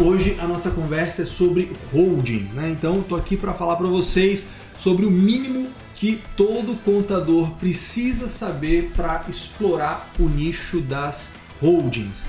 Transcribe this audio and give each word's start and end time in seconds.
Hoje 0.00 0.38
a 0.38 0.46
nossa 0.46 0.70
conversa 0.70 1.22
é 1.22 1.26
sobre 1.26 1.72
holding, 1.92 2.44
né? 2.54 2.70
Então 2.70 3.00
estou 3.00 3.18
aqui 3.18 3.36
para 3.36 3.52
falar 3.52 3.74
para 3.74 3.88
vocês 3.88 4.48
sobre 4.78 5.04
o 5.04 5.10
mínimo 5.10 5.72
que 5.96 6.22
todo 6.36 6.76
contador 6.84 7.56
precisa 7.56 8.28
saber 8.28 8.92
para 8.94 9.24
explorar 9.28 10.08
o 10.16 10.28
nicho 10.28 10.80
das 10.80 11.34
holdings. 11.60 12.28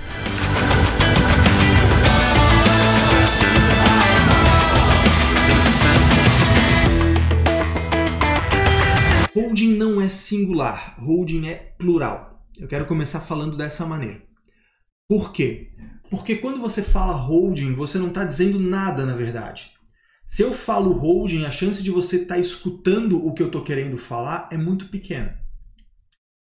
Holding 9.35 9.75
não 9.75 10.01
é 10.01 10.09
singular, 10.09 10.95
holding 10.99 11.47
é 11.47 11.75
plural. 11.77 12.43
Eu 12.59 12.67
quero 12.67 12.87
começar 12.87 13.19
falando 13.19 13.55
dessa 13.55 13.85
maneira. 13.85 14.23
Por 15.07 15.31
quê? 15.31 15.69
Porque 16.09 16.35
quando 16.35 16.59
você 16.59 16.81
fala 16.81 17.13
holding, 17.13 17.75
você 17.75 17.99
não 17.99 18.07
está 18.07 18.25
dizendo 18.25 18.59
nada 18.59 19.05
na 19.05 19.13
verdade. 19.13 19.71
Se 20.25 20.43
eu 20.43 20.53
falo 20.53 20.91
holding, 20.91 21.45
a 21.45 21.51
chance 21.51 21.81
de 21.81 21.91
você 21.91 22.17
estar 22.17 22.35
tá 22.35 22.39
escutando 22.39 23.25
o 23.25 23.33
que 23.33 23.41
eu 23.41 23.47
estou 23.47 23.63
querendo 23.63 23.97
falar 23.97 24.49
é 24.51 24.57
muito 24.57 24.89
pequena. 24.89 25.39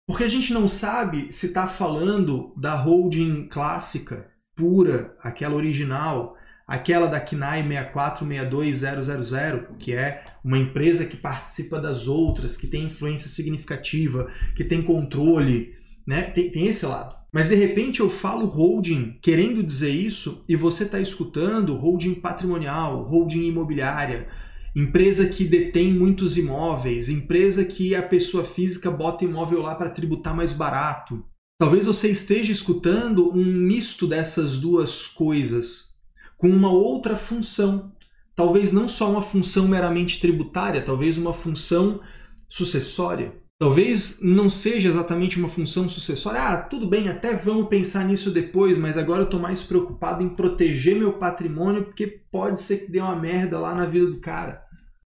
Porque 0.07 0.25
a 0.25 0.29
gente 0.29 0.53
não 0.53 0.67
sabe 0.67 1.31
se 1.31 1.47
está 1.47 1.67
falando 1.67 2.55
da 2.57 2.75
holding 2.75 3.49
clássica, 3.49 4.31
pura, 4.57 5.15
aquela 5.21 5.55
original, 5.55 6.35
aquela 6.67 7.07
da 7.07 7.21
KNAI 7.21 7.63
6462000, 7.63 9.75
que 9.79 9.95
é 9.95 10.25
uma 10.45 10.59
empresa 10.59 11.07
que 11.07 11.17
participa 11.17 11.81
das 11.81 12.09
outras, 12.09 12.57
que 12.57 12.67
tem 12.67 12.85
influência 12.85 13.29
significativa, 13.29 14.31
que 14.55 14.65
tem 14.65 14.83
controle, 14.83 15.75
né? 16.07 16.23
Tem, 16.23 16.51
tem 16.51 16.67
esse 16.67 16.87
lado. 16.87 17.18
Mas 17.33 17.49
de 17.49 17.55
repente 17.55 18.01
eu 18.01 18.09
falo 18.09 18.47
holding 18.47 19.19
querendo 19.21 19.63
dizer 19.63 19.91
isso 19.91 20.43
e 20.49 20.57
você 20.57 20.85
está 20.85 20.99
escutando 20.99 21.77
holding 21.77 22.15
patrimonial, 22.15 23.03
holding 23.03 23.47
imobiliária, 23.47 24.29
empresa 24.75 25.29
que 25.29 25.45
detém 25.45 25.93
muitos 25.93 26.39
imóveis, 26.39 27.09
empresa 27.09 27.65
que 27.65 27.95
a 27.95 28.03
pessoa 28.03 28.45
física 28.45 28.91
bota 28.91 29.25
imóvel 29.25 29.61
lá 29.61 29.75
para 29.75 29.91
tributar 29.91 30.35
mais 30.35 30.53
barato. 30.53 31.23
Talvez 31.61 31.87
você 31.87 32.09
esteja 32.09 32.53
escutando 32.53 33.31
um 33.31 33.45
misto 33.45 34.07
dessas 34.07 34.59
duas 34.59 35.07
coisas 35.07 35.97
com 36.37 36.49
uma 36.49 36.71
outra 36.71 37.17
função. 37.17 37.93
Talvez 38.35 38.73
não 38.73 38.87
só 38.87 39.11
uma 39.11 39.21
função 39.21 39.67
meramente 39.67 40.21
tributária, 40.21 40.81
talvez 40.81 41.19
uma 41.19 41.35
função 41.35 42.01
sucessória. 42.49 43.35
Talvez 43.61 44.21
não 44.23 44.49
seja 44.49 44.89
exatamente 44.89 45.37
uma 45.37 45.49
função 45.49 45.89
sucessória. 45.89 46.41
Ah, 46.41 46.57
tudo 46.59 46.87
bem, 46.87 47.09
até 47.09 47.35
vamos 47.35 47.69
pensar 47.69 48.05
nisso 48.05 48.31
depois, 48.31 48.79
mas 48.79 48.97
agora 48.97 49.23
eu 49.23 49.25
estou 49.25 49.41
mais 49.41 49.65
preocupado 49.65 50.23
em 50.23 50.29
proteger 50.29 50.97
meu 50.97 51.15
patrimônio 51.15 51.85
porque 51.85 52.07
pode 52.31 52.61
ser 52.61 52.87
que 52.87 52.93
dê 52.93 53.01
uma 53.01 53.17
merda 53.17 53.59
lá 53.59 53.75
na 53.75 53.85
vida 53.85 54.07
do 54.07 54.21
cara. 54.21 54.63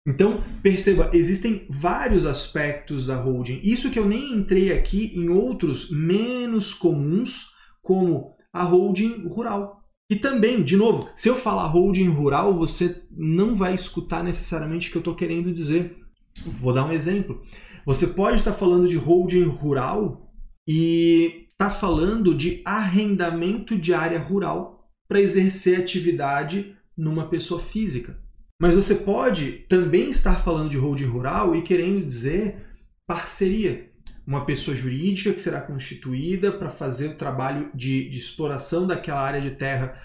Então, 0.05 0.43
perceba, 0.61 1.09
existem 1.13 1.65
vários 1.71 2.27
aspectos 2.27 3.07
da 3.07 3.15
holding. 3.15 3.61
Isso 3.63 3.93
que 3.93 3.99
eu 3.99 4.07
nem 4.07 4.33
entrei 4.33 4.73
aqui 4.73 5.13
em 5.15 5.29
outros 5.29 5.89
menos 5.91 6.75
comuns, 6.75 7.51
como 7.81 8.35
a 8.53 8.65
holding 8.65 9.29
rural. 9.29 9.85
E 10.11 10.17
também, 10.17 10.65
de 10.65 10.77
novo, 10.77 11.09
se 11.15 11.29
eu 11.29 11.37
falar 11.37 11.69
holding 11.69 12.09
rural, 12.09 12.59
você 12.59 13.03
não 13.11 13.55
vai 13.55 13.75
escutar 13.75 14.25
necessariamente 14.25 14.89
o 14.89 14.91
que 14.91 14.99
eu 14.99 15.01
estou 15.01 15.15
querendo 15.15 15.53
dizer. 15.53 15.97
Vou 16.45 16.73
dar 16.73 16.85
um 16.85 16.93
exemplo. 16.93 17.41
Você 17.85 18.09
pode 18.09 18.39
estar 18.39 18.53
tá 18.53 18.57
falando 18.57 18.89
de 18.89 18.97
holding 18.97 19.45
rural 19.45 20.33
e 20.69 21.49
está 21.51 21.71
falando 21.71 22.35
de 22.35 22.63
arrendamento 22.65 23.79
de 23.79 23.93
área 23.93 24.19
rural 24.19 24.89
para 25.09 25.21
exercer 25.21 25.81
atividade 25.81 26.77
numa 26.97 27.29
pessoa 27.29 27.61
física. 27.61 28.19
Mas 28.61 28.75
você 28.75 28.97
pode 28.97 29.67
também 29.69 30.11
estar 30.11 30.37
falando 30.37 30.71
de 30.71 30.79
holding 30.79 31.07
rural 31.07 31.55
e 31.55 31.63
querendo 31.63 32.07
dizer 32.07 32.65
parceria 33.07 33.91
uma 34.27 34.45
pessoa 34.45 34.77
jurídica 34.77 35.33
que 35.33 35.41
será 35.41 35.61
constituída 35.61 36.53
para 36.53 36.71
fazer 36.71 37.09
o 37.09 37.17
trabalho 37.17 37.71
de, 37.75 38.09
de, 38.09 38.19
exploração 38.19 38.87
daquela 38.87 39.21
área 39.21 39.41
de 39.41 39.51
terra 39.51 40.01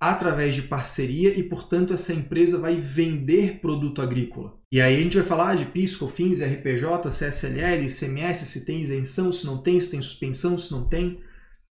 através 0.00 0.54
de 0.54 0.62
parceria 0.62 1.30
e, 1.38 1.42
portanto, 1.42 1.92
essa 1.92 2.12
empresa 2.12 2.58
vai 2.58 2.76
vender 2.76 3.60
produto 3.60 4.02
agrícola. 4.02 4.54
E 4.70 4.80
aí 4.80 4.96
a 4.96 5.02
gente 5.02 5.16
vai 5.16 5.26
falar 5.26 5.56
de 5.56 5.66
PIS, 5.66 5.96
COFINS, 5.96 6.42
RPJ, 6.42 7.08
CSLL, 7.08 7.86
ICMS, 7.86 8.44
se 8.46 8.66
tem 8.66 8.80
isenção, 8.80 9.32
se 9.32 9.46
não 9.46 9.62
tem, 9.62 9.80
se 9.80 9.90
tem 9.90 10.02
suspensão, 10.02 10.58
se 10.58 10.70
não 10.72 10.86
tem. 10.86 11.20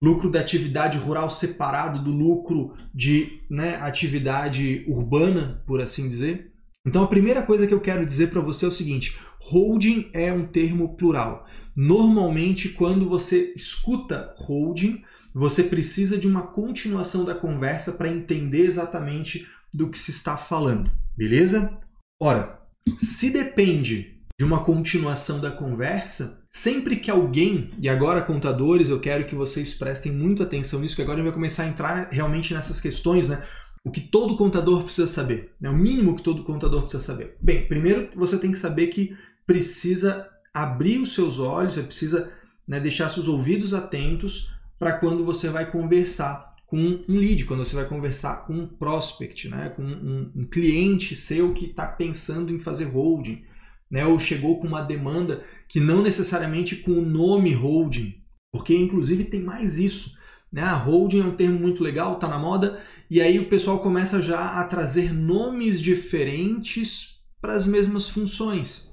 Lucro 0.02 0.30
da 0.30 0.40
atividade 0.40 0.98
rural 0.98 1.30
separado 1.30 2.04
do 2.04 2.12
lucro 2.12 2.74
de 2.94 3.42
né, 3.50 3.76
atividade 3.78 4.86
urbana, 4.88 5.64
por 5.66 5.82
assim 5.82 6.08
dizer. 6.08 6.52
Então 6.86 7.04
a 7.04 7.08
primeira 7.08 7.44
coisa 7.44 7.68
que 7.68 7.74
eu 7.74 7.82
quero 7.82 8.06
dizer 8.06 8.30
para 8.30 8.42
você 8.42 8.66
é 8.66 8.70
o 8.70 8.72
seguinte: 8.72 9.18
holding 9.40 10.10
é 10.14 10.32
um 10.32 10.46
termo 10.46 10.96
plural. 10.96 11.46
Normalmente, 11.76 12.70
quando 12.70 13.08
você 13.08 13.54
escuta 13.56 14.34
holding, 14.38 15.02
você 15.34 15.64
precisa 15.64 16.18
de 16.18 16.28
uma 16.28 16.48
continuação 16.48 17.24
da 17.24 17.36
conversa 17.36 17.94
para 17.94 18.10
entender 18.10 18.66
exatamente 18.66 19.48
do 19.74 19.90
que 19.90 19.98
se 19.98 20.12
está 20.12 20.36
falando, 20.38 20.92
beleza? 21.16 21.78
Ora, 22.22 22.60
se 22.98 23.30
depende 23.30 24.20
de 24.38 24.46
uma 24.46 24.64
continuação 24.64 25.40
da 25.40 25.52
conversa, 25.52 26.42
sempre 26.50 26.96
que 26.96 27.12
alguém, 27.12 27.70
e 27.80 27.90
agora 27.90 28.22
contadores, 28.22 28.90
eu 28.90 29.00
quero 29.00 29.26
que 29.26 29.36
vocês 29.36 29.74
prestem 29.74 30.14
muita 30.14 30.44
atenção 30.44 30.80
nisso, 30.80 30.96
que 30.96 31.02
agora 31.02 31.16
a 31.16 31.18
gente 31.18 31.26
vai 31.26 31.34
começar 31.34 31.64
a 31.64 31.68
entrar 31.68 32.10
realmente 32.10 32.54
nessas 32.54 32.80
questões, 32.80 33.28
né? 33.28 33.44
O 33.84 33.92
que 33.92 34.02
todo 34.02 34.38
contador 34.38 34.84
precisa 34.84 35.08
saber, 35.08 35.54
né? 35.60 35.70
o 35.70 35.76
mínimo 35.76 36.16
que 36.16 36.24
todo 36.24 36.44
contador 36.44 36.82
precisa 36.82 37.04
saber. 37.04 37.38
Bem, 37.42 37.66
primeiro 37.66 38.10
você 38.16 38.38
tem 38.38 38.52
que 38.52 38.58
saber 38.58 38.88
que 38.88 39.16
precisa 39.46 40.30
abrir 40.54 41.00
os 41.00 41.14
seus 41.14 41.40
olhos, 41.40 41.76
você 41.76 41.84
precisa 41.84 42.32
né, 42.68 42.80
deixar 42.80 43.10
seus 43.10 43.28
ouvidos 43.28 43.74
atentos 43.74 44.50
para 44.80 44.94
quando 44.94 45.26
você 45.26 45.50
vai 45.50 45.70
conversar 45.70 46.50
com 46.66 46.78
um 46.78 47.18
lead, 47.18 47.46
quando 47.46 47.66
você 47.66 47.76
vai 47.76 47.86
conversar 47.86 48.46
com 48.46 48.54
um 48.54 48.68
prospect, 48.68 49.50
né, 49.50 49.70
com 49.70 49.84
um, 49.84 50.32
um 50.36 50.46
cliente 50.46 51.16
seu 51.16 51.54
que 51.54 51.66
está 51.66 51.86
pensando 51.86 52.54
em 52.54 52.60
fazer 52.60 52.86
holding, 52.86 53.44
né, 53.92 54.06
ou 54.06 54.20
chegou 54.20 54.60
com 54.60 54.68
uma 54.68 54.82
demanda 54.82 55.44
que 55.68 55.80
não 55.80 56.02
necessariamente 56.02 56.78
com 56.78 56.92
o 56.92 57.02
nome 57.02 57.54
holding, 57.54 58.24
porque 58.52 58.76
inclusive 58.76 59.26
tem 59.26 59.42
mais 59.42 59.78
isso. 59.78 60.18
Né? 60.52 60.62
A 60.62 60.76
holding 60.76 61.22
é 61.22 61.26
um 61.26 61.36
termo 61.36 61.60
muito 61.60 61.84
legal, 61.84 62.14
está 62.16 62.28
na 62.28 62.40
moda, 62.40 62.80
e 63.10 63.20
aí 63.20 63.40
o 63.40 63.50
pessoal 63.50 63.80
começa 63.80 64.22
já 64.22 64.60
a 64.60 64.64
trazer 64.64 65.12
nomes 65.12 65.82
diferentes 65.82 67.20
para 67.42 67.54
as 67.54 67.66
mesmas 67.66 68.08
funções. 68.08 68.89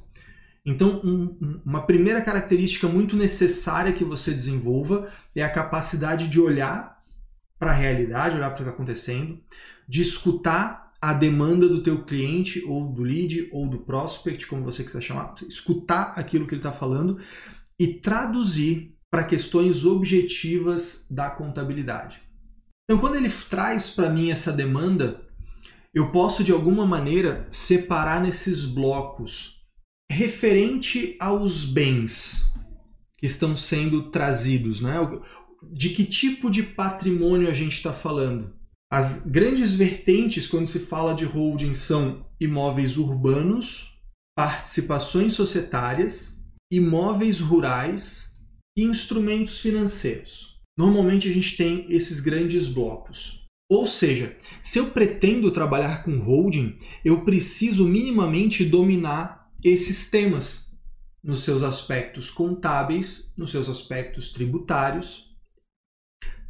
Então, 0.67 1.01
um, 1.05 1.61
uma 1.65 1.87
primeira 1.87 2.21
característica 2.21 2.89
muito 2.89 3.17
necessária 3.17 3.93
que 3.93 4.05
você 4.05 4.33
desenvolva 4.33 5.09
é 5.35 5.43
a 5.45 5.49
capacidade 5.49 6.27
de 6.27 6.41
olhar 6.41 7.01
para 7.57 7.71
a 7.71 7.75
realidade, 7.75 8.37
olhar 8.37 8.49
para 8.51 8.55
o 8.55 8.57
que 8.57 8.63
está 8.63 8.75
acontecendo, 8.75 9.41
de 9.89 10.03
escutar 10.03 10.93
a 11.01 11.13
demanda 11.13 11.69
do 11.69 11.85
teu 11.85 12.05
cliente 12.05 12.65
ou 12.67 12.93
do 12.93 13.05
lead 13.05 13.49
ou 13.53 13.69
do 13.69 13.79
prospect, 13.79 14.45
como 14.49 14.65
você 14.65 14.83
quiser 14.83 15.01
chamar, 15.01 15.35
escutar 15.49 16.15
aquilo 16.17 16.47
que 16.47 16.55
ele 16.55 16.61
está 16.61 16.73
falando 16.73 17.21
e 17.79 17.87
traduzir 17.87 18.97
para 19.09 19.23
questões 19.23 19.85
objetivas 19.85 21.07
da 21.09 21.31
contabilidade. 21.31 22.21
Então, 22.85 23.01
quando 23.01 23.15
ele 23.15 23.31
traz 23.31 23.91
para 23.91 24.11
mim 24.11 24.33
essa 24.33 24.53
demanda, 24.53 25.21
eu 25.95 26.11
posso 26.11 26.43
de 26.43 26.51
alguma 26.51 26.85
maneira 26.85 27.47
separar 27.51 28.21
nesses 28.21 28.65
blocos 28.65 29.56
referente 30.11 31.17
aos 31.21 31.65
bens 31.65 32.53
que 33.19 33.27
estão 33.27 33.57
sendo 33.57 34.11
trazidos, 34.11 34.81
né? 34.81 34.95
De 35.73 35.91
que 35.91 36.05
tipo 36.05 36.51
de 36.51 36.63
patrimônio 36.63 37.49
a 37.49 37.53
gente 37.53 37.73
está 37.73 37.93
falando? 37.93 38.55
As 38.91 39.27
grandes 39.27 39.75
vertentes 39.75 40.47
quando 40.47 40.69
se 40.69 40.81
fala 40.81 41.15
de 41.15 41.25
holding 41.25 41.75
são 41.75 42.23
imóveis 42.41 42.97
urbanos, 42.97 43.99
participações 44.37 45.35
societárias, 45.35 46.41
imóveis 46.71 47.41
rurais 47.41 48.35
e 48.79 48.85
instrumentos 48.85 49.59
financeiros. 49.59 50.57
Normalmente 50.79 51.29
a 51.29 51.33
gente 51.33 51.57
tem 51.57 51.87
esses 51.89 52.21
grandes 52.21 52.69
blocos. 52.69 53.45
Ou 53.69 53.87
seja, 53.87 54.37
se 54.63 54.79
eu 54.79 54.91
pretendo 54.91 55.51
trabalhar 55.51 56.05
com 56.05 56.19
holding, 56.19 56.77
eu 57.05 57.25
preciso 57.25 57.89
minimamente 57.89 58.65
dominar 58.65 59.46
esses 59.69 60.11
temas 60.11 60.73
nos 61.23 61.43
seus 61.43 61.65
aspectos 61.65 62.31
contábeis, 62.31 63.33
nos 63.37 63.51
seus 63.51 63.69
aspectos 63.69 64.31
tributários. 64.31 65.35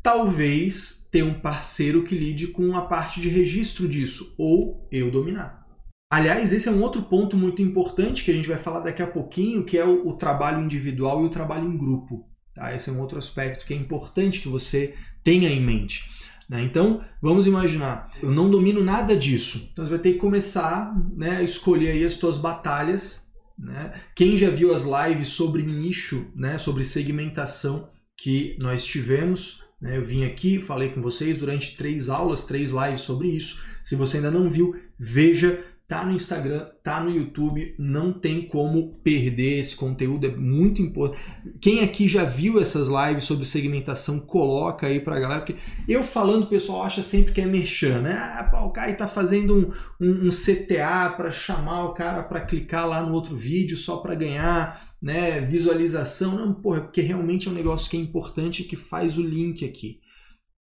Talvez 0.02 1.08
ter 1.10 1.22
um 1.22 1.40
parceiro 1.40 2.04
que 2.04 2.14
lide 2.14 2.48
com 2.48 2.76
a 2.76 2.82
parte 2.82 3.18
de 3.18 3.30
registro 3.30 3.88
disso, 3.88 4.34
ou 4.36 4.86
eu 4.92 5.10
dominar. 5.10 5.66
Aliás, 6.12 6.52
esse 6.52 6.68
é 6.68 6.70
um 6.70 6.82
outro 6.82 7.02
ponto 7.02 7.36
muito 7.36 7.62
importante 7.62 8.22
que 8.22 8.30
a 8.30 8.34
gente 8.34 8.48
vai 8.48 8.58
falar 8.58 8.80
daqui 8.80 9.02
a 9.02 9.06
pouquinho, 9.06 9.64
que 9.64 9.78
é 9.78 9.84
o, 9.84 10.06
o 10.06 10.16
trabalho 10.16 10.62
individual 10.62 11.22
e 11.22 11.26
o 11.26 11.30
trabalho 11.30 11.64
em 11.64 11.76
grupo. 11.76 12.28
Tá? 12.54 12.74
Esse 12.74 12.90
é 12.90 12.92
um 12.92 13.00
outro 13.00 13.18
aspecto 13.18 13.64
que 13.64 13.72
é 13.72 13.76
importante 13.76 14.40
que 14.40 14.48
você 14.48 14.94
tenha 15.24 15.48
em 15.48 15.60
mente. 15.60 16.04
Né? 16.48 16.62
Então, 16.62 17.04
vamos 17.20 17.46
imaginar, 17.46 18.10
eu 18.22 18.30
não 18.30 18.50
domino 18.50 18.82
nada 18.82 19.16
disso. 19.16 19.68
Então, 19.72 19.84
você 19.84 19.90
vai 19.90 19.98
ter 19.98 20.12
que 20.12 20.18
começar 20.18 20.94
né, 21.16 21.38
a 21.38 21.42
escolher 21.42 21.90
aí 21.90 22.04
as 22.04 22.14
suas 22.14 22.38
batalhas. 22.38 23.32
Né? 23.58 24.00
Quem 24.14 24.38
já 24.38 24.50
viu 24.50 24.74
as 24.74 24.84
lives 24.84 25.28
sobre 25.28 25.62
nicho, 25.62 26.30
né, 26.34 26.58
sobre 26.58 26.84
segmentação 26.84 27.90
que 28.16 28.56
nós 28.60 28.84
tivemos, 28.84 29.62
né? 29.80 29.96
eu 29.96 30.04
vim 30.04 30.24
aqui, 30.24 30.60
falei 30.60 30.88
com 30.90 31.02
vocês 31.02 31.38
durante 31.38 31.76
três 31.76 32.08
aulas, 32.08 32.44
três 32.44 32.70
lives 32.70 33.02
sobre 33.02 33.28
isso. 33.28 33.60
Se 33.82 33.96
você 33.96 34.18
ainda 34.18 34.30
não 34.30 34.50
viu, 34.50 34.74
veja 34.98 35.62
tá 35.88 36.04
no 36.04 36.12
Instagram, 36.12 36.66
tá 36.82 36.98
no 37.00 37.10
YouTube, 37.10 37.74
não 37.78 38.12
tem 38.12 38.48
como 38.48 38.98
perder 39.04 39.60
esse 39.60 39.76
conteúdo, 39.76 40.26
é 40.26 40.34
muito 40.34 40.82
importante. 40.82 41.22
Quem 41.60 41.84
aqui 41.84 42.08
já 42.08 42.24
viu 42.24 42.60
essas 42.60 42.88
lives 42.88 43.24
sobre 43.24 43.44
segmentação, 43.44 44.18
coloca 44.18 44.88
aí 44.88 44.98
pra 44.98 45.20
galera, 45.20 45.42
porque 45.42 45.60
eu 45.88 46.02
falando, 46.02 46.44
o 46.44 46.48
pessoal 46.48 46.82
acha 46.82 47.04
sempre 47.04 47.32
que 47.32 47.40
é 47.40 47.46
merchan, 47.46 48.02
né? 48.02 48.14
Ah, 48.14 48.48
pô, 48.50 48.66
o 48.66 48.72
cara 48.72 48.92
tá 48.94 49.06
fazendo 49.06 49.56
um, 49.56 49.72
um, 50.04 50.26
um 50.26 50.30
CTA 50.30 51.14
para 51.16 51.30
chamar 51.30 51.84
o 51.84 51.94
cara 51.94 52.24
para 52.24 52.40
clicar 52.40 52.88
lá 52.88 53.00
no 53.00 53.12
outro 53.12 53.36
vídeo 53.36 53.76
só 53.76 53.98
para 53.98 54.16
ganhar 54.16 54.84
né, 55.00 55.40
visualização. 55.40 56.34
Não, 56.34 56.52
porra, 56.52 56.80
porque 56.80 57.00
realmente 57.00 57.46
é 57.46 57.50
um 57.50 57.54
negócio 57.54 57.88
que 57.88 57.96
é 57.96 58.00
importante 58.00 58.64
que 58.64 58.74
faz 58.74 59.16
o 59.16 59.22
link 59.22 59.64
aqui. 59.64 60.00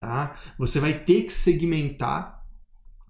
Tá? 0.01 0.39
Você 0.59 0.81
vai 0.81 0.93
ter 0.93 1.23
que 1.23 1.33
segmentar 1.33 2.44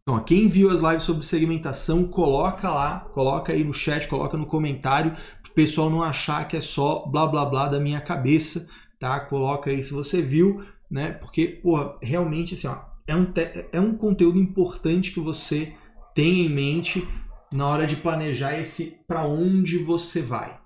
então, 0.06 0.22
quem 0.22 0.48
viu 0.48 0.70
as 0.70 0.80
lives 0.80 1.02
sobre 1.02 1.24
segmentação, 1.24 2.06
coloca 2.06 2.70
lá, 2.70 3.00
coloca 3.14 3.54
aí 3.54 3.64
no 3.64 3.72
chat, 3.72 4.06
coloca 4.06 4.36
no 4.36 4.44
comentário, 4.44 5.12
para 5.12 5.50
o 5.50 5.54
pessoal 5.54 5.88
não 5.88 6.02
achar 6.02 6.46
que 6.46 6.58
é 6.58 6.60
só 6.60 7.06
blá 7.06 7.26
blá 7.26 7.46
blá 7.46 7.68
da 7.68 7.80
minha 7.80 8.02
cabeça, 8.02 8.68
tá? 9.00 9.18
Coloca 9.20 9.70
aí 9.70 9.82
se 9.82 9.94
você 9.94 10.20
viu, 10.20 10.62
né? 10.90 11.12
Porque, 11.12 11.46
pô, 11.62 11.98
realmente 12.02 12.52
assim, 12.52 12.66
ó, 12.66 12.84
é 13.06 13.16
um, 13.16 13.32
é 13.72 13.80
um 13.80 13.96
conteúdo 13.96 14.38
importante 14.38 15.10
que 15.10 15.20
você 15.20 15.74
tenha 16.14 16.44
em 16.44 16.50
mente 16.50 17.08
na 17.50 17.66
hora 17.66 17.86
de 17.86 17.96
planejar 17.96 18.58
esse 18.58 19.00
para 19.08 19.26
onde 19.26 19.78
você 19.78 20.20
vai, 20.20 20.60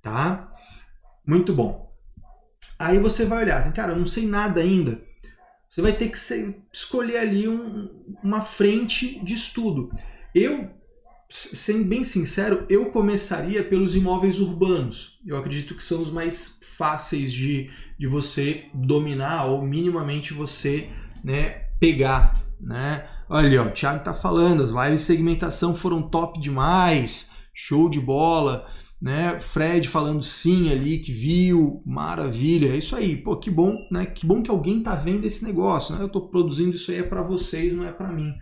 tá? 0.00 0.50
Muito 1.26 1.52
bom. 1.52 1.92
Aí 2.78 2.98
você 2.98 3.26
vai 3.26 3.42
olhar 3.44 3.58
assim, 3.58 3.72
cara, 3.72 3.92
eu 3.92 3.98
não 3.98 4.06
sei 4.06 4.26
nada 4.26 4.62
ainda. 4.62 5.06
Você 5.78 5.82
vai 5.82 5.92
ter 5.92 6.08
que 6.08 6.18
escolher 6.72 7.18
ali 7.18 7.46
um, 7.46 7.88
uma 8.20 8.40
frente 8.40 9.24
de 9.24 9.32
estudo. 9.32 9.92
Eu, 10.34 10.68
sendo 11.30 11.84
bem 11.84 12.02
sincero, 12.02 12.66
eu 12.68 12.86
começaria 12.86 13.62
pelos 13.62 13.94
imóveis 13.94 14.40
urbanos. 14.40 15.20
Eu 15.24 15.36
acredito 15.36 15.76
que 15.76 15.82
são 15.84 16.02
os 16.02 16.10
mais 16.10 16.58
fáceis 16.76 17.32
de, 17.32 17.70
de 17.96 18.08
você 18.08 18.64
dominar 18.74 19.44
ou 19.44 19.62
minimamente 19.62 20.34
você 20.34 20.90
né, 21.22 21.68
pegar. 21.78 22.34
Né? 22.60 23.06
Olha, 23.28 23.62
ó, 23.62 23.66
o 23.66 23.70
Thiago 23.70 24.02
tá 24.02 24.12
falando, 24.12 24.64
as 24.64 24.72
lives 24.72 25.02
de 25.02 25.06
segmentação 25.06 25.76
foram 25.76 26.02
top 26.02 26.40
demais, 26.40 27.30
show 27.54 27.88
de 27.88 28.00
bola 28.00 28.68
né? 29.00 29.38
Fred 29.38 29.88
falando 29.88 30.22
sim 30.22 30.70
ali, 30.70 30.98
que 30.98 31.12
viu, 31.12 31.82
maravilha, 31.86 32.72
é 32.72 32.76
isso 32.76 32.96
aí, 32.96 33.16
pô, 33.16 33.36
que 33.36 33.50
bom, 33.50 33.76
né? 33.90 34.06
Que 34.06 34.26
bom 34.26 34.42
que 34.42 34.50
alguém 34.50 34.82
tá 34.82 34.94
vendo 34.94 35.24
esse 35.24 35.44
negócio, 35.44 35.94
né? 35.94 36.02
Eu 36.02 36.08
tô 36.08 36.28
produzindo 36.28 36.74
isso 36.74 36.90
aí 36.90 36.98
é 36.98 37.02
para 37.02 37.22
vocês, 37.22 37.74
não 37.74 37.84
é 37.84 37.92
para 37.92 38.12
mim, 38.12 38.34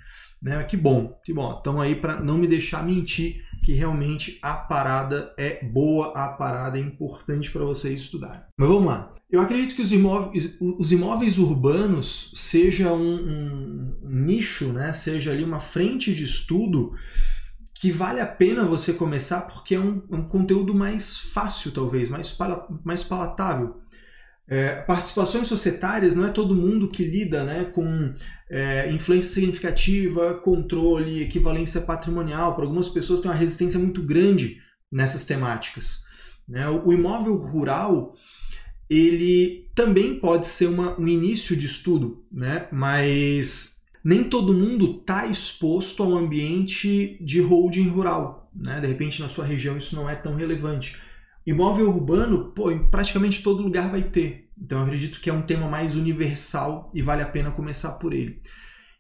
né? 0.43 0.63
Que 0.65 0.77
bom, 0.77 1.19
que 1.25 1.33
bom. 1.33 1.59
Então 1.61 1.81
aí 1.81 1.95
para 1.95 2.23
não 2.23 2.39
me 2.39 2.47
deixar 2.47 2.85
mentir 2.85 3.45
que 3.67 3.73
realmente 3.73 4.39
a 4.43 4.55
parada 4.55 5.35
é 5.37 5.65
boa, 5.65 6.13
a 6.15 6.29
parada 6.29 6.79
é 6.79 6.81
importante 6.81 7.51
para 7.51 7.65
vocês 7.65 8.03
estudarem. 8.03 8.43
Mas 8.57 8.69
vamos 8.69 8.87
lá. 8.87 9.13
Eu 9.29 9.41
acredito 9.41 9.75
que 9.75 9.83
os 9.83 9.91
imóveis, 9.91 10.57
os 10.61 10.93
imóveis 10.93 11.37
urbanos 11.37 12.31
seja 12.35 12.93
um, 12.93 13.15
um, 13.15 13.99
nicho, 14.05 14.73
né? 14.73 14.93
Seja 14.93 15.33
ali 15.33 15.43
uma 15.43 15.59
frente 15.59 16.15
de 16.15 16.23
estudo 16.23 16.93
que 17.87 17.93
vale 17.93 18.21
a 18.21 18.27
pena 18.27 18.65
você 18.65 18.95
começar 18.95 19.43
porque 19.43 19.77
é 19.77 19.79
um, 19.79 20.03
um 20.11 20.25
conteúdo 20.25 20.75
mais 20.75 21.19
fácil, 21.19 21.71
talvez, 21.71 22.09
mais, 22.09 22.33
pala 22.33 22.67
mais 22.85 23.05
palatável. 23.05 23.77
É, 24.49 24.83
participações 24.83 25.47
societárias 25.47 26.17
não 26.17 26.27
é 26.27 26.31
todo 26.31 26.53
mundo 26.53 26.89
que 26.89 27.05
lida 27.05 27.45
né, 27.45 27.67
com 27.67 28.13
é, 28.51 28.91
influência 28.91 29.33
significativa, 29.35 30.35
controle, 30.35 31.23
equivalência 31.23 31.81
patrimonial. 31.81 32.57
Para 32.57 32.65
algumas 32.65 32.89
pessoas 32.89 33.21
tem 33.21 33.31
uma 33.31 33.37
resistência 33.37 33.79
muito 33.79 34.03
grande 34.03 34.61
nessas 34.91 35.23
temáticas. 35.25 36.07
Né? 36.49 36.69
O, 36.69 36.89
o 36.89 36.93
imóvel 36.93 37.37
rural 37.37 38.17
ele 38.91 39.71
também 39.77 40.19
pode 40.19 40.49
ser 40.49 40.67
uma, 40.67 40.99
um 40.99 41.07
início 41.07 41.57
de 41.57 41.67
estudo, 41.67 42.27
né? 42.33 42.67
mas 42.73 43.76
nem 44.07 44.23
todo 44.23 44.55
mundo 44.55 44.99
está 45.01 45.27
exposto 45.27 46.01
a 46.01 46.07
um 46.07 46.17
ambiente 46.17 47.19
de 47.21 47.41
holding 47.41 47.89
rural. 47.89 48.49
Né? 48.55 48.81
De 48.81 48.87
repente, 48.87 49.21
na 49.21 49.29
sua 49.29 49.45
região, 49.45 49.77
isso 49.77 49.97
não 49.97 50.09
é 50.09 50.15
tão 50.15 50.37
relevante. 50.37 50.97
Imóvel 51.45 51.89
urbano, 51.89 52.53
pô, 52.53 52.71
em 52.71 52.89
praticamente 52.89 53.43
todo 53.43 53.65
lugar 53.65 53.91
vai 53.91 54.05
ter. 54.05 54.49
Então, 54.57 54.81
acredito 54.81 55.21
que 55.21 55.29
é 55.29 55.33
um 55.33 55.43
tema 55.43 55.69
mais 55.69 55.97
universal 55.97 56.89
e 56.95 57.03
vale 57.03 57.21
a 57.21 57.27
pena 57.27 57.51
começar 57.51 57.95
por 57.95 58.13
ele. 58.13 58.41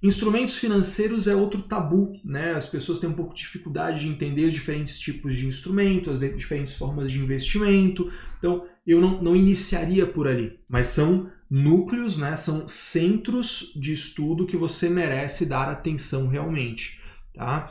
Instrumentos 0.02 0.56
financeiros 0.56 1.28
é 1.28 1.36
outro 1.36 1.62
tabu, 1.62 2.12
né? 2.24 2.54
As 2.54 2.66
pessoas 2.66 2.98
têm 2.98 3.08
um 3.08 3.14
pouco 3.14 3.32
de 3.32 3.42
dificuldade 3.42 4.00
de 4.00 4.08
entender 4.08 4.46
os 4.46 4.52
diferentes 4.52 4.98
tipos 4.98 5.36
de 5.36 5.46
instrumentos, 5.46 6.20
as 6.20 6.36
diferentes 6.36 6.74
formas 6.74 7.12
de 7.12 7.20
investimento. 7.20 8.10
Então, 8.38 8.66
eu 8.84 9.00
não, 9.00 9.22
não 9.22 9.36
iniciaria 9.36 10.04
por 10.04 10.26
ali, 10.26 10.58
mas 10.68 10.88
são 10.88 11.30
núcleos, 11.50 12.18
né, 12.18 12.34
são 12.36 12.66
centros 12.68 13.72
de 13.76 13.92
estudo 13.92 14.46
que 14.46 14.56
você 14.56 14.88
merece 14.88 15.46
dar 15.46 15.68
atenção 15.68 16.28
realmente. 16.28 17.00
Tá? 17.34 17.70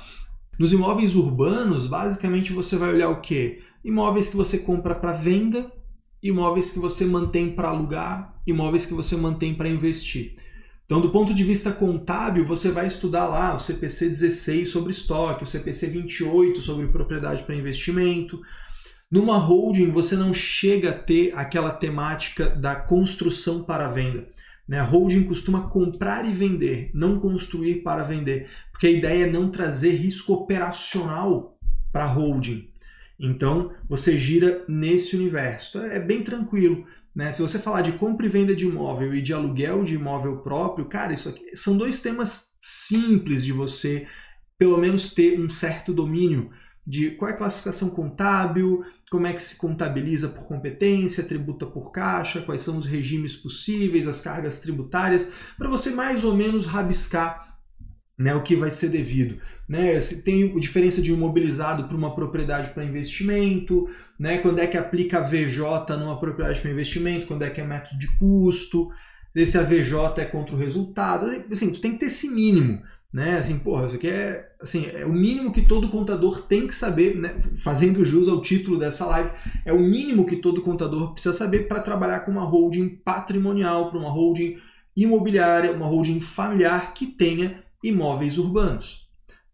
Nos 0.58 0.72
imóveis 0.72 1.16
urbanos, 1.16 1.88
basicamente 1.88 2.54
você 2.54 2.78
vai 2.78 2.94
olhar 2.94 3.10
o 3.10 3.22
que? 3.22 3.62
Imóveis 3.84 4.30
que 4.30 4.38
você 4.38 4.60
compra 4.60 4.96
para 4.96 5.14
venda, 5.14 5.72
imóveis 6.24 6.72
que 6.72 6.80
você 6.80 7.06
mantém 7.06 7.52
para 7.52 7.70
alugar, 7.70 8.34
imóveis 8.48 8.86
que 8.86 8.94
você 8.94 9.16
mantém 9.16 9.54
para 9.54 9.70
investir. 9.70 10.36
Então, 10.86 11.02
do 11.02 11.10
ponto 11.10 11.34
de 11.34 11.44
vista 11.44 11.72
contábil, 11.72 12.46
você 12.46 12.70
vai 12.70 12.86
estudar 12.86 13.28
lá 13.28 13.56
o 13.56 13.60
CPC 13.60 14.08
16 14.10 14.70
sobre 14.70 14.92
estoque, 14.92 15.44
o 15.44 15.48
CPC 15.48 15.88
28 15.88 16.62
sobre 16.62 16.88
propriedade 16.88 17.44
para 17.44 17.56
investimento, 17.56 18.40
numa 19.12 19.38
holding, 19.38 19.92
você 19.92 20.16
não 20.16 20.34
chega 20.34 20.90
a 20.90 20.98
ter 20.98 21.32
aquela 21.36 21.72
temática 21.72 22.50
da 22.50 22.76
construção 22.76 23.64
para 23.64 23.88
venda. 23.88 24.28
Né? 24.68 24.80
A 24.80 24.84
holding 24.84 25.24
costuma 25.26 25.70
comprar 25.70 26.26
e 26.26 26.34
vender, 26.34 26.90
não 26.94 27.20
construir 27.20 27.84
para 27.84 28.04
vender, 28.04 28.50
porque 28.72 28.88
a 28.88 28.92
ideia 28.92 29.26
é 29.26 29.32
não 29.32 29.50
trazer 29.50 29.92
risco 29.92 30.34
operacional 30.34 31.58
para 31.92 32.06
a 32.06 32.08
holding. 32.08 32.70
Então, 33.20 33.72
você 33.88 34.18
gira 34.18 34.66
nesse 34.68 35.16
universo. 35.16 35.78
Então, 35.78 35.90
é 35.90 36.00
bem 36.00 36.22
tranquilo. 36.22 36.86
Né? 37.16 37.32
Se 37.32 37.42
você 37.42 37.60
falar 37.60 37.82
de 37.82 37.94
compra 37.94 38.26
e 38.26 38.30
venda 38.30 38.56
de 38.56 38.66
imóvel 38.66 39.14
e 39.16 39.22
de 39.22 39.32
aluguel 39.32 39.86
de 39.86 39.96
imóvel 39.96 40.40
próprio, 40.40 40.86
cara, 40.86 41.14
isso 41.14 41.30
aqui 41.30 41.56
são 41.56 41.78
dois 41.78 42.02
temas 42.02 42.58
simples 42.62 43.46
de 43.46 43.54
você, 43.54 44.06
pelo 44.58 44.78
menos, 44.78 45.14
ter 45.14 45.40
um 45.40 45.48
certo 45.48 45.94
domínio 45.94 46.52
de 46.86 47.12
qual 47.12 47.32
é 47.32 47.34
a 47.34 47.38
classificação 47.38 47.90
contábil, 47.90 48.84
como 49.10 49.26
é 49.26 49.34
que 49.34 49.42
se 49.42 49.58
contabiliza 49.58 50.30
por 50.30 50.48
competência, 50.48 51.24
tributa 51.24 51.66
por 51.66 51.92
caixa, 51.92 52.42
quais 52.42 52.62
são 52.62 52.78
os 52.78 52.86
regimes 52.86 53.36
possíveis, 53.36 54.08
as 54.08 54.22
cargas 54.22 54.60
tributárias, 54.60 55.32
para 55.58 55.70
você 55.70 55.90
mais 55.92 56.24
ou 56.24 56.36
menos 56.36 56.68
rabiscar 56.68 57.58
né, 58.18 58.34
o 58.36 58.44
que 58.44 58.56
vai 58.56 58.70
ser 58.70 58.90
devido. 58.90 59.42
Né? 59.68 60.00
Se 60.00 60.24
tem 60.24 60.58
diferença 60.60 61.02
de 61.02 61.12
imobilizado 61.12 61.88
para 61.88 61.98
uma 61.98 62.14
propriedade 62.14 62.70
para 62.72 62.86
investimento, 62.86 63.88
né? 64.20 64.38
quando 64.38 64.60
é 64.60 64.68
que 64.68 64.78
aplica 64.78 65.20
a 65.20 65.22
VJ 65.22 65.98
numa 65.98 66.20
propriedade 66.20 66.62
para 66.62 66.72
investimento, 66.72 67.26
quando 67.26 67.44
é 67.44 67.50
que 67.50 67.62
é 67.62 67.64
método 67.64 67.98
de 67.98 68.08
custo, 68.20 68.90
se 69.46 69.58
a 69.58 69.64
VJ 69.64 70.22
é 70.22 70.26
contra 70.26 70.56
o 70.56 70.58
resultado. 70.58 71.26
Assim, 71.52 71.72
tem 71.74 71.94
que 71.94 72.00
ter 72.00 72.06
esse 72.06 72.30
mínimo 72.30 72.82
né? 73.14 73.38
Assim, 73.38 73.60
porra, 73.60 73.88
isso 73.88 73.96
aqui 73.96 74.10
é, 74.10 74.50
assim, 74.62 74.86
é 74.88 75.06
o 75.06 75.14
mínimo 75.14 75.52
que 75.54 75.62
todo 75.62 75.90
contador 75.90 76.42
tem 76.44 76.68
que 76.68 76.76
saber, 76.76 77.16
né? 77.16 77.40
fazendo 77.64 78.04
jus 78.04 78.28
ao 78.28 78.42
título 78.42 78.78
dessa 78.78 79.06
live, 79.06 79.32
é 79.64 79.72
o 79.72 79.80
mínimo 79.80 80.26
que 80.26 80.38
todo 80.38 80.62
contador 80.62 81.14
precisa 81.14 81.34
saber 81.34 81.68
para 81.68 81.80
trabalhar 81.80 82.22
com 82.22 82.32
uma 82.32 82.44
holding 82.44 82.90
patrimonial, 82.90 83.90
para 83.90 84.00
uma 84.00 84.12
holding 84.12 84.58
imobiliária, 84.96 85.72
uma 85.72 85.86
holding 85.86 86.20
familiar 86.22 86.94
que 86.94 87.08
tenha 87.08 87.64
imóveis 87.84 88.38
urbanos. 88.38 89.05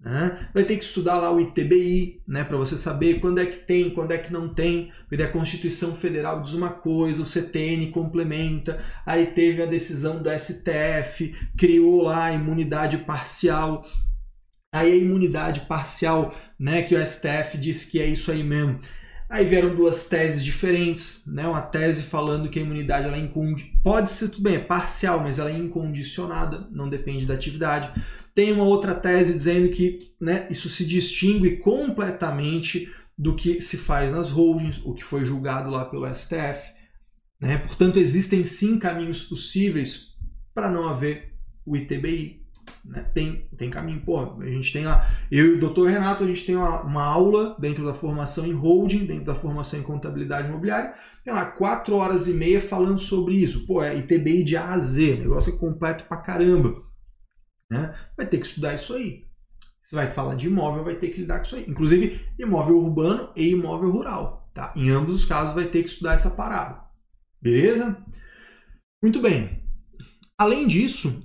Né? 0.04 0.50
Vai 0.52 0.64
ter 0.64 0.78
que 0.78 0.84
estudar 0.84 1.18
lá 1.20 1.32
o 1.32 1.40
ITBI, 1.40 2.24
né, 2.28 2.44
para 2.44 2.58
você 2.58 2.76
saber 2.76 3.20
quando 3.20 3.40
é 3.40 3.46
que 3.46 3.58
tem, 3.58 3.92
quando 3.92 4.12
é 4.12 4.18
que 4.18 4.34
não 4.34 4.52
tem. 4.52 4.92
Porque 5.08 5.24
a 5.24 5.32
Constituição 5.32 5.96
Federal 5.96 6.42
diz 6.42 6.54
uma 6.54 6.72
coisa, 6.72 7.22
o 7.22 7.26
CTN 7.26 7.92
complementa. 7.92 8.84
Aí 9.06 9.28
teve 9.28 9.62
a 9.62 9.68
decisão 9.68 10.22
do 10.22 10.30
STF, 10.32 11.36
criou 11.56 12.02
lá 12.02 12.26
a 12.26 12.34
imunidade 12.34 12.98
parcial. 13.00 13.84
Aí 14.74 14.92
a 14.92 14.96
imunidade 14.96 15.62
parcial, 15.62 16.36
né, 16.60 16.82
que 16.82 16.96
o 16.96 17.06
STF 17.06 17.58
disse 17.60 17.88
que 17.88 18.00
é 18.00 18.08
isso 18.08 18.32
aí 18.32 18.44
mesmo. 18.44 18.80
Aí 19.30 19.46
vieram 19.46 19.74
duas 19.74 20.08
teses 20.08 20.44
diferentes, 20.44 21.24
né? 21.26 21.48
Uma 21.48 21.62
tese 21.62 22.04
falando 22.04 22.50
que 22.50 22.60
a 22.60 22.62
imunidade 22.62 23.08
ela 23.08 23.16
é 23.16 23.20
incondi... 23.22 23.72
pode 23.82 24.10
ser 24.10 24.28
tudo 24.28 24.44
bem, 24.44 24.56
é 24.56 24.60
parcial, 24.60 25.22
mas 25.22 25.40
ela 25.40 25.50
é 25.50 25.58
incondicionada, 25.58 26.68
não 26.70 26.90
depende 26.90 27.26
da 27.26 27.34
atividade. 27.34 27.94
Tem 28.42 28.52
uma 28.52 28.64
outra 28.64 28.96
tese 28.96 29.38
dizendo 29.38 29.70
que 29.70 30.16
né, 30.20 30.48
isso 30.50 30.68
se 30.68 30.84
distingue 30.84 31.58
completamente 31.58 32.92
do 33.16 33.36
que 33.36 33.62
se 33.62 33.78
faz 33.78 34.14
nas 34.14 34.32
holdings, 34.32 34.82
o 34.84 34.96
que 34.96 35.04
foi 35.04 35.24
julgado 35.24 35.70
lá 35.70 35.86
pelo 35.86 36.12
STF. 36.12 36.60
Né? 37.40 37.60
Portanto, 37.60 38.00
existem 38.00 38.44
sim 38.44 38.80
caminhos 38.80 39.22
possíveis 39.22 40.16
para 40.56 40.72
não 40.72 40.90
haver 40.90 41.36
o 41.64 41.78
ITBI. 41.78 42.42
Né? 42.84 43.06
Tem, 43.14 43.48
tem 43.56 43.70
caminho. 43.70 44.02
Pô, 44.04 44.42
a 44.42 44.48
gente 44.48 44.74
tem 44.74 44.86
lá, 44.86 45.08
eu 45.30 45.46
e 45.46 45.54
o 45.58 45.60
doutor 45.60 45.92
Renato, 45.92 46.24
a 46.24 46.28
gente 46.28 46.44
tem 46.44 46.56
uma, 46.56 46.82
uma, 46.82 47.04
aula 47.04 47.56
dentro 47.60 47.86
da 47.86 47.94
formação 47.94 48.48
em 48.48 48.54
holding, 48.54 49.06
dentro 49.06 49.26
da 49.26 49.36
formação 49.36 49.80
em 49.80 49.84
contabilidade 49.84 50.48
imobiliária, 50.48 50.96
tem 51.24 51.32
lá 51.32 51.46
quatro 51.46 51.96
horas 51.96 52.28
e 52.28 52.34
meia 52.34 52.60
falando 52.60 52.98
sobre 52.98 53.36
isso. 53.36 53.68
Pô, 53.68 53.84
é 53.84 53.96
ITBI 53.96 54.44
de 54.44 54.58
A 54.58 54.72
a 54.72 54.80
Z, 54.80 55.18
negócio 55.18 55.54
é 55.54 55.58
completo 55.60 56.06
pra 56.06 56.18
caramba. 56.18 56.90
Né? 57.72 57.96
Vai 58.18 58.26
ter 58.26 58.38
que 58.38 58.46
estudar 58.46 58.76
isso 58.76 58.94
aí. 58.94 59.26
Você 59.80 59.96
vai 59.96 60.12
falar 60.12 60.36
de 60.36 60.48
imóvel, 60.48 60.84
vai 60.84 60.96
ter 60.96 61.08
que 61.08 61.22
lidar 61.22 61.38
com 61.38 61.46
isso 61.46 61.56
aí. 61.56 61.66
Inclusive, 61.66 62.20
imóvel 62.38 62.76
urbano 62.76 63.32
e 63.36 63.52
imóvel 63.52 63.90
rural. 63.90 64.50
Tá? 64.54 64.74
Em 64.76 64.90
ambos 64.90 65.22
os 65.22 65.26
casos, 65.26 65.56
vai 65.56 65.66
ter 65.66 65.82
que 65.82 65.90
estudar 65.90 66.14
essa 66.14 66.32
parada. 66.32 66.84
Beleza? 67.42 67.98
Muito 69.02 69.22
bem. 69.22 69.64
Além 70.38 70.68
disso, 70.68 71.18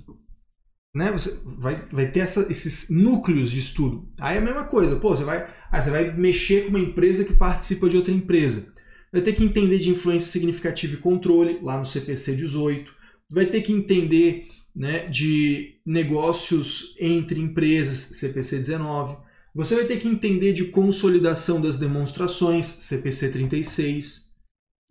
né, 0.95 1.11
você 1.11 1.37
vai, 1.43 1.75
vai 1.91 2.09
ter 2.09 2.21
essa, 2.21 2.49
esses 2.49 2.89
núcleos 2.89 3.51
de 3.51 3.59
estudo. 3.59 4.07
Aí 4.17 4.35
é 4.35 4.39
a 4.39 4.41
mesma 4.41 4.63
coisa, 4.63 4.95
pô, 4.95 5.15
você 5.15 5.25
vai, 5.25 5.53
aí 5.69 5.81
você 5.81 5.91
vai 5.91 6.15
mexer 6.15 6.63
com 6.63 6.69
uma 6.69 6.79
empresa 6.79 7.25
que 7.25 7.33
participa 7.33 7.89
de 7.89 7.97
outra 7.97 8.13
empresa. 8.13 8.73
Vai 9.11 9.21
ter 9.21 9.33
que 9.33 9.43
entender 9.43 9.79
de 9.79 9.89
influência 9.89 10.31
significativa 10.31 10.93
e 10.93 10.97
controle, 10.97 11.59
lá 11.61 11.77
no 11.77 11.85
CPC 11.85 12.35
18. 12.37 12.95
Vai 13.31 13.45
ter 13.45 13.61
que 13.61 13.73
entender 13.73 14.47
né, 14.77 15.07
de 15.07 15.81
negócios 15.83 16.93
entre 16.99 17.41
empresas, 17.41 17.97
CPC 17.97 18.59
19. 18.59 19.17
Você 19.55 19.75
vai 19.75 19.85
ter 19.85 19.97
que 19.97 20.07
entender 20.07 20.53
de 20.53 20.65
consolidação 20.65 21.59
das 21.59 21.77
demonstrações, 21.77 22.67
CPC 22.67 23.31
36. 23.31 24.27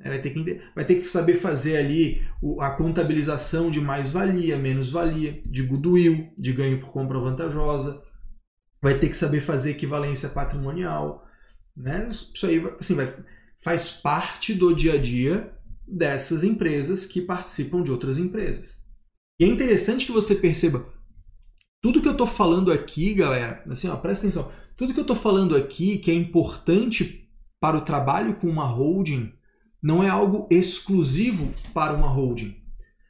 É, 0.01 0.09
vai 0.09 0.21
ter, 0.21 0.31
que, 0.31 0.61
vai 0.75 0.85
ter 0.85 0.97
que 0.97 1.03
saber 1.03 1.37
fazer 1.37 1.77
ali 1.77 2.27
a 2.61 2.71
contabilização 2.71 3.71
de 3.71 3.81
mais-valia, 3.81 4.57
menos-valia, 4.57 5.41
de 5.49 5.63
goodwill, 5.63 6.33
de 6.37 6.53
ganho 6.53 6.81
por 6.81 6.91
compra 6.91 7.21
vantajosa. 7.21 8.03
Vai 8.83 8.99
ter 8.99 9.09
que 9.09 9.17
saber 9.17 9.41
fazer 9.41 9.71
equivalência 9.71 10.31
patrimonial. 10.31 11.25
Né? 11.77 12.09
Isso 12.11 12.45
aí 12.45 12.61
assim, 12.81 12.97
vai, 12.97 13.15
faz 13.63 13.89
parte 13.89 14.53
do 14.53 14.75
dia 14.75 14.95
a 14.95 14.99
dia 14.99 15.55
dessas 15.87 16.43
empresas 16.43 17.07
que 17.07 17.21
participam 17.21 17.85
de 17.85 17.93
outras 17.93 18.19
empresas. 18.19 18.85
E 19.39 19.45
é 19.45 19.49
interessante 19.49 20.07
que 20.07 20.13
você 20.13 20.35
perceba 20.35 20.87
tudo 21.87 22.03
que 22.03 22.09
eu 22.09 22.13
estou 22.13 22.27
falando 22.27 22.73
aqui, 22.73 23.15
galera, 23.15 23.63
assim, 23.71 23.87
ó, 23.89 23.97
presta 23.97 24.27
atenção. 24.27 24.51
Tudo 24.77 24.93
que 24.93 24.99
eu 24.99 25.03
estou 25.03 25.15
falando 25.15 25.55
aqui 25.55 25.99
que 25.99 26.11
é 26.11 26.15
importante 26.15 27.31
para 27.61 27.77
o 27.77 27.83
trabalho 27.83 28.35
com 28.35 28.49
uma 28.49 28.67
holding 28.67 29.33
não 29.81 30.03
é 30.03 30.09
algo 30.09 30.49
exclusivo 30.51 31.55
para 31.73 31.95
uma 31.95 32.09
holding. 32.09 32.57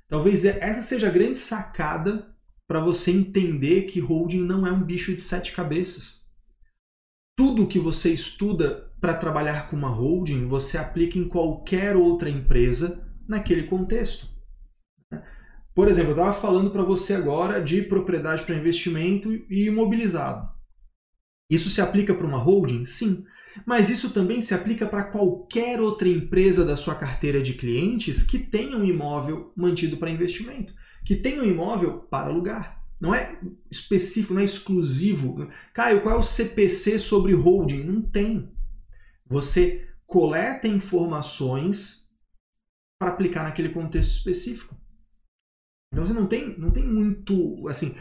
Talvez 0.09 0.45
essa 0.45 0.83
seja 0.83 1.07
a 1.07 1.11
grande 1.11 1.39
sacada 1.39 2.29
para 2.69 2.81
você 2.81 3.11
entender 3.11 3.85
que 3.85 3.99
holding 3.99 4.43
não 4.43 4.67
é 4.67 4.71
um 4.71 4.85
bicho 4.85 5.15
de 5.17 5.23
sete 5.23 5.53
cabeças. 5.53 6.27
Tudo 7.35 7.67
que 7.67 7.79
você 7.79 8.13
estuda 8.13 8.93
para 9.01 9.17
trabalhar 9.17 9.71
com 9.71 9.77
uma 9.77 9.89
holding, 9.89 10.49
você 10.49 10.77
aplica 10.77 11.19
em 11.19 11.27
qualquer 11.27 11.97
outra 11.97 12.29
empresa 12.29 13.09
naquele 13.27 13.63
contexto. 13.63 14.36
Por 15.77 15.89
exemplo, 15.89 16.13
eu 16.13 16.17
estava 16.17 16.33
falando 16.33 16.71
para 16.71 16.83
você 16.83 17.13
agora 17.13 17.63
de 17.63 17.83
propriedade 17.83 18.45
para 18.45 18.57
investimento 18.57 19.31
e 19.51 19.67
imobilizado. 19.67 20.49
Isso 21.51 21.69
se 21.69 21.83
aplica 21.83 22.15
para 22.15 22.27
uma 22.27 22.39
holding? 22.39 22.83
Sim. 22.87 23.27
Mas 23.67 23.91
isso 23.91 24.15
também 24.15 24.41
se 24.41 24.55
aplica 24.55 24.87
para 24.87 25.05
qualquer 25.05 25.79
outra 25.79 26.09
empresa 26.09 26.65
da 26.65 26.79
sua 26.79 26.95
carteira 26.95 27.43
de 27.43 27.53
clientes 27.53 28.23
que 28.23 28.39
tenha 28.39 28.75
um 28.75 28.87
imóvel 28.87 29.53
mantido 29.55 29.99
para 29.99 30.09
investimento, 30.09 30.75
que 31.05 31.15
tenha 31.15 31.43
um 31.43 31.47
imóvel 31.47 31.99
para 32.11 32.29
alugar. 32.29 32.83
Não 32.99 33.15
é 33.15 33.39
específico, 33.71 34.33
não 34.33 34.41
é 34.41 34.45
exclusivo. 34.45 35.47
Caio, 35.75 36.01
qual 36.01 36.17
é 36.17 36.19
o 36.19 36.23
CPC 36.23 36.99
sobre 36.99 37.35
holding? 37.35 37.85
Não 37.85 38.01
tem. 38.01 38.51
Você 39.27 39.87
coleta 40.07 40.67
informações 40.67 42.13
para 42.99 43.11
aplicar 43.11 43.43
naquele 43.43 43.69
contexto 43.69 44.13
específico. 44.13 44.76
Então 45.93 46.05
você 46.05 46.13
não 46.13 46.27
tem, 46.27 46.59
não 46.59 46.71
tem 46.71 46.85
muito, 46.85 47.67
assim, 47.69 47.95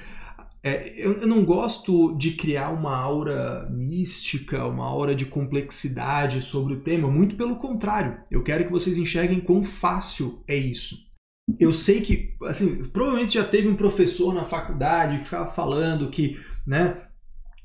é, 0.65 0.93
eu, 0.97 1.13
eu, 1.13 1.27
não 1.27 1.45
gosto 1.45 2.17
de 2.17 2.31
criar 2.31 2.71
uma 2.71 2.97
aura 2.97 3.69
mística, 3.69 4.65
uma 4.65 4.83
aura 4.83 5.13
de 5.13 5.27
complexidade 5.27 6.41
sobre 6.41 6.73
o 6.73 6.81
tema, 6.81 7.07
muito 7.07 7.35
pelo 7.35 7.57
contrário. 7.57 8.17
Eu 8.31 8.41
quero 8.41 8.65
que 8.65 8.71
vocês 8.71 8.97
enxerguem 8.97 9.39
quão 9.39 9.63
fácil 9.63 10.43
é 10.47 10.55
isso. 10.55 10.97
Eu 11.59 11.71
sei 11.71 12.01
que, 12.01 12.35
assim, 12.45 12.85
provavelmente 12.85 13.35
já 13.35 13.43
teve 13.43 13.67
um 13.67 13.75
professor 13.75 14.33
na 14.33 14.43
faculdade 14.43 15.19
que 15.19 15.25
ficava 15.25 15.45
falando 15.45 16.09
que, 16.09 16.39
né, 16.65 16.99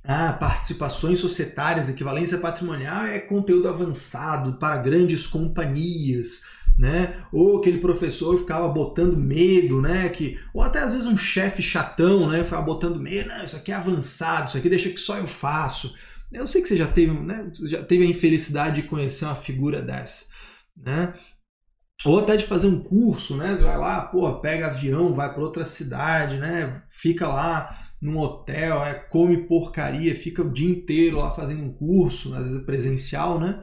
ah, 0.05 0.35
participações 0.35 1.19
societárias, 1.19 1.89
equivalência 1.89 2.37
patrimonial 2.37 3.07
é 3.07 3.19
conteúdo 3.19 3.67
avançado 3.67 4.59
para 4.59 4.77
grandes 4.77 5.27
companhias 5.27 6.43
né? 6.81 7.23
Ou 7.31 7.59
aquele 7.59 7.77
professor 7.77 8.39
ficava 8.39 8.67
botando 8.67 9.15
medo, 9.15 9.83
né? 9.83 10.09
Que, 10.09 10.41
ou 10.55 10.63
até 10.63 10.79
às 10.79 10.95
vezes 10.95 11.07
um 11.07 11.17
chefe 11.17 11.63
chatão, 11.63 12.31
né? 12.31 12.43
Ficava 12.43 12.63
botando 12.63 12.99
medo, 12.99 13.29
não, 13.29 13.45
isso 13.45 13.57
aqui 13.57 13.71
é 13.71 13.75
avançado, 13.75 14.49
isso 14.49 14.57
aqui 14.57 14.71
deixa 14.71 14.89
que 14.89 14.99
só 14.99 15.19
eu 15.19 15.27
faço. 15.27 15.95
Eu 16.33 16.47
sei 16.47 16.63
que 16.63 16.69
você 16.69 16.77
já 16.79 16.87
teve, 16.87 17.13
né? 17.13 17.53
Já 17.65 17.83
teve 17.85 18.05
a 18.05 18.09
infelicidade 18.09 18.81
de 18.81 18.89
conhecer 18.89 19.27
uma 19.27 19.35
figura 19.35 19.83
dessa, 19.83 20.29
né? 20.75 21.13
Ou 22.07 22.19
até 22.19 22.35
de 22.35 22.47
fazer 22.47 22.69
um 22.69 22.83
curso, 22.83 23.37
né? 23.37 23.55
Você 23.55 23.63
vai 23.63 23.77
lá, 23.77 24.01
pô, 24.07 24.41
pega 24.41 24.69
avião, 24.69 25.13
vai 25.13 25.31
para 25.31 25.43
outra 25.43 25.67
cidade, 25.67 26.39
né? 26.39 26.83
Fica 26.89 27.29
lá 27.29 27.79
num 28.01 28.17
hotel, 28.17 28.83
é, 28.83 28.95
come 28.95 29.47
porcaria, 29.47 30.17
fica 30.17 30.43
o 30.43 30.51
dia 30.51 30.71
inteiro 30.71 31.19
lá 31.19 31.31
fazendo 31.31 31.63
um 31.63 31.73
curso, 31.75 32.35
às 32.35 32.45
vezes 32.45 32.65
presencial, 32.65 33.39
né? 33.39 33.63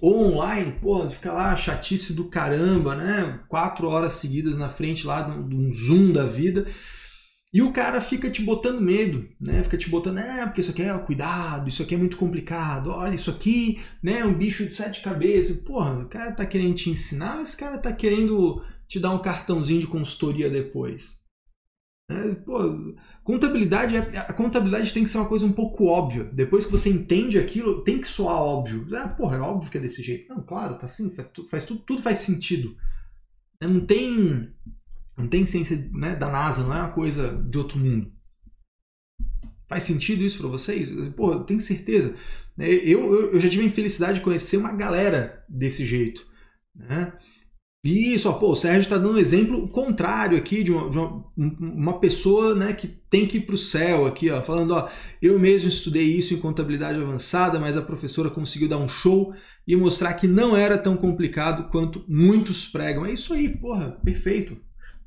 Ou 0.00 0.32
online, 0.32 0.72
pô, 0.80 1.08
fica 1.08 1.32
lá 1.32 1.56
chatice 1.56 2.14
do 2.14 2.28
caramba, 2.28 2.94
né? 2.94 3.40
Quatro 3.48 3.88
horas 3.88 4.14
seguidas 4.14 4.56
na 4.56 4.68
frente 4.68 5.06
lá 5.06 5.22
de 5.22 5.54
um 5.54 5.72
zoom 5.72 6.12
da 6.12 6.26
vida. 6.26 6.66
E 7.54 7.62
o 7.62 7.72
cara 7.72 8.00
fica 8.00 8.28
te 8.28 8.42
botando 8.42 8.80
medo, 8.80 9.28
né? 9.40 9.62
Fica 9.62 9.78
te 9.78 9.88
botando, 9.88 10.18
é, 10.18 10.44
porque 10.44 10.60
isso 10.60 10.72
aqui 10.72 10.82
é 10.82 10.98
cuidado, 10.98 11.68
isso 11.68 11.84
aqui 11.84 11.94
é 11.94 11.98
muito 11.98 12.16
complicado, 12.16 12.90
olha, 12.90 13.14
isso 13.14 13.30
aqui, 13.30 13.80
né, 14.02 14.24
um 14.24 14.34
bicho 14.34 14.66
de 14.66 14.74
sete 14.74 15.00
cabeças. 15.00 15.58
Porra, 15.58 16.00
o 16.00 16.08
cara 16.08 16.32
tá 16.32 16.44
querendo 16.44 16.74
te 16.74 16.90
ensinar 16.90 17.40
esse 17.40 17.56
cara 17.56 17.78
tá 17.78 17.92
querendo 17.92 18.60
te 18.88 18.98
dar 18.98 19.12
um 19.12 19.22
cartãozinho 19.22 19.80
de 19.80 19.86
consultoria 19.86 20.50
depois? 20.50 21.16
É, 22.10 22.34
pô, 22.34 22.58
Contabilidade, 23.24 23.96
é, 23.96 24.18
a 24.18 24.34
contabilidade 24.34 24.92
tem 24.92 25.02
que 25.02 25.08
ser 25.08 25.16
uma 25.16 25.28
coisa 25.28 25.46
um 25.46 25.52
pouco 25.52 25.86
óbvia. 25.86 26.24
Depois 26.24 26.66
que 26.66 26.72
você 26.72 26.90
entende 26.90 27.38
aquilo, 27.38 27.82
tem 27.82 27.98
que 27.98 28.06
soar 28.06 28.36
óbvio. 28.36 28.86
Ah, 28.94 29.08
porra, 29.08 29.38
é 29.38 29.40
óbvio 29.40 29.70
que 29.70 29.78
é 29.78 29.80
desse 29.80 30.02
jeito. 30.02 30.28
Não, 30.28 30.42
claro, 30.42 30.76
tá 30.76 30.84
assim, 30.84 31.12
faz, 31.14 31.28
faz 31.50 31.64
tudo, 31.64 31.80
tudo 31.80 32.02
faz 32.02 32.18
sentido. 32.18 32.76
É, 33.62 33.66
não 33.66 33.80
tem, 33.86 34.52
não 35.16 35.26
tem 35.26 35.46
ciência 35.46 35.90
né, 35.94 36.14
da 36.14 36.28
NASA, 36.28 36.64
não 36.64 36.74
é 36.74 36.80
uma 36.80 36.92
coisa 36.92 37.34
de 37.48 37.56
outro 37.56 37.78
mundo. 37.78 38.12
Faz 39.66 39.84
sentido 39.84 40.22
isso 40.22 40.38
para 40.38 40.48
vocês? 40.48 40.90
Pô, 41.16 41.40
tenho 41.40 41.60
certeza. 41.60 42.14
É, 42.58 42.68
eu, 42.68 43.32
eu 43.32 43.40
já 43.40 43.48
tive 43.48 43.62
a 43.62 43.66
infelicidade 43.66 44.18
de 44.18 44.24
conhecer 44.24 44.58
uma 44.58 44.72
galera 44.74 45.42
desse 45.48 45.86
jeito. 45.86 46.26
Né? 46.74 47.10
Isso, 47.84 48.32
pô, 48.38 48.52
o 48.52 48.56
Sérgio 48.56 48.80
está 48.80 48.96
dando 48.96 49.12
um 49.12 49.18
exemplo 49.18 49.68
contrário 49.68 50.38
aqui 50.38 50.62
de 50.62 50.72
uma, 50.72 50.88
de 50.88 50.96
uma, 50.96 51.24
uma 51.36 52.00
pessoa 52.00 52.54
né, 52.54 52.72
que 52.72 52.88
tem 52.88 53.26
que 53.26 53.36
ir 53.36 53.40
para 53.42 53.54
o 53.54 53.58
céu 53.58 54.06
aqui, 54.06 54.30
ó, 54.30 54.40
falando, 54.40 54.70
ó, 54.70 54.88
eu 55.20 55.38
mesmo 55.38 55.68
estudei 55.68 56.04
isso 56.04 56.32
em 56.32 56.38
contabilidade 56.40 56.98
avançada, 56.98 57.60
mas 57.60 57.76
a 57.76 57.82
professora 57.82 58.30
conseguiu 58.30 58.70
dar 58.70 58.78
um 58.78 58.88
show 58.88 59.34
e 59.68 59.76
mostrar 59.76 60.14
que 60.14 60.26
não 60.26 60.56
era 60.56 60.78
tão 60.78 60.96
complicado 60.96 61.68
quanto 61.70 62.02
muitos 62.08 62.64
pregam. 62.64 63.04
É 63.04 63.12
isso 63.12 63.34
aí, 63.34 63.50
porra, 63.50 63.90
perfeito. 64.02 64.56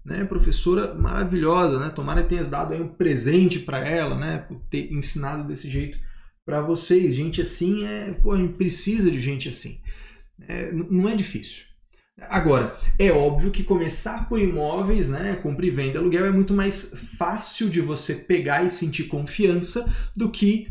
Né, 0.05 0.23
professora 0.23 0.93
maravilhosa, 0.93 1.79
né? 1.79 1.89
Tomara 1.89 2.23
que 2.23 2.29
tenha 2.29 2.43
dado 2.45 2.73
um 2.75 2.87
presente 2.87 3.59
para 3.59 3.79
ela, 3.79 4.15
né? 4.15 4.37
Por 4.37 4.61
ter 4.69 4.93
ensinado 4.93 5.45
desse 5.45 5.69
jeito 5.69 5.99
para 6.45 6.61
vocês. 6.61 7.13
Gente 7.13 7.41
assim 7.41 7.85
é, 7.85 8.13
pô, 8.13 8.31
a 8.31 8.37
gente 8.37 8.53
precisa 8.53 9.11
de 9.11 9.19
gente 9.19 9.49
assim. 9.49 9.81
É, 10.47 10.71
não 10.71 11.09
é 11.09 11.15
difícil. 11.15 11.66
Agora, 12.21 12.75
é 12.97 13.11
óbvio 13.11 13.51
que 13.51 13.63
começar 13.63 14.27
por 14.27 14.39
imóveis, 14.39 15.07
né, 15.07 15.35
compra 15.35 15.65
e 15.65 15.69
venda, 15.69 15.99
aluguel, 15.99 16.25
é 16.25 16.31
muito 16.31 16.53
mais 16.53 17.11
fácil 17.17 17.69
de 17.69 17.79
você 17.79 18.15
pegar 18.15 18.63
e 18.63 18.69
sentir 18.69 19.03
confiança 19.03 19.85
do 20.15 20.31
que 20.31 20.67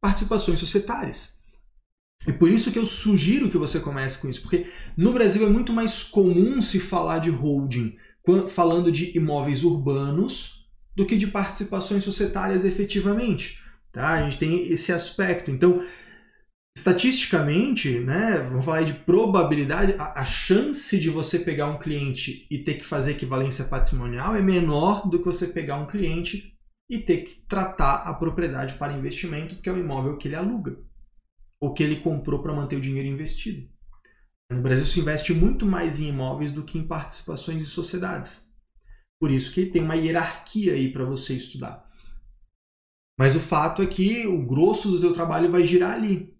participações 0.00 0.60
societárias. 0.60 1.38
E 2.28 2.32
por 2.32 2.50
isso 2.50 2.70
que 2.70 2.78
eu 2.78 2.84
sugiro 2.84 3.48
que 3.48 3.56
você 3.56 3.80
comece 3.80 4.18
com 4.18 4.28
isso, 4.28 4.42
porque 4.42 4.66
no 4.94 5.12
Brasil 5.12 5.46
é 5.46 5.48
muito 5.48 5.72
mais 5.72 6.02
comum 6.02 6.60
se 6.60 6.78
falar 6.78 7.18
de 7.18 7.30
holding 7.30 7.96
falando 8.48 8.92
de 8.92 9.16
imóveis 9.16 9.64
urbanos 9.64 10.66
do 10.94 11.06
que 11.06 11.16
de 11.16 11.28
participações 11.28 12.04
societárias 12.04 12.64
efetivamente. 12.64 13.62
Tá? 13.90 14.10
A 14.10 14.22
gente 14.22 14.38
tem 14.38 14.70
esse 14.70 14.92
aspecto. 14.92 15.50
Então, 15.50 15.82
estatisticamente, 16.80 18.00
né, 18.00 18.38
vamos 18.48 18.64
falar 18.64 18.82
de 18.82 18.94
probabilidade, 18.94 19.94
a, 19.98 20.22
a, 20.22 20.24
chance 20.24 20.98
de 20.98 21.10
você 21.10 21.38
pegar 21.38 21.66
um 21.66 21.78
cliente 21.78 22.46
e 22.50 22.58
ter 22.58 22.74
que 22.74 22.84
fazer 22.84 23.12
equivalência 23.12 23.66
patrimonial 23.66 24.34
é 24.34 24.40
menor 24.40 25.06
do 25.06 25.18
que 25.18 25.26
você 25.26 25.46
pegar 25.46 25.76
um 25.76 25.86
cliente 25.86 26.58
e 26.90 26.98
ter 26.98 27.18
que 27.18 27.36
tratar 27.46 27.96
a 28.08 28.14
propriedade 28.14 28.74
para 28.74 28.94
investimento, 28.94 29.60
que 29.60 29.68
é 29.68 29.72
o 29.72 29.78
imóvel 29.78 30.16
que 30.16 30.26
ele 30.26 30.36
aluga 30.36 30.78
ou 31.60 31.74
que 31.74 31.82
ele 31.82 32.00
comprou 32.00 32.42
para 32.42 32.54
manter 32.54 32.76
o 32.76 32.80
dinheiro 32.80 33.08
investido. 33.08 33.68
No 34.50 34.62
Brasil 34.62 34.86
se 34.86 34.98
investe 34.98 35.34
muito 35.34 35.66
mais 35.66 36.00
em 36.00 36.08
imóveis 36.08 36.50
do 36.50 36.64
que 36.64 36.78
em 36.78 36.86
participações 36.86 37.62
em 37.62 37.66
sociedades. 37.66 38.50
Por 39.20 39.30
isso 39.30 39.52
que 39.52 39.66
tem 39.66 39.82
uma 39.82 39.94
hierarquia 39.94 40.72
aí 40.72 40.90
para 40.90 41.04
você 41.04 41.34
estudar. 41.34 41.86
Mas 43.18 43.36
o 43.36 43.40
fato 43.40 43.82
é 43.82 43.86
que 43.86 44.26
o 44.26 44.46
grosso 44.46 44.90
do 44.90 44.98
teu 44.98 45.12
trabalho 45.12 45.50
vai 45.50 45.66
girar 45.66 45.92
ali. 45.92 46.39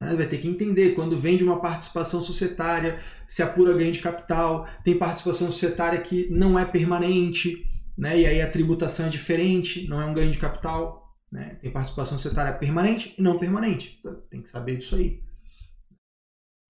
Né? 0.00 0.14
Vai 0.14 0.26
ter 0.26 0.38
que 0.38 0.48
entender 0.48 0.94
quando 0.94 1.18
vende 1.18 1.44
uma 1.44 1.60
participação 1.60 2.20
societária, 2.20 3.00
se 3.26 3.42
apura 3.42 3.76
ganho 3.76 3.92
de 3.92 4.00
capital, 4.00 4.68
tem 4.84 4.98
participação 4.98 5.50
societária 5.50 6.00
que 6.00 6.28
não 6.30 6.58
é 6.58 6.64
permanente, 6.64 7.66
né? 7.96 8.18
e 8.18 8.26
aí 8.26 8.40
a 8.40 8.50
tributação 8.50 9.06
é 9.06 9.10
diferente, 9.10 9.88
não 9.88 10.00
é 10.00 10.04
um 10.04 10.14
ganho 10.14 10.30
de 10.30 10.38
capital. 10.38 11.06
Né? 11.32 11.58
Tem 11.60 11.72
participação 11.72 12.18
societária 12.18 12.56
permanente 12.56 13.14
e 13.18 13.22
não 13.22 13.38
permanente. 13.38 13.98
Então, 13.98 14.14
tem 14.30 14.42
que 14.42 14.48
saber 14.48 14.76
disso 14.76 14.96
aí. 14.96 15.20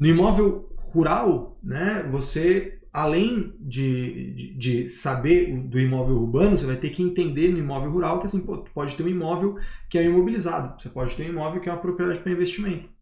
No 0.01 0.07
imóvel 0.09 0.75
rural, 0.77 1.59
né, 1.63 2.07
você, 2.11 2.81
além 2.93 3.55
de, 3.61 4.35
de, 4.35 4.59
de, 4.59 4.89
saber 4.89 5.57
do 5.69 5.79
imóvel 5.81 6.17
urbano, 6.17 6.59
você 6.59 6.67
vai 6.67 6.77
ter 6.77 6.91
que 6.91 7.03
entender 7.03 7.51
no 7.51 7.59
imóvel 7.59 7.91
rural 7.91 8.21
que 8.21 8.27
assim, 8.27 8.41
pô, 8.41 8.59
pode 8.59 8.95
ter 8.95 9.03
um 9.03 9.09
imóvel 9.09 9.57
que 9.89 9.97
é 9.97 10.05
imobilizado, 10.05 10.81
você 10.81 10.91
pode 10.91 11.15
ter 11.15 11.25
um 11.25 11.31
imóvel 11.31 11.63
que 11.63 11.69
é 11.69 11.73
uma 11.73 11.81
propriedade 11.81 12.21
para 12.21 12.33
investimento. 12.33 12.96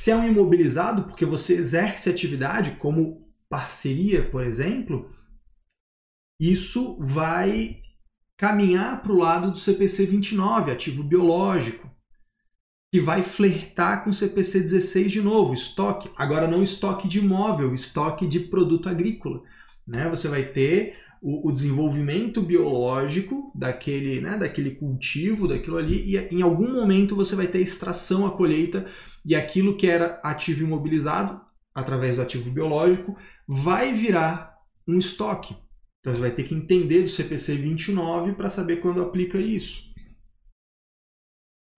Se 0.00 0.10
é 0.10 0.16
um 0.16 0.26
imobilizado 0.26 1.04
porque 1.04 1.26
você 1.26 1.52
exerce 1.52 2.08
atividade 2.08 2.70
como 2.76 3.30
parceria, 3.50 4.26
por 4.30 4.42
exemplo, 4.42 5.06
isso 6.40 6.96
vai 6.98 7.82
caminhar 8.34 9.02
para 9.02 9.12
o 9.12 9.18
lado 9.18 9.50
do 9.50 9.58
CPC 9.58 10.06
29, 10.06 10.70
ativo 10.70 11.02
biológico 11.02 11.94
que 12.90 12.98
vai 12.98 13.22
flertar 13.22 14.02
com 14.02 14.08
o 14.08 14.14
CPC 14.14 14.60
16 14.60 15.12
de 15.12 15.20
novo, 15.20 15.52
estoque. 15.52 16.10
Agora 16.16 16.48
não 16.48 16.62
estoque 16.62 17.06
de 17.06 17.18
imóvel, 17.18 17.74
estoque 17.74 18.26
de 18.26 18.40
produto 18.40 18.88
agrícola. 18.88 19.42
Né? 19.86 20.08
Você 20.08 20.28
vai 20.28 20.44
ter 20.44 20.96
o, 21.20 21.48
o 21.48 21.52
desenvolvimento 21.52 22.40
biológico 22.40 23.52
daquele, 23.54 24.20
né, 24.20 24.36
daquele 24.38 24.72
cultivo, 24.72 25.46
daquilo 25.46 25.76
ali, 25.76 26.16
e 26.16 26.16
em 26.34 26.42
algum 26.42 26.72
momento 26.72 27.14
você 27.14 27.36
vai 27.36 27.46
ter 27.46 27.58
a 27.58 27.62
extração, 27.62 28.26
a 28.26 28.30
colheita, 28.30 28.86
e 29.24 29.34
aquilo 29.34 29.76
que 29.76 29.86
era 29.86 30.20
ativo 30.24 30.64
imobilizado, 30.64 31.40
através 31.74 32.16
do 32.16 32.22
ativo 32.22 32.50
biológico, 32.50 33.16
vai 33.46 33.92
virar 33.92 34.56
um 34.88 34.98
estoque. 34.98 35.56
Então 36.00 36.14
você 36.14 36.20
vai 36.20 36.30
ter 36.30 36.44
que 36.44 36.54
entender 36.54 37.02
do 37.02 37.08
CPC 37.08 37.56
29 37.56 38.32
para 38.32 38.48
saber 38.48 38.76
quando 38.76 39.02
aplica 39.02 39.38
isso. 39.38 39.90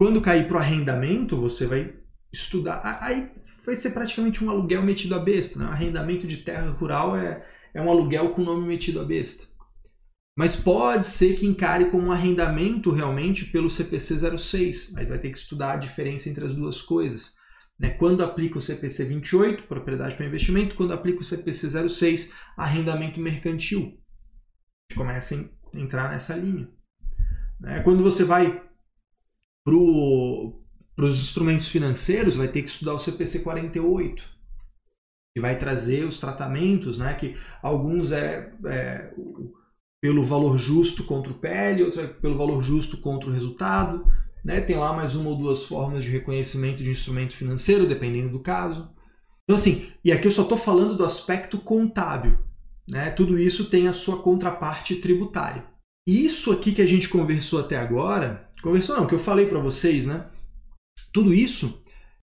Quando 0.01 0.21
cair 0.21 0.47
para 0.47 0.57
o 0.57 0.61
arrendamento, 0.61 1.37
você 1.37 1.67
vai 1.67 1.95
estudar. 2.33 2.81
Aí 3.03 3.31
vai 3.65 3.75
ser 3.75 3.91
praticamente 3.91 4.43
um 4.43 4.51
aluguel 4.51 4.83
metido 4.83 5.15
a 5.15 5.19
besta. 5.19 5.59
Né? 5.59 5.67
Arrendamento 5.67 6.27
de 6.27 6.39
terra 6.39 6.71
rural 6.71 7.17
é, 7.17 7.45
é 7.75 7.81
um 7.81 7.91
aluguel 7.91 8.31
com 8.31 8.43
nome 8.43 8.67
metido 8.67 9.00
a 9.00 9.05
besta. 9.05 9.47
Mas 10.37 10.56
pode 10.56 11.06
ser 11.06 11.35
que 11.37 11.47
encare 11.47 11.91
como 11.91 12.08
um 12.08 12.13
arrendamento 12.13 12.91
realmente 12.91 13.47
pelo 13.47 13.69
CPC 13.69 14.39
06. 14.39 14.93
Mas 14.93 15.08
vai 15.08 15.19
ter 15.19 15.30
que 15.30 15.39
estudar 15.39 15.73
a 15.73 15.76
diferença 15.76 16.28
entre 16.28 16.45
as 16.45 16.54
duas 16.54 16.80
coisas. 16.80 17.37
Né? 17.78 17.91
Quando 17.91 18.25
aplica 18.25 18.58
o 18.58 18.61
CPC 18.61 19.04
28, 19.04 19.65
propriedade 19.65 20.15
para 20.15 20.26
investimento, 20.26 20.75
quando 20.75 20.95
aplica 20.95 21.21
o 21.21 21.25
CPC 21.25 21.89
06, 21.89 22.32
arrendamento 22.56 23.21
mercantil. 23.21 23.80
A 23.80 24.93
gente 24.93 24.97
começa 24.97 25.35
a 25.35 25.78
entrar 25.78 26.11
nessa 26.11 26.35
linha. 26.35 26.71
Né? 27.61 27.82
Quando 27.82 28.02
você 28.02 28.25
vai 28.25 28.63
para 29.65 29.75
os 29.75 31.23
instrumentos 31.23 31.69
financeiros, 31.69 32.37
vai 32.37 32.49
ter 32.49 32.63
que 32.63 32.71
estudar 32.71 32.95
o 32.95 32.99
CPC 32.99 33.41
48, 33.41 34.31
que 35.34 35.40
vai 35.40 35.58
trazer 35.58 36.04
os 36.04 36.18
tratamentos, 36.18 36.99
né, 36.99 37.14
que 37.14 37.36
alguns 37.62 38.12
é, 38.12 38.52
é 38.66 39.14
pelo 40.02 40.25
valor 40.25 40.58
justo 40.58 41.04
contra 41.04 41.32
o 41.32 41.38
PL, 41.38 41.84
outro 41.84 42.00
é 42.00 42.06
pelo 42.06 42.36
valor 42.36 42.60
justo 42.62 42.99
contra 42.99 43.28
o 43.28 43.32
resultado. 43.32 44.04
Né? 44.45 44.60
Tem 44.60 44.76
lá 44.76 44.92
mais 44.92 45.14
uma 45.14 45.30
ou 45.30 45.36
duas 45.36 45.64
formas 45.64 46.04
de 46.04 46.10
reconhecimento 46.10 46.82
de 46.82 46.90
instrumento 46.90 47.34
financeiro, 47.34 47.86
dependendo 47.86 48.30
do 48.30 48.40
caso. 48.40 48.90
Então, 49.45 49.54
assim, 49.54 49.92
e 50.04 50.10
aqui 50.10 50.26
eu 50.26 50.32
só 50.32 50.42
estou 50.42 50.58
falando 50.58 50.97
do 50.97 51.04
aspecto 51.04 51.58
contábil. 51.58 52.38
Né? 52.88 53.10
Tudo 53.10 53.38
isso 53.38 53.66
tem 53.66 53.86
a 53.86 53.92
sua 53.92 54.21
contraparte 54.21 54.97
tributária. 54.97 55.64
Isso 56.06 56.50
aqui 56.50 56.73
que 56.73 56.82
a 56.82 56.86
gente 56.86 57.08
conversou 57.08 57.60
até 57.60 57.76
agora 57.76 58.52
Conversou 58.62 58.97
não, 58.97 59.06
que 59.06 59.14
eu 59.14 59.18
falei 59.18 59.47
para 59.47 59.58
vocês, 59.58 60.06
né? 60.06 60.25
Tudo 61.12 61.34
isso 61.34 61.81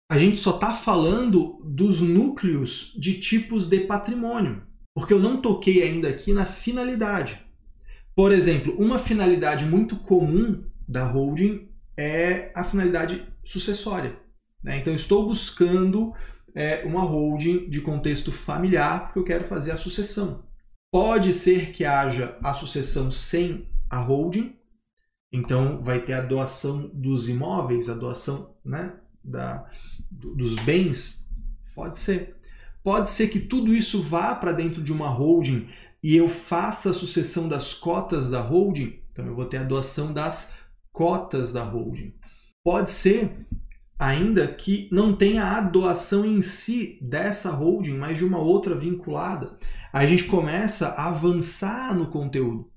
a 0.09 0.17
gente 0.17 0.39
só 0.39 0.55
está 0.55 0.73
falando 0.73 1.61
dos 1.63 2.01
núcleos 2.01 2.93
de 2.97 3.19
tipos 3.19 3.67
de 3.67 3.81
patrimônio, 3.81 4.63
porque 4.95 5.13
eu 5.13 5.19
não 5.19 5.41
toquei 5.41 5.83
ainda 5.83 6.07
aqui 6.07 6.31
na 6.31 6.45
finalidade. 6.45 7.41
Por 8.15 8.31
exemplo, 8.31 8.73
uma 8.77 8.97
finalidade 8.97 9.65
muito 9.65 9.97
comum 9.97 10.63
da 10.87 11.05
holding 11.05 11.69
é 11.97 12.51
a 12.55 12.63
finalidade 12.63 13.27
sucessória. 13.43 14.17
Né? 14.63 14.77
Então, 14.77 14.93
estou 14.93 15.27
buscando 15.27 16.13
é, 16.55 16.83
uma 16.85 17.01
holding 17.01 17.69
de 17.69 17.81
contexto 17.81 18.31
familiar 18.31 19.05
porque 19.05 19.19
eu 19.19 19.25
quero 19.25 19.47
fazer 19.47 19.71
a 19.71 19.77
sucessão. 19.77 20.45
Pode 20.91 21.33
ser 21.33 21.71
que 21.71 21.83
haja 21.83 22.37
a 22.43 22.53
sucessão 22.53 23.11
sem 23.11 23.67
a 23.89 23.99
holding, 23.99 24.57
então, 25.31 25.81
vai 25.81 25.99
ter 25.99 26.13
a 26.13 26.21
doação 26.21 26.89
dos 26.93 27.27
imóveis, 27.27 27.89
a 27.89 27.93
doação 27.93 28.55
né, 28.63 28.93
da, 29.27 29.69
dos 30.09 30.55
bens? 30.55 31.27
Pode 31.75 31.97
ser. 31.97 32.35
Pode 32.83 33.09
ser 33.09 33.27
que 33.27 33.41
tudo 33.41 33.73
isso 33.73 34.01
vá 34.01 34.33
para 34.33 34.53
dentro 34.53 34.81
de 34.81 34.93
uma 34.93 35.09
holding 35.09 35.67
e 36.01 36.15
eu 36.15 36.29
faça 36.29 36.91
a 36.91 36.93
sucessão 36.93 37.49
das 37.49 37.73
cotas 37.73 38.29
da 38.29 38.39
holding. 38.39 39.01
Então, 39.11 39.25
eu 39.25 39.35
vou 39.35 39.45
ter 39.45 39.57
a 39.57 39.63
doação 39.63 40.13
das 40.13 40.59
cotas 40.93 41.51
da 41.51 41.63
holding. 41.63 42.13
Pode 42.63 42.89
ser 42.89 43.45
ainda 43.99 44.47
que 44.47 44.87
não 44.91 45.13
tenha 45.13 45.43
a 45.43 45.61
doação 45.61 46.25
em 46.25 46.41
si 46.41 46.99
dessa 47.01 47.51
holding, 47.51 47.97
mas 47.97 48.17
de 48.17 48.25
uma 48.25 48.39
outra 48.39 48.75
vinculada. 48.75 49.55
Aí 49.91 50.05
a 50.05 50.09
gente 50.09 50.25
começa 50.25 50.89
a 50.89 51.07
avançar 51.07 51.95
no 51.95 52.09
conteúdo. 52.09 52.69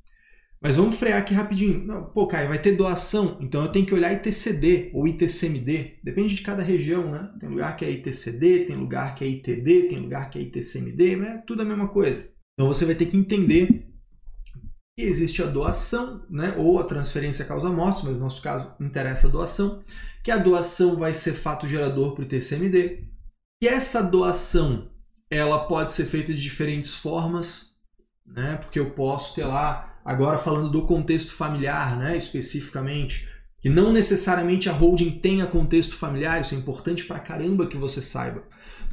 Mas 0.62 0.76
vamos 0.76 0.96
frear 0.96 1.18
aqui 1.18 1.32
rapidinho. 1.32 1.86
Não, 1.86 2.04
pô, 2.04 2.26
Caio, 2.26 2.48
vai 2.48 2.60
ter 2.60 2.76
doação, 2.76 3.38
então 3.40 3.62
eu 3.62 3.72
tenho 3.72 3.86
que 3.86 3.94
olhar 3.94 4.12
ITCD 4.12 4.90
ou 4.92 5.08
ITCMD. 5.08 5.96
Depende 6.04 6.34
de 6.34 6.42
cada 6.42 6.62
região, 6.62 7.10
né? 7.10 7.32
Tem 7.40 7.48
lugar 7.48 7.74
que 7.76 7.84
é 7.84 7.90
ITCD, 7.90 8.66
tem 8.66 8.76
lugar 8.76 9.14
que 9.14 9.24
é 9.24 9.28
ITD, 9.28 9.88
tem 9.88 9.98
lugar 9.98 10.28
que 10.28 10.38
é 10.38 10.42
ITCMD, 10.42 11.14
é 11.22 11.38
tudo 11.38 11.62
a 11.62 11.64
mesma 11.64 11.88
coisa. 11.88 12.28
Então 12.52 12.68
você 12.68 12.84
vai 12.84 12.94
ter 12.94 13.06
que 13.06 13.16
entender 13.16 13.86
que 14.98 15.02
existe 15.02 15.42
a 15.42 15.46
doação, 15.46 16.26
né? 16.28 16.54
Ou 16.58 16.78
a 16.78 16.84
transferência 16.84 17.46
causa-morte, 17.46 18.04
mas 18.04 18.14
no 18.14 18.20
nosso 18.20 18.42
caso 18.42 18.74
interessa 18.78 19.28
a 19.28 19.30
doação, 19.30 19.82
que 20.22 20.30
a 20.30 20.36
doação 20.36 20.96
vai 20.96 21.14
ser 21.14 21.32
fato 21.32 21.66
gerador 21.66 22.12
para 22.12 22.20
o 22.20 22.24
ITCMD. 22.24 23.08
E 23.62 23.66
essa 23.66 24.02
doação, 24.02 24.90
ela 25.30 25.60
pode 25.66 25.92
ser 25.92 26.04
feita 26.04 26.34
de 26.34 26.42
diferentes 26.42 26.94
formas, 26.94 27.76
né? 28.26 28.56
Porque 28.56 28.78
eu 28.78 28.90
posso 28.90 29.34
ter 29.34 29.46
lá 29.46 29.89
Agora 30.04 30.38
falando 30.38 30.70
do 30.70 30.82
contexto 30.82 31.32
familiar, 31.32 31.98
né, 31.98 32.16
especificamente, 32.16 33.28
que 33.60 33.68
não 33.68 33.92
necessariamente 33.92 34.68
a 34.68 34.72
holding 34.72 35.10
tenha 35.10 35.46
contexto 35.46 35.94
familiar, 35.94 36.40
isso 36.40 36.54
é 36.54 36.58
importante 36.58 37.04
pra 37.04 37.18
caramba 37.18 37.66
que 37.66 37.76
você 37.76 38.00
saiba. 38.00 38.42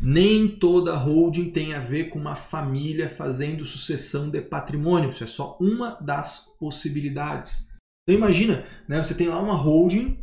Nem 0.02 0.48
toda 0.48 0.96
holding 0.96 1.50
tem 1.50 1.74
a 1.74 1.80
ver 1.80 2.10
com 2.10 2.20
uma 2.20 2.36
família 2.36 3.08
fazendo 3.08 3.65
sucessão 3.65 4.30
de 4.30 4.41
patrimônio, 4.41 5.12
isso 5.12 5.24
é 5.24 5.28
só 5.28 5.58
uma 5.62 5.98
das 6.02 6.48
possibilidades. 6.60 7.70
Então 8.04 8.17
imagina, 8.17 8.65
né, 8.88 9.02
você 9.02 9.13
tem 9.13 9.28
lá 9.28 9.39
uma 9.41 9.56
holding, 9.56 10.20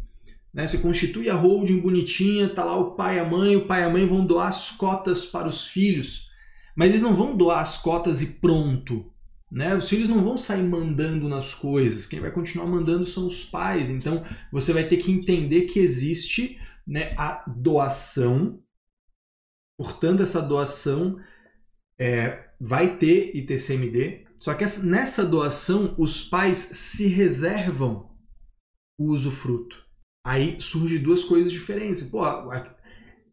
né, 0.52 0.66
você 0.66 0.78
constitui 0.78 1.30
a 1.30 1.34
holding 1.34 1.80
bonitinha, 1.80 2.48
tá 2.48 2.64
lá 2.64 2.76
o 2.76 2.94
pai 2.94 3.16
e 3.16 3.20
a 3.20 3.24
mãe, 3.24 3.56
o 3.56 3.66
pai 3.66 3.80
e 3.80 3.84
a 3.84 3.90
mãe 3.90 4.06
vão 4.06 4.24
doar 4.24 4.48
as 4.48 4.70
cotas 4.70 5.24
para 5.24 5.48
os 5.48 5.66
filhos, 5.66 6.28
mas 6.76 6.90
eles 6.90 7.02
não 7.02 7.16
vão 7.16 7.34
doar 7.34 7.60
as 7.60 7.78
cotas 7.78 8.20
e 8.20 8.40
pronto. 8.40 9.13
Né? 9.54 9.76
Os 9.76 9.88
filhos 9.88 10.08
não 10.08 10.24
vão 10.24 10.36
sair 10.36 10.64
mandando 10.64 11.28
nas 11.28 11.54
coisas, 11.54 12.06
quem 12.06 12.18
vai 12.18 12.32
continuar 12.32 12.66
mandando 12.66 13.06
são 13.06 13.24
os 13.24 13.44
pais. 13.44 13.88
Então 13.88 14.24
você 14.50 14.72
vai 14.72 14.82
ter 14.82 14.96
que 14.96 15.12
entender 15.12 15.66
que 15.66 15.78
existe 15.78 16.58
né, 16.84 17.14
a 17.16 17.44
doação. 17.46 18.60
Portanto, 19.78 20.24
essa 20.24 20.42
doação 20.42 21.20
é, 21.96 22.48
vai 22.60 22.98
ter 22.98 23.30
ITCMD, 23.36 24.26
só 24.40 24.54
que 24.54 24.64
nessa 24.82 25.24
doação 25.24 25.94
os 25.96 26.24
pais 26.24 26.58
se 26.58 27.06
reservam 27.06 28.10
o 28.98 29.12
usufruto. 29.12 29.84
Aí 30.26 30.60
surgem 30.60 30.98
duas 31.00 31.22
coisas 31.22 31.52
diferentes. 31.52 32.02
Pô, 32.02 32.22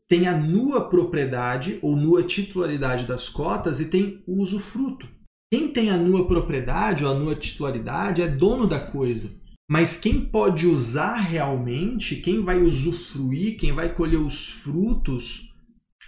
tem 0.07 0.27
a 0.27 0.37
nua 0.37 0.87
propriedade 0.87 1.79
ou 1.81 1.95
nua 1.95 2.21
titularidade 2.21 3.07
das 3.07 3.27
cotas 3.27 3.79
e 3.79 3.89
tem 3.89 4.23
o 4.27 4.43
usufruto. 4.43 5.20
Quem 5.51 5.73
tem 5.73 5.89
a 5.89 5.97
nua 5.97 6.25
propriedade 6.27 7.03
ou 7.03 7.11
a 7.11 7.13
nua 7.13 7.35
titularidade 7.35 8.21
é 8.21 8.27
dono 8.27 8.65
da 8.65 8.79
coisa. 8.79 9.29
Mas 9.69 9.97
quem 9.97 10.21
pode 10.21 10.65
usar 10.65 11.15
realmente, 11.15 12.15
quem 12.17 12.41
vai 12.41 12.61
usufruir, 12.61 13.57
quem 13.57 13.73
vai 13.73 13.93
colher 13.93 14.19
os 14.19 14.47
frutos, 14.47 15.53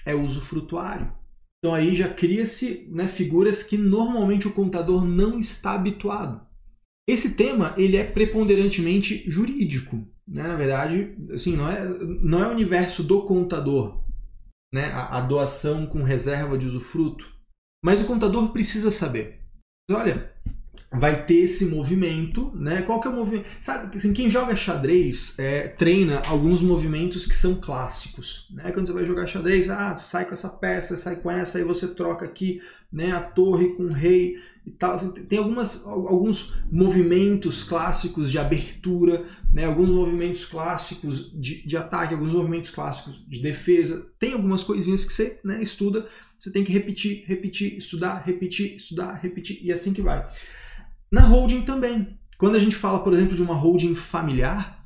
é 0.06 0.16
o 0.16 0.26
usufrutuário. 0.26 1.12
Então 1.60 1.74
aí 1.74 1.96
já 1.96 2.10
cria-se 2.10 2.88
né, 2.92 3.08
figuras 3.08 3.64
que 3.64 3.78
normalmente 3.78 4.48
o 4.48 4.54
contador 4.54 5.06
não 5.06 5.40
está 5.40 5.74
habituado. 5.74 6.46
Esse 7.08 7.36
tema 7.36 7.74
ele 7.78 7.98
é 7.98 8.04
preponderantemente 8.04 9.30
jurídico. 9.30 10.08
Né? 10.28 10.44
Na 10.44 10.56
verdade, 10.56 11.16
assim, 11.34 11.56
não, 11.56 11.70
é, 11.70 11.86
não 12.22 12.44
é 12.44 12.48
o 12.48 12.52
universo 12.52 13.04
do 13.04 13.24
contador, 13.24 14.04
né? 14.74 14.86
a, 14.94 15.18
a 15.18 15.22
doação 15.22 15.86
com 15.86 16.02
reserva 16.02 16.58
de 16.58 16.66
usufruto. 16.66 17.33
Mas 17.84 18.02
o 18.02 18.06
contador 18.06 18.54
precisa 18.54 18.90
saber. 18.90 19.42
Olha, 19.92 20.32
vai 20.90 21.26
ter 21.26 21.40
esse 21.40 21.66
movimento, 21.66 22.50
né? 22.56 22.82
Qual 22.84 23.02
que 23.02 23.08
é 23.10 23.12
o 23.12 23.14
movimento? 23.14 23.50
Sabe, 23.60 23.98
assim, 23.98 24.14
quem 24.14 24.30
joga 24.30 24.56
xadrez 24.56 25.38
é, 25.38 25.68
treina 25.68 26.22
alguns 26.28 26.62
movimentos 26.62 27.26
que 27.26 27.36
são 27.36 27.56
clássicos, 27.56 28.48
né? 28.52 28.72
Quando 28.72 28.88
você 28.88 28.94
vai 28.94 29.06
jogar 29.06 29.28
xadrez, 29.28 29.70
ah, 29.70 29.98
sai 29.98 30.24
com 30.24 30.34
essa 30.34 30.48
peça, 30.48 30.96
sai 30.96 31.18
com 31.18 31.30
essa, 31.30 31.58
aí 31.58 31.64
você 31.66 31.94
troca 31.94 32.24
aqui, 32.24 32.62
né? 32.92 33.12
A 33.12 33.20
torre 33.20 33.76
com 33.76 33.84
o 33.84 33.94
rei 33.94 34.38
e 34.66 34.72
tal. 34.72 34.94
Assim, 34.94 35.12
tem 35.12 35.40
algumas, 35.40 35.86
alguns 35.86 36.54
movimentos 36.72 37.64
clássicos 37.64 38.32
de 38.32 38.40
abertura, 38.40 39.26
né? 39.52 39.66
Alguns 39.66 39.90
movimentos 39.90 40.46
clássicos 40.46 41.32
de, 41.34 41.66
de 41.66 41.78
ataque, 41.78 42.14
alguns 42.14 42.34
movimentos 42.34 42.70
clássicos 42.70 43.24
de 43.28 43.42
defesa. 43.42 44.12
Tem 44.20 44.34
algumas 44.34 44.64
coisinhas 44.64 45.04
que 45.04 45.14
você 45.14 45.40
né, 45.44 45.62
estuda, 45.62 46.08
você 46.38 46.52
tem 46.52 46.64
que 46.64 46.72
repetir, 46.72 47.24
repetir, 47.26 47.78
estudar, 47.78 48.24
repetir, 48.26 48.76
estudar, 48.76 49.14
repetir 49.14 49.60
e 49.62 49.72
assim 49.72 49.94
que 49.94 50.02
vai. 50.02 50.26
Na 51.12 51.22
holding 51.22 51.62
também. 51.62 52.20
Quando 52.38 52.56
a 52.56 52.60
gente 52.60 52.76
fala, 52.76 53.04
por 53.04 53.14
exemplo, 53.14 53.36
de 53.36 53.42
uma 53.42 53.54
holding 53.54 53.96
familiar, 53.96 54.83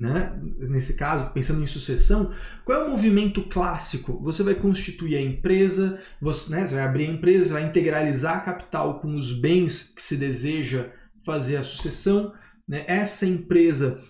né? 0.00 0.38
nesse 0.68 0.94
caso, 0.94 1.32
pensando 1.32 1.62
em 1.62 1.66
sucessão, 1.66 2.32
qual 2.64 2.82
é 2.82 2.84
o 2.84 2.90
movimento 2.90 3.42
clássico? 3.42 4.20
Você 4.22 4.42
vai 4.44 4.54
constituir 4.54 5.16
a 5.16 5.22
empresa, 5.22 6.00
você, 6.20 6.54
né, 6.54 6.66
você 6.66 6.74
vai 6.76 6.84
abrir 6.84 7.06
a 7.06 7.12
empresa, 7.12 7.54
vai 7.54 7.64
integralizar 7.64 8.44
capital 8.44 9.00
com 9.00 9.12
os 9.12 9.32
bens 9.32 9.92
que 9.94 10.02
se 10.02 10.16
deseja 10.16 10.90
fazer 11.24 11.56
a 11.56 11.64
sucessão. 11.64 12.32
Né? 12.66 12.84
Essa 12.86 13.26
empresa 13.26 14.00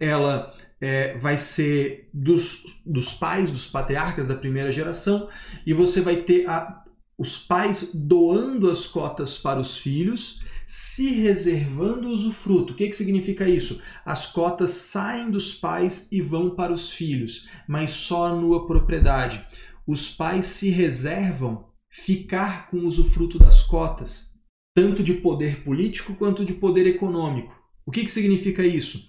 ela 0.00 0.52
é, 0.80 1.18
vai 1.18 1.36
ser 1.36 2.08
dos, 2.12 2.62
dos 2.84 3.12
pais, 3.12 3.50
dos 3.50 3.66
patriarcas 3.66 4.28
da 4.28 4.36
primeira 4.36 4.72
geração, 4.72 5.28
e 5.66 5.74
você 5.74 6.00
vai 6.00 6.16
ter 6.16 6.48
a, 6.48 6.82
os 7.18 7.38
pais 7.38 7.92
doando 7.94 8.70
as 8.70 8.86
cotas 8.86 9.36
para 9.36 9.60
os 9.60 9.76
filhos 9.76 10.40
se 10.66 11.14
reservando 11.14 12.08
usufruto. 12.08 12.72
O 12.72 12.76
que, 12.76 12.88
que 12.88 12.96
significa 12.96 13.48
isso? 13.48 13.82
As 14.04 14.26
cotas 14.26 14.70
saem 14.70 15.30
dos 15.30 15.52
pais 15.52 16.08
e 16.10 16.20
vão 16.20 16.54
para 16.54 16.72
os 16.72 16.90
filhos, 16.90 17.48
mas 17.68 17.90
só 17.90 18.26
a 18.26 18.34
nua 18.34 18.66
propriedade. 18.66 19.46
Os 19.86 20.08
pais 20.08 20.46
se 20.46 20.70
reservam 20.70 21.68
ficar 21.90 22.70
com 22.70 22.78
o 22.78 22.86
usufruto 22.86 23.38
das 23.38 23.62
cotas, 23.62 24.32
tanto 24.74 25.02
de 25.02 25.14
poder 25.14 25.62
político 25.62 26.16
quanto 26.16 26.44
de 26.44 26.54
poder 26.54 26.86
econômico. 26.86 27.54
O 27.86 27.90
que, 27.90 28.02
que 28.02 28.10
significa 28.10 28.66
isso? 28.66 29.08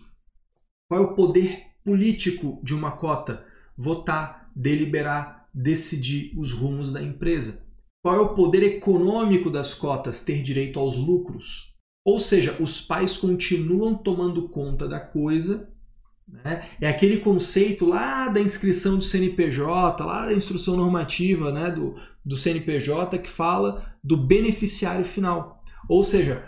Qual 0.87 1.01
é 1.01 1.03
o 1.03 1.15
poder 1.15 1.63
político 1.83 2.61
de 2.63 2.75
uma 2.75 2.91
cota? 2.91 3.45
Votar, 3.77 4.51
deliberar, 4.55 5.49
decidir 5.53 6.31
os 6.37 6.51
rumos 6.51 6.91
da 6.91 7.01
empresa. 7.01 7.64
Qual 8.05 8.15
é 8.15 8.19
o 8.19 8.35
poder 8.35 8.61
econômico 8.61 9.49
das 9.49 9.73
cotas? 9.73 10.23
Ter 10.23 10.43
direito 10.43 10.79
aos 10.79 10.95
lucros. 10.95 11.73
Ou 12.05 12.19
seja, 12.19 12.55
os 12.59 12.79
pais 12.79 13.17
continuam 13.17 13.95
tomando 13.95 14.47
conta 14.47 14.87
da 14.87 14.99
coisa. 14.99 15.73
Né? 16.27 16.69
É 16.79 16.87
aquele 16.87 17.17
conceito 17.17 17.83
lá 17.83 18.27
da 18.27 18.39
inscrição 18.39 18.99
do 18.99 19.03
CNPJ, 19.03 20.05
lá 20.05 20.27
da 20.27 20.33
instrução 20.35 20.77
normativa 20.77 21.51
né, 21.51 21.71
do, 21.71 21.95
do 22.23 22.35
CNPJ, 22.35 23.17
que 23.17 23.27
fala 23.27 23.97
do 24.03 24.15
beneficiário 24.15 25.03
final. 25.03 25.63
Ou 25.89 26.03
seja, 26.03 26.47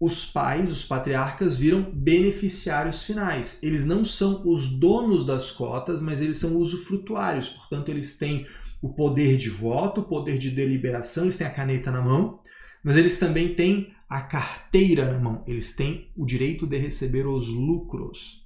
os 0.00 0.26
pais, 0.26 0.70
os 0.70 0.84
patriarcas, 0.84 1.56
viram 1.56 1.82
beneficiários 1.92 3.04
finais. 3.04 3.58
Eles 3.62 3.84
não 3.84 4.04
são 4.04 4.42
os 4.46 4.68
donos 4.68 5.24
das 5.24 5.50
cotas, 5.50 6.00
mas 6.00 6.20
eles 6.20 6.36
são 6.36 6.56
usufrutuários. 6.56 7.48
Portanto, 7.48 7.88
eles 7.88 8.18
têm 8.18 8.46
o 8.82 8.92
poder 8.92 9.36
de 9.36 9.48
voto, 9.48 10.02
o 10.02 10.04
poder 10.04 10.36
de 10.36 10.50
deliberação, 10.50 11.24
eles 11.24 11.36
têm 11.36 11.46
a 11.46 11.50
caneta 11.50 11.90
na 11.90 12.02
mão, 12.02 12.40
mas 12.84 12.96
eles 12.96 13.18
também 13.18 13.54
têm 13.54 13.94
a 14.08 14.20
carteira 14.20 15.10
na 15.10 15.18
mão, 15.18 15.42
eles 15.46 15.74
têm 15.74 16.12
o 16.16 16.26
direito 16.26 16.66
de 16.66 16.76
receber 16.76 17.26
os 17.26 17.48
lucros. 17.48 18.44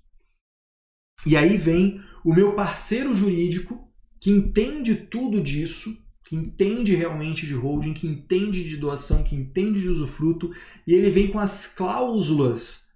E 1.26 1.36
aí 1.36 1.56
vem 1.56 2.00
o 2.24 2.32
meu 2.32 2.54
parceiro 2.54 3.14
jurídico 3.14 3.90
que 4.20 4.30
entende 4.30 4.94
tudo 4.94 5.42
disso, 5.42 5.96
que 6.28 6.36
entende 6.36 6.94
realmente 6.94 7.46
de 7.46 7.54
holding, 7.54 7.94
que 7.94 8.06
entende 8.06 8.62
de 8.62 8.76
doação, 8.76 9.24
que 9.24 9.34
entende 9.34 9.80
de 9.80 9.88
usufruto, 9.88 10.54
e 10.86 10.92
ele 10.92 11.10
vem 11.10 11.28
com 11.28 11.38
as 11.38 11.66
cláusulas 11.66 12.90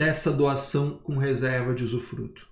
dessa 0.00 0.32
doação 0.32 0.98
com 0.98 1.18
reserva 1.18 1.74
de 1.74 1.82
usufruto. 1.82 2.46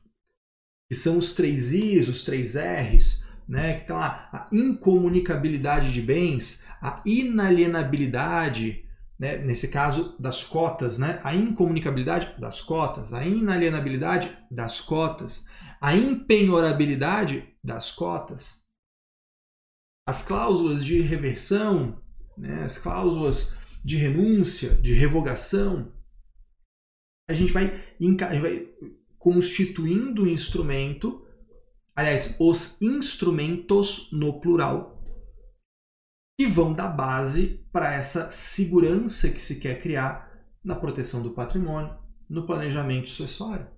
Que 0.91 0.97
são 0.97 1.17
os 1.17 1.35
três 1.35 1.73
Is, 1.73 2.09
os 2.09 2.25
três 2.25 2.57
Rs, 2.57 3.29
né, 3.49 3.79
que 3.79 3.87
tem 3.87 3.95
lá 3.95 4.29
a 4.33 4.49
incomunicabilidade 4.53 5.93
de 5.93 6.03
bens, 6.03 6.67
a 6.83 7.01
inalienabilidade, 7.07 8.85
né, 9.17 9.37
nesse 9.39 9.69
caso 9.69 10.17
das 10.19 10.43
cotas, 10.43 10.99
né, 10.99 11.21
a 11.23 11.33
incomunicabilidade 11.33 12.41
das 12.41 12.61
cotas, 12.61 13.13
a 13.13 13.25
inalienabilidade 13.25 14.37
das 14.51 14.81
cotas, 14.81 15.47
a 15.81 15.95
impenhorabilidade 15.95 17.55
das 17.63 17.93
cotas, 17.93 18.64
as 20.07 20.23
cláusulas 20.23 20.85
de 20.85 21.01
reversão, 21.01 22.03
né, 22.37 22.63
as 22.63 22.79
cláusulas 22.79 23.57
de 23.83 23.97
renúncia, 23.97 24.71
de 24.77 24.93
revogação, 24.93 25.93
a 27.29 27.35
gente 27.35 27.53
vai, 27.53 27.69
vai 28.41 28.69
constituindo 29.19 30.25
um 30.25 30.27
instrumento 30.27 31.25
aliás, 31.95 32.37
os 32.41 32.81
instrumentos 32.83 34.11
no 34.13 34.41
plural, 34.41 35.03
que 36.39 36.47
vão 36.47 36.73
dar 36.73 36.89
base 36.89 37.65
para 37.73 37.95
essa 37.95 38.29
segurança 38.29 39.31
que 39.31 39.41
se 39.41 39.61
quer 39.61 39.81
criar 39.81 40.33
na 40.65 40.75
proteção 40.75 41.23
do 41.23 41.33
patrimônio, 41.33 41.97
no 42.29 42.45
planejamento 42.45 43.09
sucessório. 43.09 43.71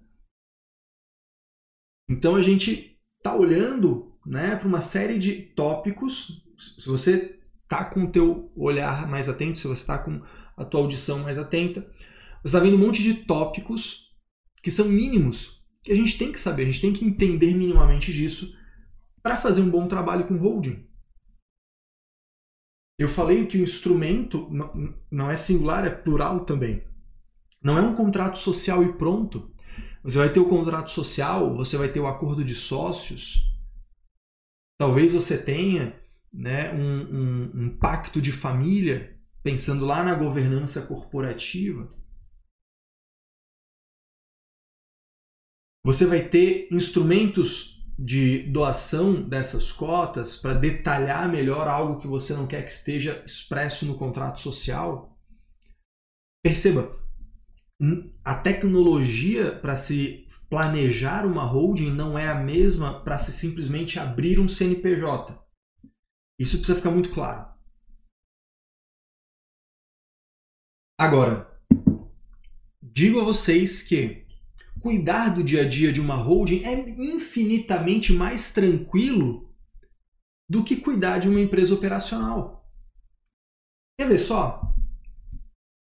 Então 2.09 2.37
a 2.37 2.43
gente 2.43 2.99
está 3.19 3.37
olhando 3.37 4.06
né, 4.27 4.57
para 4.57 4.69
uma 4.69 4.81
série 4.81 5.19
de 5.19 5.33
tópicos. 5.33 6.43
Se 6.59 6.87
você 6.89 7.39
está 7.63 7.85
com 7.85 8.05
o 8.05 8.11
teu 8.11 8.51
olhar 8.57 9.07
mais 9.07 9.29
atento, 9.29 9.59
se 9.59 9.67
você 9.67 9.81
está 9.83 9.99
com 9.99 10.21
a 10.57 10.65
tua 10.65 10.81
audição 10.81 11.21
mais 11.21 11.39
atenta, 11.39 11.81
você 12.43 12.57
está 12.57 12.61
vendo 12.61 12.77
um 12.77 12.87
monte 12.87 13.03
de 13.03 13.15
tópicos 13.25 14.15
que 14.63 14.71
são 14.71 14.89
mínimos 14.89 15.57
que 15.87 15.93
a 15.93 15.97
gente 15.97 16.19
tem 16.19 16.33
que 16.33 16.41
saber, 16.41 16.63
a 16.63 16.67
gente 16.67 16.81
tem 16.81 16.93
que 16.93 17.05
entender 17.05 17.55
minimamente 17.55 18.13
disso 18.13 18.59
para 19.23 19.37
fazer 19.37 19.61
um 19.61 19.71
bom 19.71 19.87
trabalho 19.87 20.27
com 20.27 20.37
holding. 20.37 20.85
Eu 22.99 23.09
falei 23.09 23.47
que 23.47 23.57
o 23.57 23.63
instrumento 23.63 24.51
não 25.11 25.31
é 25.31 25.37
singular, 25.37 25.87
é 25.87 25.91
plural 25.91 26.45
também. 26.45 26.83
Não 27.63 27.79
é 27.79 27.83
um 27.83 27.95
contrato 27.95 28.39
social 28.39 28.83
e 28.83 28.95
pronto. 28.95 29.53
Você 30.03 30.19
vai 30.19 30.29
ter 30.29 30.41
o 30.41 30.49
contrato 30.49 30.91
social, 30.91 31.55
você 31.57 31.77
vai 31.77 31.89
ter 31.89 32.01
o 32.01 32.07
acordo 32.07 32.45
de 32.45 32.55
sócios. 32.55 33.56
Talvez 34.79 35.13
você 35.13 35.43
tenha 35.43 35.99
né, 36.33 36.73
um, 36.73 37.01
um, 37.01 37.65
um 37.65 37.79
pacto 37.79 38.21
de 38.21 38.31
família, 38.31 39.19
pensando 39.43 39.87
lá 39.87 40.05
na 40.05 40.15
governança 40.15 40.87
corporativa. 40.87 41.89
Você 45.85 46.05
vai 46.05 46.29
ter 46.29 46.69
instrumentos 46.73 47.77
de 47.99 48.43
doação 48.51 49.27
dessas 49.27 49.73
cotas 49.73 50.37
para 50.37 50.53
detalhar 50.53 51.31
melhor 51.31 51.67
algo 51.67 52.01
que 52.01 52.07
você 52.07 52.35
não 52.35 52.47
quer 52.47 52.63
que 52.63 52.71
esteja 52.71 53.23
expresso 53.25 53.87
no 53.87 53.97
contrato 53.97 54.41
social. 54.41 55.19
Perceba, 56.43 56.95
A 58.25 58.35
tecnologia 58.35 59.59
para 59.59 59.77
se 59.77 60.26
planejar 60.49 61.27
uma 61.27 61.45
holding 61.45 61.91
não 61.91 62.19
é 62.19 62.29
a 62.29 62.35
mesma 62.35 63.03
para 63.03 63.19
se 63.19 63.33
simplesmente 63.33 63.99
abrir 63.99 64.39
um 64.39 64.49
CNPJ. 64.49 65.37
Isso 66.39 66.59
precisa 66.59 66.77
ficar 66.77 66.91
muito 66.91 67.11
claro. 67.11 67.55
Agora, 70.99 71.61
digo 72.83 73.21
a 73.21 73.25
vocês 73.25 73.83
que 73.83 74.27
cuidar 74.81 75.31
do 75.35 75.43
dia 75.43 75.63
a 75.63 75.69
dia 75.69 75.93
de 75.93 76.01
uma 76.01 76.15
holding 76.15 76.65
é 76.65 76.89
infinitamente 76.89 78.13
mais 78.13 78.53
tranquilo 78.53 79.55
do 80.49 80.65
que 80.65 80.77
cuidar 80.77 81.19
de 81.19 81.29
uma 81.29 81.41
empresa 81.41 81.75
operacional. 81.75 82.71
Quer 83.99 84.09
ver 84.09 84.19
só? 84.19 84.75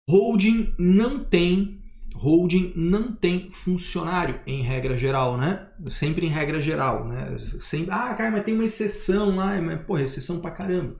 Holding 0.10 0.76
não 0.78 1.24
tem 1.24 1.79
holding 2.20 2.74
não 2.76 3.14
tem 3.16 3.50
funcionário 3.50 4.42
em 4.46 4.62
regra 4.62 4.98
geral, 4.98 5.38
né? 5.38 5.70
Sempre 5.90 6.26
em 6.26 6.30
regra 6.30 6.62
geral, 6.62 7.08
né? 7.08 7.38
Sempre, 7.40 7.92
ah, 7.92 8.14
cara, 8.14 8.30
mas 8.30 8.44
tem 8.44 8.54
uma 8.54 8.66
exceção 8.66 9.38
lá, 9.38 9.60
mas 9.62 9.82
porra, 9.86 10.04
exceção 10.04 10.42
pra 10.42 10.52
caramba. 10.52 11.00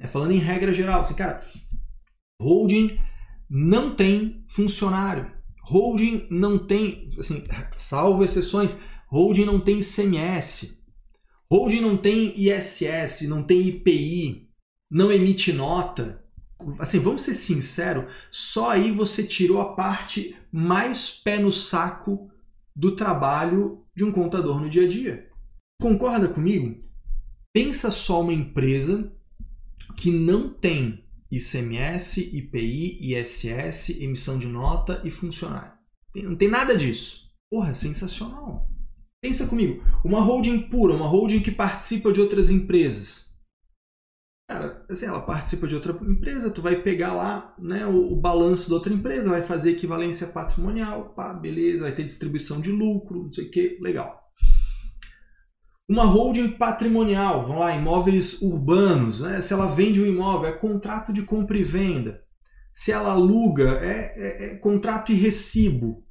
É, 0.00 0.08
falando 0.08 0.32
em 0.32 0.38
regra 0.38 0.74
geral, 0.74 1.02
assim, 1.02 1.14
cara, 1.14 1.40
holding 2.42 2.98
não 3.48 3.94
tem 3.94 4.42
funcionário. 4.48 5.30
Holding 5.62 6.26
não 6.28 6.58
tem, 6.58 7.08
assim, 7.18 7.46
salvo 7.76 8.24
exceções, 8.24 8.80
holding 9.06 9.44
não 9.44 9.60
tem 9.60 9.80
CMS. 9.80 10.82
Holding 11.50 11.80
não 11.80 11.96
tem 11.96 12.34
ISS, 12.36 13.28
não 13.28 13.44
tem 13.44 13.60
IPI, 13.60 14.48
não 14.90 15.12
emite 15.12 15.52
nota. 15.52 16.24
Assim, 16.78 16.98
vamos 16.98 17.22
ser 17.22 17.34
sinceros, 17.34 18.12
só 18.30 18.70
aí 18.70 18.90
você 18.90 19.24
tirou 19.24 19.60
a 19.60 19.74
parte 19.74 20.36
mais 20.50 21.10
pé 21.10 21.38
no 21.38 21.52
saco 21.52 22.30
do 22.74 22.96
trabalho 22.96 23.84
de 23.94 24.04
um 24.04 24.12
contador 24.12 24.60
no 24.60 24.68
dia 24.68 24.84
a 24.84 24.88
dia. 24.88 25.28
Concorda 25.80 26.28
comigo? 26.28 26.80
Pensa 27.52 27.90
só 27.90 28.22
uma 28.22 28.32
empresa 28.32 29.12
que 29.96 30.10
não 30.10 30.52
tem 30.52 31.04
ICMS, 31.30 32.36
IPI, 32.36 33.14
ISS, 33.14 34.00
emissão 34.00 34.38
de 34.38 34.46
nota 34.46 35.00
e 35.04 35.10
funcionário. 35.10 35.72
Não 36.14 36.36
tem 36.36 36.48
nada 36.48 36.76
disso. 36.76 37.30
Porra, 37.50 37.74
sensacional. 37.74 38.68
Pensa 39.20 39.46
comigo, 39.46 39.82
uma 40.04 40.20
holding 40.20 40.60
pura, 40.62 40.94
uma 40.94 41.06
holding 41.06 41.40
que 41.40 41.50
participa 41.50 42.12
de 42.12 42.20
outras 42.20 42.50
empresas. 42.50 43.27
Cara, 44.48 44.82
assim, 44.88 45.04
ela 45.04 45.20
participa 45.20 45.68
de 45.68 45.74
outra 45.74 45.92
empresa, 45.92 46.50
tu 46.50 46.62
vai 46.62 46.76
pegar 46.76 47.12
lá 47.12 47.54
né, 47.58 47.84
o, 47.84 48.12
o 48.12 48.16
balanço 48.16 48.70
da 48.70 48.76
outra 48.76 48.94
empresa, 48.94 49.28
vai 49.28 49.42
fazer 49.42 49.72
equivalência 49.72 50.28
patrimonial, 50.28 51.10
pá, 51.10 51.34
beleza, 51.34 51.82
vai 51.82 51.92
ter 51.92 52.04
distribuição 52.04 52.58
de 52.58 52.72
lucro, 52.72 53.24
não 53.24 53.30
sei 53.30 53.44
o 53.44 53.50
que, 53.50 53.78
legal. 53.82 54.26
Uma 55.86 56.04
holding 56.04 56.52
patrimonial, 56.52 57.42
vamos 57.42 57.60
lá, 57.60 57.76
imóveis 57.76 58.40
urbanos, 58.40 59.20
né? 59.20 59.38
se 59.42 59.52
ela 59.52 59.66
vende 59.66 60.00
um 60.00 60.06
imóvel, 60.06 60.48
é 60.48 60.52
contrato 60.52 61.12
de 61.12 61.22
compra 61.24 61.58
e 61.58 61.64
venda. 61.64 62.24
Se 62.72 62.90
ela 62.90 63.10
aluga, 63.10 63.78
é, 63.82 64.14
é, 64.16 64.44
é 64.46 64.54
contrato 64.56 65.12
e 65.12 65.14
recibo. 65.14 66.06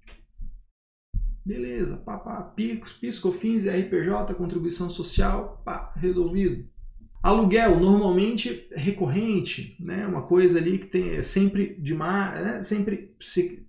Beleza, 1.44 1.98
pá, 1.98 2.20
pá, 2.20 2.44
PIS, 2.44 2.94
PIS, 2.94 3.18
COFINS, 3.18 3.66
RPJ, 3.66 4.36
contribuição 4.36 4.92
social, 4.92 5.64
pá, 5.66 5.92
resolvido. 5.96 6.77
Aluguel, 7.22 7.80
normalmente 7.80 8.68
recorrente, 8.72 9.76
né? 9.80 10.06
uma 10.08 10.22
coisa 10.22 10.60
ali 10.60 10.78
que 10.78 10.88
tem 10.88 11.16
é 11.16 11.22
sempre 11.22 11.76
de 11.80 11.94
mar, 11.94 12.34
né? 12.42 12.64
sempre 12.64 13.16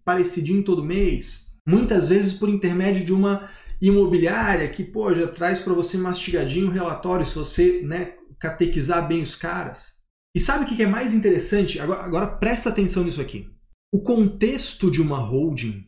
parecidinho 0.05 0.63
todo 0.63 0.85
mês. 0.85 1.49
Muitas 1.69 2.09
vezes 2.09 2.35
por 2.35 2.49
intermédio 2.49 3.05
de 3.05 3.13
uma 3.13 3.49
imobiliária 3.81 4.69
que, 4.69 4.85
pô, 4.85 5.13
já 5.15 5.27
traz 5.27 5.61
para 5.61 5.75
você 5.75 5.97
mastigadinho 5.97 6.69
o 6.69 6.73
relatório 6.73 7.25
se 7.25 7.35
você, 7.35 7.83
né, 7.83 8.15
catequizar 8.39 9.07
bem 9.07 9.23
os 9.23 9.37
caras. 9.37 9.99
E 10.35 10.41
sabe 10.41 10.65
o 10.65 10.69
que 10.69 10.83
é 10.83 10.87
mais 10.87 11.15
interessante? 11.15 11.81
Agora, 11.81 12.03
agora 12.03 12.27
presta 12.27 12.69
atenção 12.69 13.05
nisso 13.05 13.21
aqui. 13.21 13.51
O 13.93 14.03
contexto 14.03 14.91
de 14.91 15.01
uma 15.01 15.19
holding, 15.19 15.88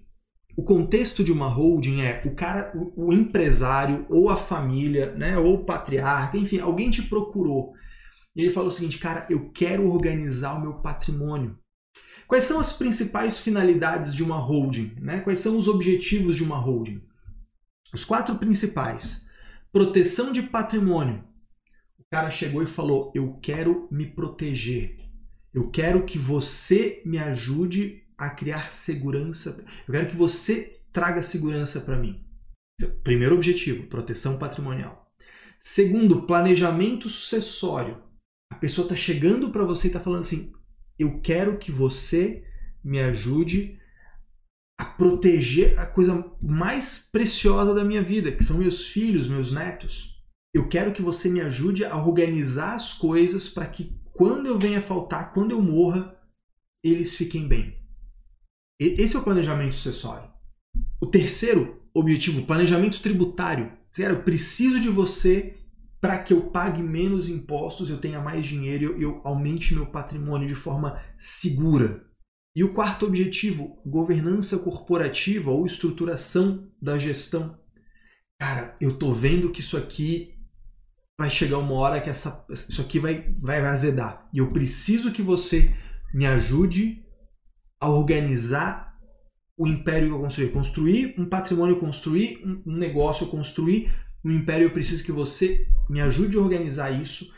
o 0.56 0.62
contexto 0.62 1.22
de 1.22 1.32
uma 1.32 1.48
holding 1.48 2.02
é 2.02 2.22
o 2.24 2.34
cara, 2.34 2.72
o, 2.76 3.08
o 3.08 3.12
empresário 3.12 4.06
ou 4.08 4.28
a 4.28 4.36
família, 4.36 5.12
né, 5.14 5.38
ou 5.38 5.54
o 5.54 5.64
patriarca, 5.64 6.36
enfim, 6.36 6.58
alguém 6.58 6.90
te 6.90 7.02
procurou. 7.02 7.72
E 8.34 8.42
ele 8.42 8.52
falou 8.52 8.68
o 8.68 8.72
seguinte, 8.72 8.98
cara, 8.98 9.26
eu 9.28 9.50
quero 9.50 9.88
organizar 9.88 10.54
o 10.54 10.60
meu 10.60 10.74
patrimônio. 10.80 11.58
Quais 12.26 12.44
são 12.44 12.60
as 12.60 12.72
principais 12.72 13.40
finalidades 13.40 14.14
de 14.14 14.22
uma 14.22 14.38
holding? 14.38 14.94
Né? 15.00 15.20
Quais 15.20 15.40
são 15.40 15.58
os 15.58 15.66
objetivos 15.66 16.36
de 16.36 16.44
uma 16.44 16.58
holding? 16.58 17.02
Os 17.92 18.04
quatro 18.04 18.36
principais. 18.36 19.26
Proteção 19.72 20.30
de 20.30 20.42
patrimônio. 20.42 21.24
O 21.98 22.04
cara 22.08 22.30
chegou 22.30 22.62
e 22.62 22.68
falou: 22.68 23.10
Eu 23.16 23.36
quero 23.42 23.88
me 23.90 24.06
proteger. 24.06 24.96
Eu 25.52 25.70
quero 25.70 26.06
que 26.06 26.18
você 26.18 27.02
me 27.04 27.18
ajude 27.18 28.04
a 28.20 28.30
criar 28.30 28.72
segurança. 28.72 29.64
Eu 29.88 29.94
quero 29.94 30.10
que 30.10 30.16
você 30.16 30.78
traga 30.92 31.22
segurança 31.22 31.80
para 31.80 31.96
mim. 31.96 32.22
Primeiro 33.02 33.34
objetivo: 33.34 33.86
proteção 33.86 34.38
patrimonial. 34.38 35.10
Segundo, 35.58 36.26
planejamento 36.26 37.08
sucessório. 37.08 38.02
A 38.52 38.56
pessoa 38.56 38.84
está 38.84 38.96
chegando 38.96 39.50
para 39.50 39.64
você 39.64 39.86
e 39.86 39.90
está 39.90 40.00
falando 40.00 40.20
assim: 40.20 40.52
Eu 40.98 41.20
quero 41.20 41.58
que 41.58 41.72
você 41.72 42.44
me 42.84 43.00
ajude 43.00 43.78
a 44.78 44.84
proteger 44.84 45.78
a 45.78 45.86
coisa 45.86 46.24
mais 46.40 47.08
preciosa 47.10 47.74
da 47.74 47.84
minha 47.84 48.02
vida, 48.02 48.32
que 48.32 48.44
são 48.44 48.58
meus 48.58 48.88
filhos, 48.88 49.28
meus 49.28 49.52
netos. 49.52 50.18
Eu 50.54 50.68
quero 50.68 50.92
que 50.92 51.02
você 51.02 51.30
me 51.30 51.40
ajude 51.40 51.84
a 51.84 51.96
organizar 51.96 52.74
as 52.74 52.92
coisas 52.92 53.48
para 53.48 53.66
que 53.66 53.98
quando 54.12 54.46
eu 54.46 54.58
venha 54.58 54.80
faltar, 54.80 55.32
quando 55.32 55.52
eu 55.52 55.62
morra, 55.62 56.18
eles 56.82 57.16
fiquem 57.16 57.46
bem. 57.46 57.79
Esse 58.80 59.14
é 59.14 59.18
o 59.18 59.22
planejamento 59.22 59.74
sucessório. 59.74 60.30
O 60.98 61.06
terceiro 61.06 61.82
objetivo, 61.94 62.46
planejamento 62.46 63.00
tributário. 63.02 63.70
Sério, 63.92 64.16
eu 64.16 64.22
preciso 64.22 64.80
de 64.80 64.88
você 64.88 65.54
para 66.00 66.18
que 66.18 66.32
eu 66.32 66.50
pague 66.50 66.82
menos 66.82 67.28
impostos, 67.28 67.90
eu 67.90 67.98
tenha 67.98 68.20
mais 68.20 68.46
dinheiro 68.46 68.98
e 68.98 69.02
eu 69.02 69.20
aumente 69.22 69.74
meu 69.74 69.86
patrimônio 69.86 70.48
de 70.48 70.54
forma 70.54 70.98
segura. 71.14 72.06
E 72.56 72.64
o 72.64 72.72
quarto 72.72 73.04
objetivo, 73.04 73.78
governança 73.84 74.58
corporativa 74.58 75.50
ou 75.50 75.66
estruturação 75.66 76.66
da 76.80 76.96
gestão. 76.96 77.58
Cara, 78.40 78.76
eu 78.80 78.96
tô 78.96 79.12
vendo 79.12 79.52
que 79.52 79.60
isso 79.60 79.76
aqui 79.76 80.34
vai 81.18 81.28
chegar 81.28 81.58
uma 81.58 81.74
hora 81.74 82.00
que 82.00 82.08
essa, 82.08 82.46
isso 82.50 82.80
aqui 82.80 82.98
vai, 82.98 83.34
vai 83.42 83.60
azedar. 83.60 84.26
E 84.32 84.38
eu 84.38 84.50
preciso 84.50 85.12
que 85.12 85.20
você 85.20 85.70
me 86.14 86.24
ajude 86.24 87.04
a 87.80 87.88
organizar 87.88 88.90
o 89.56 89.66
império 89.66 90.08
que 90.08 90.14
eu 90.14 90.20
construí. 90.20 90.48
Construir 90.50 91.14
um 91.18 91.26
patrimônio, 91.26 91.80
construir 91.80 92.42
um 92.66 92.76
negócio, 92.76 93.26
construir 93.26 93.92
um 94.24 94.30
império. 94.30 94.66
Eu 94.66 94.72
preciso 94.72 95.04
que 95.04 95.12
você 95.12 95.66
me 95.88 96.00
ajude 96.00 96.36
a 96.36 96.40
organizar 96.40 96.90
isso, 96.90 97.32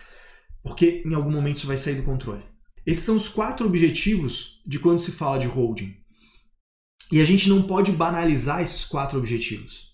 porque 0.62 1.02
em 1.06 1.14
algum 1.14 1.30
momento 1.30 1.58
isso 1.58 1.66
vai 1.66 1.78
sair 1.78 1.96
do 1.96 2.02
controle. 2.02 2.44
Esses 2.84 3.04
são 3.04 3.16
os 3.16 3.28
quatro 3.28 3.66
objetivos 3.66 4.60
de 4.66 4.78
quando 4.78 4.98
se 4.98 5.12
fala 5.12 5.38
de 5.38 5.46
holding. 5.46 5.96
E 7.10 7.20
a 7.20 7.24
gente 7.24 7.48
não 7.48 7.62
pode 7.62 7.92
banalizar 7.92 8.62
esses 8.62 8.84
quatro 8.84 9.18
objetivos. 9.18 9.92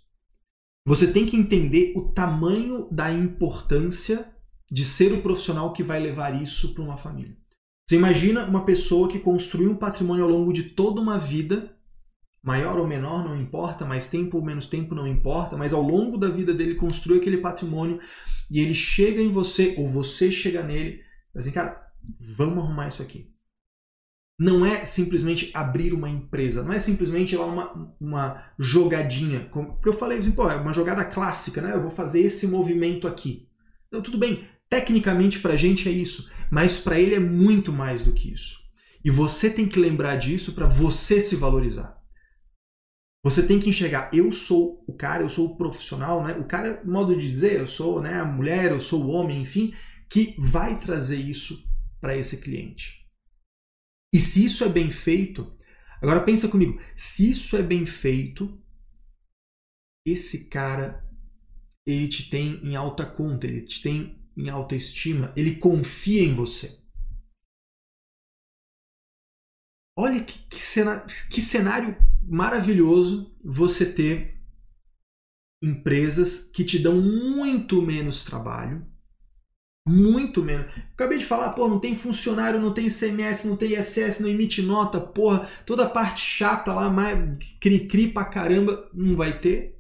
Você 0.87 1.13
tem 1.13 1.27
que 1.27 1.37
entender 1.37 1.93
o 1.97 2.13
tamanho 2.13 2.89
da 2.91 3.13
importância 3.13 4.35
de 4.71 4.85
ser 4.85 5.13
o 5.13 5.23
profissional 5.23 5.73
que 5.73 5.83
vai 5.83 5.99
levar 5.99 6.41
isso 6.41 6.75
para 6.75 6.85
uma 6.85 6.97
família. 6.97 7.37
Você 7.89 7.97
imagina 7.97 8.45
uma 8.45 8.67
pessoa 8.67 9.09
que 9.09 9.19
construiu 9.19 9.71
um 9.71 9.77
patrimônio 9.77 10.23
ao 10.23 10.31
longo 10.31 10.53
de 10.53 10.65
toda 10.65 11.01
uma 11.01 11.17
vida, 11.19 11.75
maior 12.43 12.79
ou 12.79 12.87
menor, 12.87 13.25
não 13.25 13.41
importa, 13.41 13.87
mais 13.87 14.09
tempo 14.11 14.37
ou 14.37 14.45
menos 14.45 14.67
tempo 14.67 14.95
não 14.95 15.07
importa, 15.07 15.57
mas 15.57 15.73
ao 15.73 15.81
longo 15.81 16.19
da 16.19 16.29
vida 16.29 16.53
dele 16.53 16.75
construiu 16.75 17.19
aquele 17.19 17.39
patrimônio 17.39 17.99
e 18.51 18.61
ele 18.61 18.75
chega 18.75 19.23
em 19.23 19.33
você 19.33 19.75
ou 19.79 19.89
você 19.89 20.31
chega 20.31 20.63
nele, 20.63 21.01
assim, 21.35 21.51
cara, 21.51 21.83
vamos 22.37 22.59
arrumar 22.59 22.89
isso 22.89 23.01
aqui. 23.01 23.33
Não 24.39 24.67
é 24.67 24.85
simplesmente 24.85 25.51
abrir 25.55 25.95
uma 25.95 26.11
empresa, 26.11 26.63
não 26.63 26.75
é 26.75 26.79
simplesmente 26.79 27.35
lá 27.37 27.47
uma, 27.47 27.97
uma 27.99 28.53
jogadinha. 28.59 29.49
Porque 29.51 29.89
eu 29.89 29.95
falei 29.95 30.19
assim, 30.19 30.31
pô, 30.31 30.49
é 30.49 30.57
uma 30.57 30.75
jogada 30.75 31.05
clássica, 31.07 31.63
né? 31.63 31.75
Eu 31.75 31.83
vou 31.83 31.91
fazer 31.91 32.21
esse 32.21 32.47
movimento 32.49 33.09
aqui. 33.09 33.49
Então, 33.89 34.01
tudo 34.01 34.17
bem, 34.17 34.47
tecnicamente 34.69 35.41
para 35.41 35.55
a 35.55 35.57
gente 35.57 35.89
é 35.89 35.93
isso, 35.93 36.31
mas 36.51 36.79
para 36.79 36.99
ele 36.99 37.15
é 37.15 37.21
muito 37.21 37.73
mais 37.73 38.03
do 38.03 38.13
que 38.13 38.33
isso. 38.33 38.59
E 39.05 39.11
você 39.11 39.51
tem 39.51 39.69
que 39.69 39.79
lembrar 39.79 40.17
disso 40.17 40.55
para 40.55 40.67
você 40.67 41.21
se 41.21 41.37
valorizar. 41.37 41.97
Você 43.25 43.47
tem 43.47 43.59
que 43.59 43.69
enxergar, 43.69 44.11
eu 44.13 44.33
sou 44.33 44.85
o 44.87 44.95
cara, 44.95 45.23
eu 45.23 45.31
sou 45.31 45.47
o 45.47 45.57
profissional, 45.57 46.23
né? 46.23 46.35
O 46.35 46.45
cara, 46.45 46.83
modo 46.85 47.17
de 47.17 47.29
dizer, 47.29 47.59
eu 47.59 47.67
sou 47.67 48.01
né, 48.01 48.21
a 48.21 48.25
mulher, 48.25 48.71
eu 48.71 48.81
sou 48.81 49.05
o 49.05 49.09
homem, 49.09 49.43
enfim, 49.43 49.75
que 50.09 50.35
vai 50.39 50.79
trazer 50.79 51.17
isso 51.17 51.67
para 52.01 52.17
esse 52.17 52.41
cliente. 52.41 53.07
E 54.15 54.19
se 54.19 54.45
isso 54.45 54.65
é 54.65 54.69
bem 54.69 54.91
feito, 54.91 55.53
Agora 56.01 56.21
pensa 56.21 56.49
comigo, 56.49 56.81
se 56.95 57.31
isso 57.31 57.57
é 57.57 57.63
bem 57.63 57.85
feito, 57.85 58.61
esse 60.07 60.49
cara 60.49 61.05
ele 61.87 62.07
te 62.09 62.31
tem 62.31 62.61
em 62.65 62.77
alta 62.77 63.05
conta, 63.05 63.47
ele 63.47 63.63
te 63.63 63.83
tem 63.83 64.18
em 64.39 64.49
alta 64.49 64.77
estima, 64.77 65.33
ele 65.37 65.57
confia 65.57 66.23
em 66.23 66.33
você. 66.33 66.81
Olha 69.99 70.23
que, 70.23 70.39
que, 70.49 70.61
cena, 70.61 71.05
que 71.29 71.43
cenário 71.43 71.97
maravilhoso 72.23 73.37
você 73.45 73.93
ter 73.93 74.41
empresas 75.61 76.49
que 76.53 76.65
te 76.65 76.79
dão 76.79 77.03
muito 77.03 77.83
menos 77.83 78.23
trabalho, 78.23 78.87
muito 79.89 80.45
menos. 80.45 80.73
Acabei 80.93 81.19
de 81.19 81.27
falar, 81.27 81.53
pô, 81.55 81.67
não 81.67 81.81
tem 81.81 81.97
funcionário, 81.97 82.61
não 82.61 82.73
tem 82.73 82.87
ICMS, 82.87 83.49
não 83.49 83.57
tem 83.57 83.73
ISS, 83.73 84.21
não 84.21 84.29
emite 84.29 84.63
nota, 84.63 85.01
porra, 85.01 85.49
toda 85.67 85.87
a 85.87 85.91
parte 85.91 86.21
chata 86.21 86.73
lá, 86.73 86.89
cri-cri 87.61 88.13
pra 88.13 88.25
caramba, 88.25 88.89
não 88.95 89.17
vai 89.17 89.41
ter. 89.41 89.77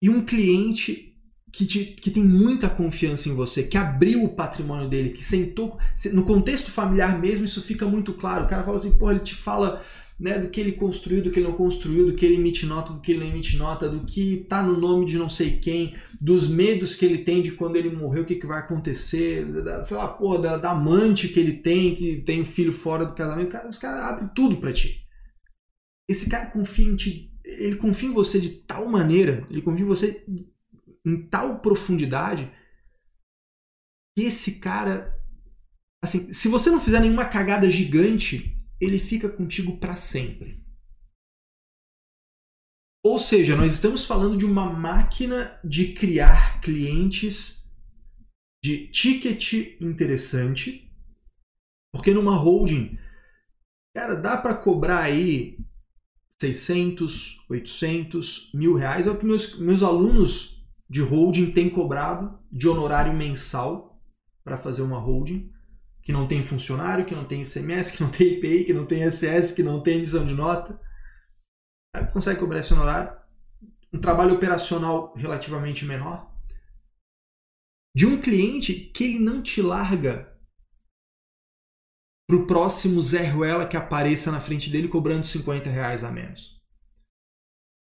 E 0.00 0.08
um 0.08 0.24
cliente 0.24 1.09
que, 1.52 1.66
te, 1.66 1.84
que 1.84 2.10
tem 2.10 2.24
muita 2.24 2.68
confiança 2.68 3.28
em 3.28 3.34
você, 3.34 3.62
que 3.62 3.76
abriu 3.76 4.24
o 4.24 4.34
patrimônio 4.34 4.88
dele, 4.88 5.10
que 5.10 5.24
sentou. 5.24 5.78
No 6.12 6.24
contexto 6.24 6.70
familiar 6.70 7.18
mesmo, 7.18 7.44
isso 7.44 7.62
fica 7.62 7.86
muito 7.86 8.14
claro. 8.14 8.44
O 8.44 8.48
cara 8.48 8.64
fala 8.64 8.76
assim, 8.76 8.92
pô, 8.92 9.10
ele 9.10 9.20
te 9.20 9.34
fala 9.34 9.82
né, 10.20 10.38
do 10.38 10.50
que 10.50 10.60
ele 10.60 10.72
construiu, 10.72 11.22
do 11.22 11.30
que 11.30 11.40
ele 11.40 11.48
não 11.48 11.56
construiu, 11.56 12.06
do 12.06 12.14
que 12.14 12.26
ele 12.26 12.36
emite 12.36 12.66
nota, 12.66 12.92
do 12.92 13.00
que 13.00 13.12
ele 13.12 13.20
não 13.20 13.26
emite 13.26 13.56
nota, 13.56 13.88
do 13.88 14.04
que 14.04 14.44
tá 14.48 14.62
no 14.62 14.78
nome 14.78 15.06
de 15.06 15.16
não 15.16 15.30
sei 15.30 15.56
quem, 15.56 15.96
dos 16.20 16.46
medos 16.46 16.94
que 16.94 17.06
ele 17.06 17.18
tem 17.18 17.40
de 17.40 17.52
quando 17.52 17.76
ele 17.76 17.90
morrer, 17.90 18.20
o 18.20 18.24
que, 18.26 18.34
que 18.34 18.46
vai 18.46 18.60
acontecer, 18.60 19.46
da, 19.46 19.82
sei 19.82 19.96
lá, 19.96 20.08
porra, 20.08 20.38
da, 20.38 20.56
da 20.58 20.70
amante 20.72 21.28
que 21.28 21.40
ele 21.40 21.54
tem, 21.54 21.94
que 21.94 22.18
tem 22.18 22.42
um 22.42 22.46
filho 22.46 22.72
fora 22.72 23.06
do 23.06 23.14
casamento. 23.14 23.56
Os 23.68 23.78
caras 23.78 24.02
abrem 24.02 24.30
tudo 24.34 24.58
para 24.58 24.72
ti. 24.72 25.06
Esse 26.06 26.28
cara 26.28 26.50
confia 26.50 26.86
em 26.86 26.96
ti, 26.96 27.32
ele 27.44 27.76
confia 27.76 28.08
em 28.08 28.12
você 28.12 28.38
de 28.38 28.50
tal 28.50 28.88
maneira, 28.88 29.44
ele 29.50 29.62
confia 29.62 29.84
em 29.84 29.88
você 29.88 30.24
em 31.06 31.26
tal 31.28 31.60
profundidade 31.60 32.50
que 34.16 34.24
esse 34.24 34.60
cara. 34.60 35.16
Assim, 36.02 36.32
se 36.32 36.48
você 36.48 36.70
não 36.70 36.80
fizer 36.80 37.00
nenhuma 37.00 37.28
cagada 37.28 37.68
gigante, 37.68 38.56
ele 38.80 38.98
fica 38.98 39.28
contigo 39.28 39.78
para 39.78 39.96
sempre. 39.96 40.64
Ou 43.04 43.18
seja, 43.18 43.56
nós 43.56 43.74
estamos 43.74 44.04
falando 44.04 44.36
de 44.36 44.44
uma 44.44 44.70
máquina 44.70 45.58
de 45.64 45.92
criar 45.94 46.60
clientes 46.60 47.60
de 48.62 48.88
ticket 48.88 49.80
interessante, 49.80 50.92
porque 51.92 52.12
numa 52.12 52.36
holding, 52.36 52.98
cara, 53.94 54.16
dá 54.16 54.36
para 54.36 54.54
cobrar 54.54 55.00
aí 55.00 55.58
600, 56.42 57.46
800, 57.48 58.52
mil 58.52 58.74
reais. 58.74 59.06
É 59.06 59.10
o 59.10 59.18
que 59.18 59.24
meus, 59.24 59.58
meus 59.58 59.82
alunos 59.82 60.59
de 60.90 61.00
holding 61.00 61.52
tem 61.52 61.70
cobrado 61.70 62.36
de 62.50 62.68
honorário 62.68 63.14
mensal 63.14 64.02
para 64.42 64.58
fazer 64.58 64.82
uma 64.82 64.98
holding 64.98 65.52
que 66.02 66.12
não 66.12 66.26
tem 66.26 66.42
funcionário, 66.42 67.06
que 67.06 67.14
não 67.14 67.24
tem 67.24 67.42
ICMS, 67.42 67.96
que 67.96 68.02
não 68.02 68.10
tem 68.10 68.26
IPI, 68.34 68.64
que 68.64 68.74
não 68.74 68.84
tem 68.84 69.08
SS, 69.08 69.54
que 69.54 69.62
não 69.62 69.80
tem 69.80 69.98
emissão 69.98 70.26
de 70.26 70.34
nota. 70.34 70.80
Aí 71.94 72.04
consegue 72.06 72.40
cobrar 72.40 72.58
esse 72.58 72.74
honorário. 72.74 73.16
Um 73.92 74.00
trabalho 74.00 74.34
operacional 74.34 75.14
relativamente 75.16 75.84
menor. 75.84 76.34
De 77.94 78.06
um 78.06 78.20
cliente 78.20 78.74
que 78.74 79.04
ele 79.04 79.18
não 79.20 79.40
te 79.42 79.62
larga 79.62 80.36
para 82.28 82.36
o 82.36 82.46
próximo 82.46 83.02
Zé 83.02 83.28
Ruela 83.28 83.66
que 83.66 83.76
apareça 83.76 84.32
na 84.32 84.40
frente 84.40 84.70
dele 84.70 84.88
cobrando 84.88 85.26
50 85.26 85.68
reais 85.70 86.02
a 86.02 86.10
menos. 86.10 86.59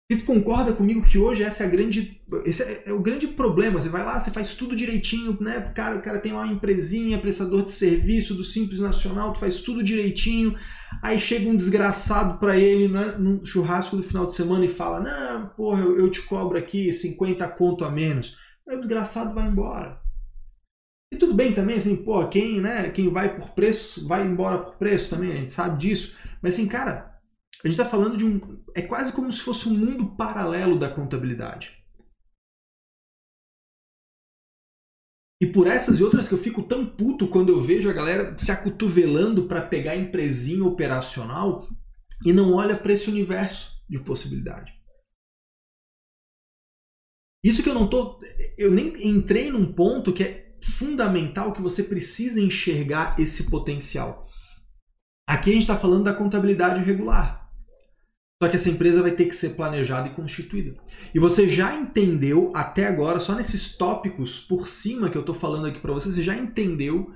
E 0.08 0.14
tu 0.14 0.24
concorda 0.24 0.72
comigo 0.72 1.04
que 1.04 1.18
hoje 1.18 1.42
essa 1.42 1.64
é 1.64 1.66
a 1.66 1.68
grande, 1.68 2.22
esse 2.44 2.62
é, 2.62 2.90
é, 2.90 2.92
o 2.92 3.00
grande 3.00 3.26
problema. 3.26 3.80
Você 3.80 3.88
vai 3.88 4.04
lá, 4.04 4.20
você 4.20 4.30
faz 4.30 4.54
tudo 4.54 4.76
direitinho, 4.76 5.36
né? 5.40 5.58
O 5.58 5.74
cara, 5.74 5.96
o 5.96 6.02
cara 6.02 6.20
tem 6.20 6.32
lá 6.32 6.44
uma 6.44 6.52
empresinha, 6.52 7.18
prestador 7.18 7.64
de 7.64 7.72
serviço 7.72 8.34
do 8.34 8.44
Simples 8.44 8.78
Nacional, 8.78 9.32
tu 9.32 9.40
faz 9.40 9.62
tudo 9.62 9.82
direitinho. 9.82 10.56
Aí 11.02 11.18
chega 11.18 11.48
um 11.50 11.56
desgraçado 11.56 12.38
para 12.38 12.56
ele 12.56 12.86
né, 12.86 13.16
no 13.18 13.44
churrasco 13.44 13.96
do 13.96 14.04
final 14.04 14.26
de 14.26 14.34
semana 14.34 14.64
e 14.64 14.68
fala: 14.68 15.00
Não, 15.00 15.48
porra, 15.48 15.80
eu, 15.80 15.98
eu 15.98 16.08
te 16.08 16.22
cobro 16.22 16.56
aqui 16.56 16.92
50 16.92 17.48
conto 17.48 17.84
a 17.84 17.90
menos. 17.90 18.36
Aí 18.68 18.76
o 18.76 18.80
desgraçado 18.80 19.34
vai 19.34 19.48
embora. 19.48 20.00
E 21.12 21.16
tudo 21.16 21.34
bem 21.34 21.52
também, 21.52 21.76
assim, 21.76 21.96
pô, 21.96 22.26
quem, 22.28 22.60
né, 22.60 22.90
quem 22.90 23.10
vai 23.10 23.36
por 23.36 23.50
preço, 23.50 24.06
vai 24.06 24.26
embora 24.26 24.58
por 24.58 24.76
preço 24.76 25.10
também, 25.10 25.32
a 25.32 25.36
gente 25.36 25.52
sabe 25.52 25.78
disso. 25.78 26.16
Mas 26.42 26.54
assim, 26.54 26.66
cara, 26.66 27.15
a 27.66 27.70
gente 27.70 27.80
está 27.80 27.90
falando 27.90 28.16
de 28.16 28.24
um. 28.24 28.62
É 28.74 28.82
quase 28.82 29.12
como 29.12 29.32
se 29.32 29.40
fosse 29.40 29.68
um 29.68 29.74
mundo 29.74 30.14
paralelo 30.16 30.78
da 30.78 30.88
contabilidade. 30.88 31.72
E 35.40 35.46
por 35.46 35.66
essas 35.66 35.98
e 35.98 36.04
outras 36.04 36.28
que 36.28 36.34
eu 36.34 36.38
fico 36.38 36.62
tão 36.62 36.86
puto 36.86 37.28
quando 37.28 37.50
eu 37.50 37.60
vejo 37.60 37.90
a 37.90 37.92
galera 37.92 38.38
se 38.38 38.50
acotovelando 38.50 39.46
para 39.46 39.66
pegar 39.66 39.96
empresinha 39.96 40.64
operacional 40.64 41.68
e 42.24 42.32
não 42.32 42.54
olha 42.54 42.76
para 42.76 42.92
esse 42.92 43.10
universo 43.10 43.72
de 43.88 43.98
possibilidade. 43.98 44.72
Isso 47.44 47.62
que 47.62 47.68
eu 47.68 47.74
não 47.74 47.88
tô. 47.90 48.18
Eu 48.56 48.70
nem 48.70 48.94
entrei 49.06 49.50
num 49.50 49.72
ponto 49.72 50.12
que 50.12 50.22
é 50.22 50.56
fundamental 50.62 51.52
que 51.52 51.60
você 51.60 51.82
precisa 51.82 52.40
enxergar 52.40 53.16
esse 53.18 53.50
potencial. 53.50 54.26
Aqui 55.28 55.50
a 55.50 55.52
gente 55.52 55.62
está 55.62 55.76
falando 55.76 56.04
da 56.04 56.14
contabilidade 56.14 56.82
regular. 56.82 57.45
Só 58.42 58.50
que 58.50 58.56
essa 58.56 58.68
empresa 58.68 59.02
vai 59.02 59.12
ter 59.12 59.26
que 59.26 59.34
ser 59.34 59.50
planejada 59.50 60.08
e 60.08 60.14
constituída. 60.14 60.76
E 61.14 61.18
você 61.18 61.48
já 61.48 61.74
entendeu 61.74 62.50
até 62.54 62.86
agora, 62.86 63.18
só 63.18 63.34
nesses 63.34 63.76
tópicos 63.76 64.40
por 64.40 64.68
cima 64.68 65.08
que 65.08 65.16
eu 65.16 65.22
estou 65.22 65.34
falando 65.34 65.66
aqui 65.66 65.80
para 65.80 65.94
você, 65.94 66.10
você 66.10 66.22
já 66.22 66.36
entendeu 66.36 67.10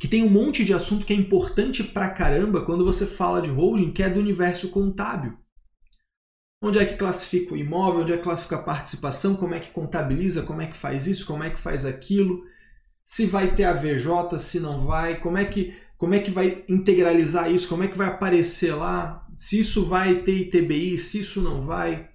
que 0.00 0.08
tem 0.08 0.24
um 0.24 0.30
monte 0.30 0.64
de 0.64 0.74
assunto 0.74 1.06
que 1.06 1.12
é 1.12 1.16
importante 1.16 1.84
pra 1.84 2.10
caramba 2.10 2.64
quando 2.64 2.84
você 2.84 3.06
fala 3.06 3.40
de 3.40 3.48
holding, 3.48 3.92
que 3.92 4.02
é 4.02 4.10
do 4.10 4.18
universo 4.18 4.70
contábil. 4.70 5.38
Onde 6.60 6.80
é 6.80 6.84
que 6.84 6.96
classifica 6.96 7.54
o 7.54 7.56
imóvel, 7.56 8.02
onde 8.02 8.12
é 8.12 8.16
que 8.16 8.24
classifica 8.24 8.56
a 8.56 8.62
participação, 8.62 9.36
como 9.36 9.54
é 9.54 9.60
que 9.60 9.70
contabiliza, 9.70 10.42
como 10.42 10.60
é 10.60 10.66
que 10.66 10.76
faz 10.76 11.06
isso, 11.06 11.24
como 11.26 11.44
é 11.44 11.50
que 11.50 11.60
faz 11.60 11.86
aquilo, 11.86 12.42
se 13.04 13.26
vai 13.26 13.54
ter 13.54 13.64
a 13.64 13.72
VJ, 13.72 14.38
se 14.40 14.58
não 14.58 14.84
vai, 14.84 15.20
como 15.20 15.38
é 15.38 15.44
que 15.44 15.76
como 16.02 16.16
é 16.16 16.18
que 16.18 16.32
vai 16.32 16.64
integralizar 16.68 17.48
isso, 17.48 17.68
como 17.68 17.84
é 17.84 17.86
que 17.86 17.96
vai 17.96 18.08
aparecer 18.08 18.74
lá, 18.74 19.24
se 19.36 19.60
isso 19.60 19.84
vai 19.84 20.16
ter 20.16 20.36
ITBI, 20.36 20.98
se 20.98 21.20
isso 21.20 21.40
não 21.40 21.62
vai, 21.62 22.08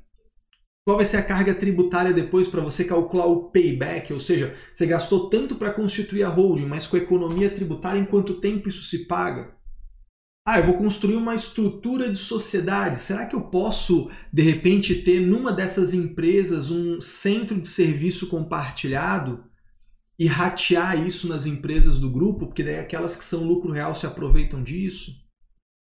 qual 0.86 0.98
vai 0.98 1.06
ser 1.06 1.16
a 1.16 1.24
carga 1.24 1.56
tributária 1.56 2.12
depois 2.12 2.50
para 2.50 2.60
você 2.60 2.84
calcular 2.84 3.28
o 3.28 3.50
payback, 3.50 4.12
ou 4.12 4.20
seja, 4.20 4.54
você 4.76 4.86
gastou 4.86 5.30
tanto 5.30 5.56
para 5.56 5.72
constituir 5.72 6.24
a 6.24 6.28
holding, 6.28 6.66
mas 6.66 6.86
com 6.86 6.98
a 6.98 7.00
economia 7.00 7.50
tributária, 7.50 7.98
em 7.98 8.04
quanto 8.04 8.42
tempo 8.42 8.68
isso 8.68 8.84
se 8.84 9.08
paga? 9.08 9.56
Ah, 10.46 10.60
eu 10.60 10.66
vou 10.66 10.78
construir 10.78 11.16
uma 11.16 11.34
estrutura 11.34 12.12
de 12.12 12.20
sociedade. 12.20 13.00
Será 13.00 13.26
que 13.26 13.38
eu 13.38 13.42
posso, 13.44 14.10
de 14.34 14.42
repente, 14.42 14.96
ter 14.96 15.22
numa 15.22 15.54
dessas 15.54 15.94
empresas 15.94 16.70
um 16.70 17.00
centro 17.00 17.58
de 17.58 17.70
serviço 17.70 18.28
compartilhado? 18.28 19.46
E 20.20 20.26
ratear 20.26 21.06
isso 21.06 21.28
nas 21.28 21.46
empresas 21.46 21.98
do 22.00 22.10
grupo, 22.10 22.48
porque 22.48 22.64
daí 22.64 22.80
aquelas 22.80 23.16
que 23.16 23.24
são 23.24 23.44
lucro 23.44 23.72
real 23.72 23.94
se 23.94 24.06
aproveitam 24.06 24.64
disso? 24.64 25.12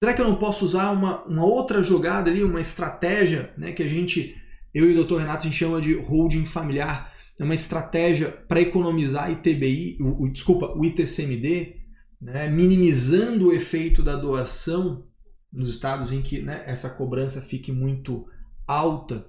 Será 0.02 0.16
que 0.16 0.22
eu 0.22 0.28
não 0.28 0.36
posso 0.36 0.64
usar 0.64 0.92
uma, 0.92 1.26
uma 1.26 1.46
outra 1.46 1.84
jogada 1.84 2.30
ali, 2.30 2.44
uma 2.44 2.62
estratégia, 2.62 3.54
né, 3.58 3.72
que 3.72 3.84
a 3.84 3.88
gente, 3.88 4.36
eu 4.74 4.90
e 4.90 4.98
o 4.98 5.04
Dr. 5.04 5.18
Renato, 5.18 5.40
a 5.40 5.50
gente 5.50 5.58
chama 5.58 5.82
de 5.82 5.94
holding 5.94 6.46
familiar, 6.46 7.14
é 7.38 7.44
uma 7.44 7.56
estratégia 7.56 8.32
para 8.32 8.62
economizar 8.62 9.32
ITBI, 9.32 9.98
o, 10.00 10.26
o, 10.26 10.32
desculpa, 10.32 10.74
o 10.78 10.86
ITCMD, 10.86 11.76
né, 12.22 12.50
minimizando 12.50 13.48
o 13.48 13.54
efeito 13.54 14.04
da 14.04 14.16
doação 14.16 15.06
nos 15.52 15.70
estados 15.70 16.12
em 16.12 16.22
que 16.22 16.42
né, 16.42 16.64
essa 16.66 16.92
cobrança 16.92 17.42
fique 17.42 17.72
muito 17.72 18.26
alta. 18.68 19.26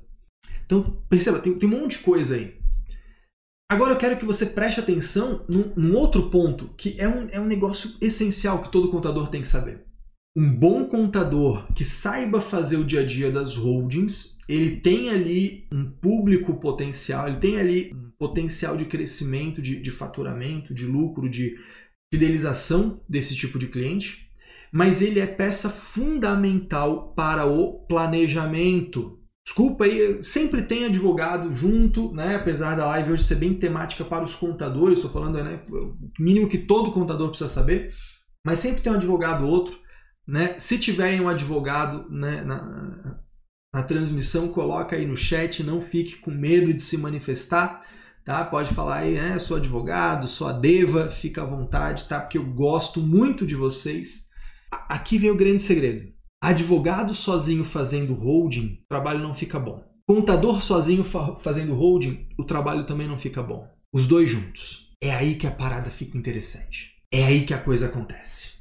Então, 0.66 1.02
perceba, 1.08 1.38
tem, 1.38 1.58
tem 1.58 1.68
um 1.68 1.80
monte 1.80 1.98
de 1.98 2.04
coisa 2.04 2.34
aí. 2.34 2.59
Agora 3.70 3.92
eu 3.92 3.98
quero 3.98 4.18
que 4.18 4.24
você 4.24 4.46
preste 4.46 4.80
atenção 4.80 5.44
num, 5.48 5.72
num 5.76 5.96
outro 5.96 6.28
ponto, 6.28 6.74
que 6.76 7.00
é 7.00 7.08
um, 7.08 7.28
é 7.30 7.38
um 7.38 7.46
negócio 7.46 7.92
essencial 8.00 8.64
que 8.64 8.72
todo 8.72 8.90
contador 8.90 9.28
tem 9.28 9.42
que 9.42 9.46
saber. 9.46 9.84
Um 10.36 10.52
bom 10.52 10.86
contador 10.86 11.72
que 11.72 11.84
saiba 11.84 12.40
fazer 12.40 12.78
o 12.78 12.84
dia 12.84 13.02
a 13.02 13.06
dia 13.06 13.30
das 13.30 13.54
holdings, 13.54 14.36
ele 14.48 14.80
tem 14.80 15.10
ali 15.10 15.68
um 15.72 15.88
público 15.88 16.54
potencial, 16.54 17.28
ele 17.28 17.36
tem 17.36 17.60
ali 17.60 17.92
um 17.94 18.10
potencial 18.18 18.76
de 18.76 18.86
crescimento, 18.86 19.62
de, 19.62 19.80
de 19.80 19.92
faturamento, 19.92 20.74
de 20.74 20.84
lucro, 20.84 21.30
de 21.30 21.56
fidelização 22.12 23.00
desse 23.08 23.36
tipo 23.36 23.56
de 23.56 23.68
cliente, 23.68 24.28
mas 24.72 25.00
ele 25.00 25.20
é 25.20 25.28
peça 25.28 25.70
fundamental 25.70 27.12
para 27.14 27.46
o 27.46 27.86
planejamento 27.86 29.19
Desculpa 29.50 29.82
aí, 29.82 30.22
sempre 30.22 30.62
tem 30.62 30.84
advogado 30.84 31.52
junto, 31.52 32.12
né? 32.14 32.36
Apesar 32.36 32.76
da 32.76 32.86
live 32.86 33.10
hoje 33.10 33.24
ser 33.24 33.34
bem 33.34 33.52
temática 33.52 34.04
para 34.04 34.22
os 34.22 34.36
contadores, 34.36 34.98
estou 34.98 35.10
falando, 35.10 35.42
né? 35.42 35.60
O 35.68 35.96
mínimo 36.20 36.48
que 36.48 36.56
todo 36.56 36.92
contador 36.92 37.30
precisa 37.30 37.48
saber, 37.48 37.92
mas 38.46 38.60
sempre 38.60 38.80
tem 38.80 38.92
um 38.92 38.94
advogado 38.94 39.44
outro 39.44 39.76
Né? 40.24 40.56
Se 40.56 40.78
tiver 40.78 41.20
um 41.20 41.28
advogado 41.28 42.08
né, 42.08 42.42
na, 42.42 43.22
na 43.74 43.82
transmissão, 43.82 44.52
coloca 44.52 44.94
aí 44.94 45.04
no 45.04 45.16
chat, 45.16 45.64
não 45.64 45.80
fique 45.80 46.18
com 46.18 46.30
medo 46.30 46.72
de 46.72 46.80
se 46.80 46.96
manifestar, 46.96 47.84
tá? 48.24 48.44
Pode 48.44 48.72
falar 48.72 48.98
aí, 48.98 49.14
né? 49.14 49.36
Sou 49.40 49.56
advogado, 49.56 50.28
sou 50.28 50.46
a 50.46 50.52
Deva, 50.52 51.10
fica 51.10 51.42
à 51.42 51.44
vontade, 51.44 52.04
tá? 52.04 52.20
Porque 52.20 52.38
eu 52.38 52.44
gosto 52.44 53.00
muito 53.00 53.44
de 53.44 53.56
vocês. 53.56 54.28
Aqui 54.88 55.18
vem 55.18 55.32
o 55.32 55.36
grande 55.36 55.60
segredo. 55.60 56.09
Advogado 56.42 57.12
sozinho 57.12 57.64
fazendo 57.64 58.14
holding, 58.14 58.78
o 58.82 58.88
trabalho 58.88 59.20
não 59.20 59.34
fica 59.34 59.60
bom. 59.60 59.84
Contador 60.06 60.62
sozinho 60.62 61.04
fa 61.04 61.36
fazendo 61.36 61.74
holding, 61.74 62.26
o 62.38 62.44
trabalho 62.44 62.84
também 62.84 63.06
não 63.06 63.18
fica 63.18 63.42
bom. 63.42 63.68
Os 63.92 64.06
dois 64.06 64.30
juntos. 64.30 64.90
É 65.02 65.14
aí 65.14 65.34
que 65.34 65.46
a 65.46 65.50
parada 65.50 65.90
fica 65.90 66.16
interessante. 66.16 66.94
É 67.12 67.24
aí 67.24 67.44
que 67.44 67.52
a 67.52 67.62
coisa 67.62 67.86
acontece. 67.86 68.54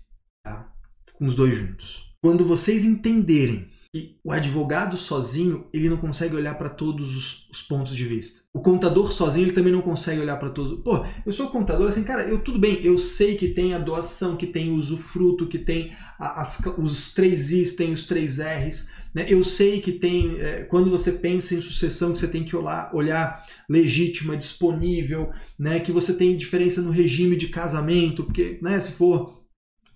Tá? 0.44 0.74
Com 1.14 1.26
os 1.26 1.36
dois 1.36 1.58
juntos. 1.58 2.14
Quando 2.22 2.46
vocês 2.46 2.84
entenderem 2.84 3.70
que 3.94 4.20
o 4.24 4.32
advogado 4.32 4.98
sozinho 4.98 5.66
ele 5.74 5.90
não 5.90 5.98
consegue 5.98 6.36
olhar 6.36 6.56
para 6.56 6.70
todos 6.70 7.16
os, 7.16 7.50
os, 7.50 7.62
pontos 7.62 7.96
de 7.96 8.06
vista. 8.06 8.42
O 8.54 8.62
contador 8.62 9.12
sozinho 9.12 9.46
ele 9.46 9.54
também 9.54 9.74
não 9.74 9.82
consegue 9.82 10.22
olhar 10.22 10.38
para 10.38 10.50
todos. 10.50 10.84
Pô, 10.84 11.06
eu 11.26 11.32
sou 11.32 11.48
contador 11.48 11.88
assim, 11.88 12.04
cara, 12.04 12.24
eu 12.24 12.40
tudo 12.40 12.60
bem, 12.60 12.80
eu 12.84 12.98
sei 12.98 13.36
que 13.36 13.48
tem 13.48 13.74
a 13.74 13.80
doação, 13.80 14.36
que 14.36 14.46
tem 14.46 14.70
o 14.70 14.76
usufruto, 14.76 15.48
que 15.48 15.58
tem 15.58 15.92
as, 16.20 16.62
os 16.78 17.14
três 17.14 17.52
Is, 17.52 17.76
tem 17.76 17.94
os 17.94 18.04
três 18.04 18.40
Rs. 18.40 18.90
Né? 19.16 19.26
Eu 19.30 19.44
sei 19.44 19.80
que 19.80 19.94
tem, 19.94 20.38
é, 20.40 20.64
quando 20.64 20.90
você 20.90 21.14
pensa 21.14 21.56
em 21.56 21.62
sucessão, 21.62 22.12
que 22.12 22.20
você 22.20 22.28
tem 22.28 22.44
que 22.44 22.56
olhar, 22.56 22.94
olhar 22.94 23.46
legítima, 23.68 24.36
disponível, 24.36 25.32
né? 25.58 25.80
que 25.80 25.92
você 25.92 26.14
tem 26.14 26.38
diferença 26.38 26.82
no 26.82 26.92
regime 26.92 27.36
de 27.36 27.48
casamento, 27.48 28.26
porque 28.26 28.60
né, 28.62 28.80
se 28.80 28.92
for 28.92 29.40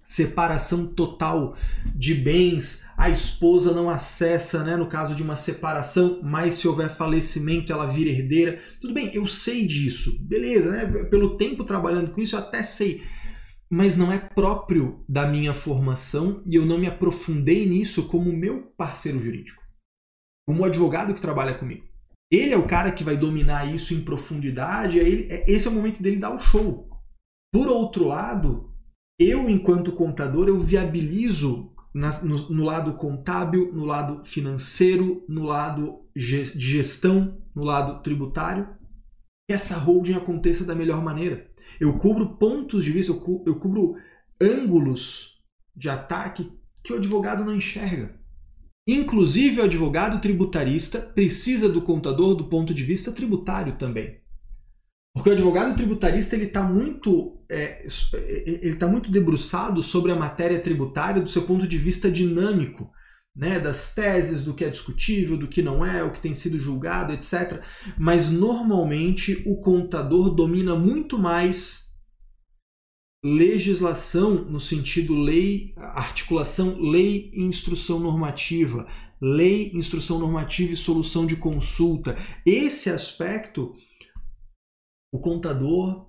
separação 0.04 0.86
total 0.86 1.56
de 1.96 2.14
bens, 2.14 2.86
a 2.98 3.10
esposa 3.10 3.74
não 3.74 3.90
acessa, 3.90 4.64
né, 4.64 4.76
no 4.76 4.88
caso 4.88 5.16
de 5.16 5.24
uma 5.24 5.36
separação, 5.36 6.20
mas 6.22 6.56
se 6.56 6.68
houver 6.68 6.90
falecimento 6.90 7.72
ela 7.72 7.86
vira 7.86 8.10
herdeira. 8.10 8.60
Tudo 8.82 8.94
bem, 8.94 9.10
eu 9.14 9.26
sei 9.28 9.66
disso, 9.66 10.20
beleza, 10.22 10.72
né? 10.72 11.06
Pelo 11.06 11.38
tempo 11.38 11.64
trabalhando 11.64 12.12
com 12.12 12.22
isso 12.22 12.36
eu 12.36 12.40
até 12.40 12.62
sei, 12.62 13.02
mas 13.74 13.98
não 13.98 14.12
é 14.12 14.20
próprio 14.20 15.04
da 15.10 15.26
minha 15.26 15.52
formação 15.52 16.44
e 16.46 16.54
eu 16.54 16.64
não 16.64 16.78
me 16.78 16.86
aprofundei 16.86 17.68
nisso 17.68 18.08
como 18.08 18.32
meu 18.32 18.72
parceiro 18.78 19.18
jurídico, 19.18 19.64
como 20.48 20.62
o 20.62 20.66
advogado 20.66 21.12
que 21.12 21.20
trabalha 21.20 21.58
comigo. 21.58 21.84
Ele 22.32 22.54
é 22.54 22.58
o 22.58 22.68
cara 22.68 22.92
que 22.92 23.04
vai 23.04 23.18
dominar 23.18 23.66
isso 23.66 23.96
em 23.96 24.04
profundidade, 24.04 25.00
ele, 25.00 25.28
é, 25.28 25.52
esse 25.52 25.68
é 25.68 25.72
o 25.72 25.74
momento 25.74 26.04
dele 26.04 26.18
dar 26.18 26.36
o 26.36 26.40
show. 26.40 26.88
Por 27.52 27.68
outro 27.68 28.06
lado, 28.06 28.72
eu, 29.20 29.50
enquanto 29.50 29.92
contador, 29.92 30.48
eu 30.48 30.60
viabilizo 30.60 31.74
no, 31.96 32.50
no, 32.50 32.64
lado 32.64 32.94
contábil, 32.94 33.74
no 33.74 33.86
lado 33.86 34.24
financeiro, 34.24 35.26
no 35.28 35.46
lado 35.46 36.06
de 36.16 36.46
gestão, 36.46 37.42
no 37.56 37.64
lado 37.64 38.04
tributário, 38.04 38.68
que 39.50 39.54
essa 39.56 39.80
holding 39.80 40.14
aconteça 40.14 40.64
da 40.64 40.76
melhor 40.76 41.04
maneira. 41.04 41.52
Eu 41.80 41.98
cubro 41.98 42.38
pontos 42.38 42.84
de 42.86 42.92
vista, 42.92 43.12
eu, 43.12 43.22
cu, 43.22 43.44
eu 43.46 43.60
cubro 43.60 43.96
ângulos 44.42 45.42
de 45.76 45.90
ataque 45.90 46.52
que 46.84 46.94
o 46.94 46.98
advogado 46.98 47.44
não 47.44 47.56
enxerga. 47.56 48.20
Inclusive, 48.88 49.62
o 49.62 49.64
advogado 49.64 50.22
tributarista 50.22 51.00
precisa 51.00 51.70
do 51.70 51.82
contador 51.82 52.36
do 52.36 52.50
ponto 52.50 52.74
de 52.74 52.84
vista 52.84 53.12
tributário 53.12 53.78
também. 53.78 54.22
Porque 55.14 55.30
o 55.30 55.34
advogado 55.34 55.76
tributarista 55.76 56.36
ele 56.36 56.46
está 56.46 56.64
muito, 56.64 57.40
é, 57.50 57.86
ele 58.62 58.76
tá 58.76 58.88
muito 58.88 59.12
debruçado 59.12 59.82
sobre 59.82 60.12
a 60.12 60.16
matéria 60.16 60.60
tributária 60.60 61.22
do 61.22 61.30
seu 61.30 61.44
ponto 61.44 61.68
de 61.68 61.78
vista 61.78 62.12
dinâmico, 62.12 62.92
né, 63.36 63.60
das 63.60 63.96
teses, 63.96 64.44
do 64.44 64.54
que 64.54 64.64
é 64.64 64.70
discutível, 64.70 65.38
do 65.38 65.48
que 65.48 65.62
não 65.62 65.86
é, 65.86 66.04
o 66.04 66.12
que 66.12 66.22
tem 66.22 66.36
sido 66.36 66.60
julgado, 66.60 67.14
etc. 67.14 67.64
Mas 67.98 68.30
normalmente 68.30 69.44
o 69.46 69.60
contador 69.60 70.36
domina 70.36 70.76
muito 70.76 71.18
mais 71.18 71.94
legislação 73.26 74.46
no 74.46 74.60
sentido 74.60 75.16
lei, 75.16 75.74
articulação 75.78 76.80
lei 76.80 77.32
e 77.34 77.42
instrução 77.42 78.00
normativa, 78.00 78.86
lei, 79.22 79.72
instrução 79.74 80.20
normativa 80.20 80.74
e 80.74 80.76
solução 80.76 81.26
de 81.26 81.38
consulta. 81.38 82.18
Esse 82.46 82.90
aspecto 82.90 83.74
o 85.14 85.20
contador 85.20 86.08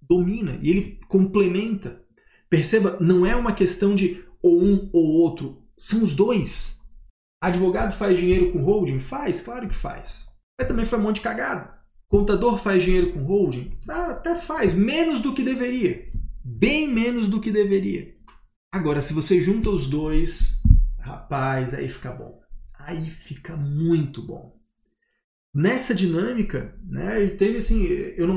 domina 0.00 0.58
e 0.62 0.70
ele 0.70 1.00
complementa. 1.08 2.00
Perceba, 2.48 2.96
não 3.00 3.26
é 3.26 3.34
uma 3.34 3.52
questão 3.52 3.94
de 3.94 4.24
ou 4.40 4.62
um 4.62 4.88
ou 4.92 5.04
outro, 5.20 5.67
são 5.78 6.02
os 6.02 6.14
dois. 6.14 6.82
Advogado 7.40 7.92
faz 7.92 8.18
dinheiro 8.18 8.52
com 8.52 8.62
holding? 8.62 8.98
Faz, 8.98 9.40
claro 9.40 9.68
que 9.68 9.74
faz. 9.74 10.26
Mas 10.58 10.68
também 10.68 10.84
foi 10.84 10.98
um 10.98 11.02
monte 11.02 11.16
de 11.16 11.22
cagada. 11.22 11.78
Contador 12.08 12.58
faz 12.58 12.82
dinheiro 12.82 13.12
com 13.12 13.22
holding? 13.22 13.78
Ah, 13.88 14.10
até 14.10 14.34
faz, 14.34 14.74
menos 14.74 15.20
do 15.20 15.34
que 15.34 15.44
deveria. 15.44 16.10
Bem 16.44 16.88
menos 16.88 17.28
do 17.28 17.40
que 17.40 17.52
deveria. 17.52 18.16
Agora, 18.72 19.00
se 19.00 19.14
você 19.14 19.40
junta 19.40 19.70
os 19.70 19.86
dois, 19.86 20.62
rapaz, 20.98 21.74
aí 21.74 21.88
fica 21.88 22.10
bom. 22.10 22.40
Aí 22.78 23.08
fica 23.08 23.56
muito 23.56 24.22
bom. 24.22 24.58
Nessa 25.54 25.94
dinâmica, 25.94 26.76
né, 26.84 27.26
teve 27.28 27.58
assim, 27.58 27.84
eu, 27.84 28.26
não, 28.26 28.36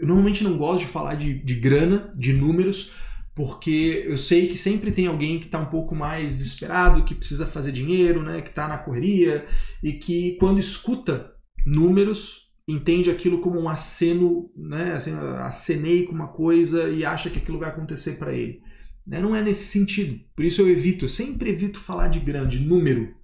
eu 0.00 0.06
normalmente 0.06 0.42
não 0.42 0.56
gosto 0.56 0.86
de 0.86 0.92
falar 0.92 1.14
de, 1.14 1.42
de 1.42 1.54
grana, 1.56 2.12
de 2.16 2.32
números, 2.32 2.92
porque 3.34 4.04
eu 4.06 4.18
sei 4.18 4.48
que 4.48 4.56
sempre 4.56 4.92
tem 4.92 5.06
alguém 5.06 5.38
que 5.38 5.46
está 5.46 5.58
um 5.58 5.70
pouco 5.70 5.94
mais 5.94 6.32
desesperado, 6.32 7.04
que 7.04 7.14
precisa 7.14 7.46
fazer 7.46 7.72
dinheiro, 7.72 8.22
né, 8.22 8.42
que 8.42 8.50
está 8.50 8.68
na 8.68 8.78
correria 8.78 9.46
e 9.82 9.92
que 9.92 10.36
quando 10.38 10.60
escuta 10.60 11.32
números 11.66 12.50
entende 12.68 13.10
aquilo 13.10 13.40
como 13.40 13.60
um 13.60 13.68
aceno, 13.68 14.50
né, 14.56 14.92
assim, 14.92 15.12
acenei 15.38 16.04
com 16.04 16.12
uma 16.12 16.28
coisa 16.28 16.88
e 16.90 17.04
acha 17.04 17.30
que 17.30 17.38
aquilo 17.38 17.58
vai 17.58 17.70
acontecer 17.70 18.12
para 18.18 18.32
ele. 18.32 18.60
Né? 19.06 19.20
Não 19.20 19.34
é 19.34 19.42
nesse 19.42 19.66
sentido. 19.66 20.20
Por 20.36 20.44
isso 20.44 20.60
eu 20.60 20.68
evito, 20.68 21.06
eu 21.06 21.08
sempre 21.08 21.50
evito 21.50 21.80
falar 21.80 22.08
de 22.08 22.20
grande 22.20 22.60
número, 22.60 23.14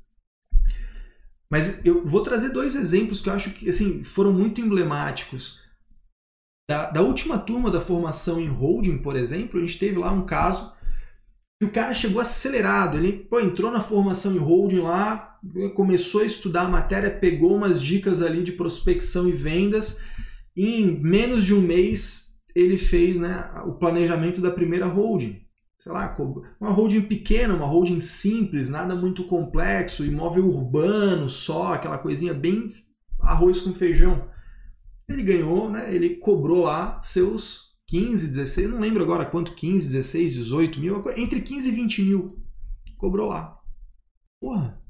mas 1.50 1.84
eu 1.84 2.04
vou 2.06 2.22
trazer 2.22 2.50
dois 2.50 2.76
exemplos 2.76 3.20
que 3.20 3.28
eu 3.28 3.32
acho 3.32 3.50
que 3.50 3.68
assim, 3.68 4.04
foram 4.04 4.32
muito 4.32 4.61
emblemáticos. 4.61 5.62
Da, 6.68 6.90
da 6.90 7.02
última 7.02 7.38
turma 7.38 7.70
da 7.70 7.80
formação 7.80 8.38
em 8.38 8.46
holding, 8.46 8.98
por 8.98 9.16
exemplo, 9.16 9.58
a 9.58 9.60
gente 9.62 9.78
teve 9.78 9.98
lá 9.98 10.12
um 10.12 10.26
caso 10.26 10.72
que 11.58 11.66
o 11.66 11.72
cara 11.72 11.94
chegou 11.94 12.20
acelerado. 12.20 12.98
Ele 12.98 13.12
pô, 13.12 13.40
entrou 13.40 13.70
na 13.70 13.80
formação 13.80 14.34
em 14.34 14.38
holding 14.38 14.80
lá, 14.80 15.38
começou 15.74 16.20
a 16.20 16.26
estudar 16.26 16.62
a 16.62 16.68
matéria, 16.68 17.10
pegou 17.10 17.56
umas 17.56 17.82
dicas 17.82 18.20
ali 18.20 18.42
de 18.42 18.52
prospecção 18.52 19.28
e 19.28 19.32
vendas. 19.32 20.04
E 20.54 20.82
em 20.82 21.00
menos 21.02 21.44
de 21.44 21.54
um 21.54 21.62
mês 21.62 22.36
ele 22.54 22.76
fez 22.76 23.18
né, 23.18 23.50
o 23.64 23.72
planejamento 23.72 24.40
da 24.40 24.50
primeira 24.50 24.86
holding 24.86 25.48
sei 25.80 25.92
lá, 25.92 26.16
uma 26.60 26.70
holding 26.70 27.02
pequena, 27.02 27.54
uma 27.54 27.66
holding 27.66 28.00
simples, 28.00 28.68
nada 28.68 28.94
muito 28.94 29.24
complexo, 29.24 30.04
imóvel 30.04 30.46
urbano 30.46 31.30
só, 31.30 31.72
aquela 31.72 31.96
coisinha 31.96 32.34
bem 32.34 32.68
arroz 33.20 33.60
com 33.60 33.72
feijão. 33.72 34.28
Ele 35.09 35.22
ganhou, 35.22 35.70
né? 35.70 35.94
Ele 35.94 36.16
cobrou 36.16 36.64
lá 36.64 37.02
seus 37.02 37.76
15, 37.86 38.28
16, 38.28 38.70
não 38.70 38.80
lembro 38.80 39.02
agora 39.02 39.24
quanto, 39.24 39.54
15, 39.54 39.88
16, 39.88 40.34
18 40.34 40.80
mil, 40.80 41.02
entre 41.16 41.40
15 41.40 41.68
e 41.68 41.72
20 41.72 42.02
mil. 42.02 42.42
Cobrou 42.96 43.28
lá. 43.28 43.59
Porra. 44.40 44.82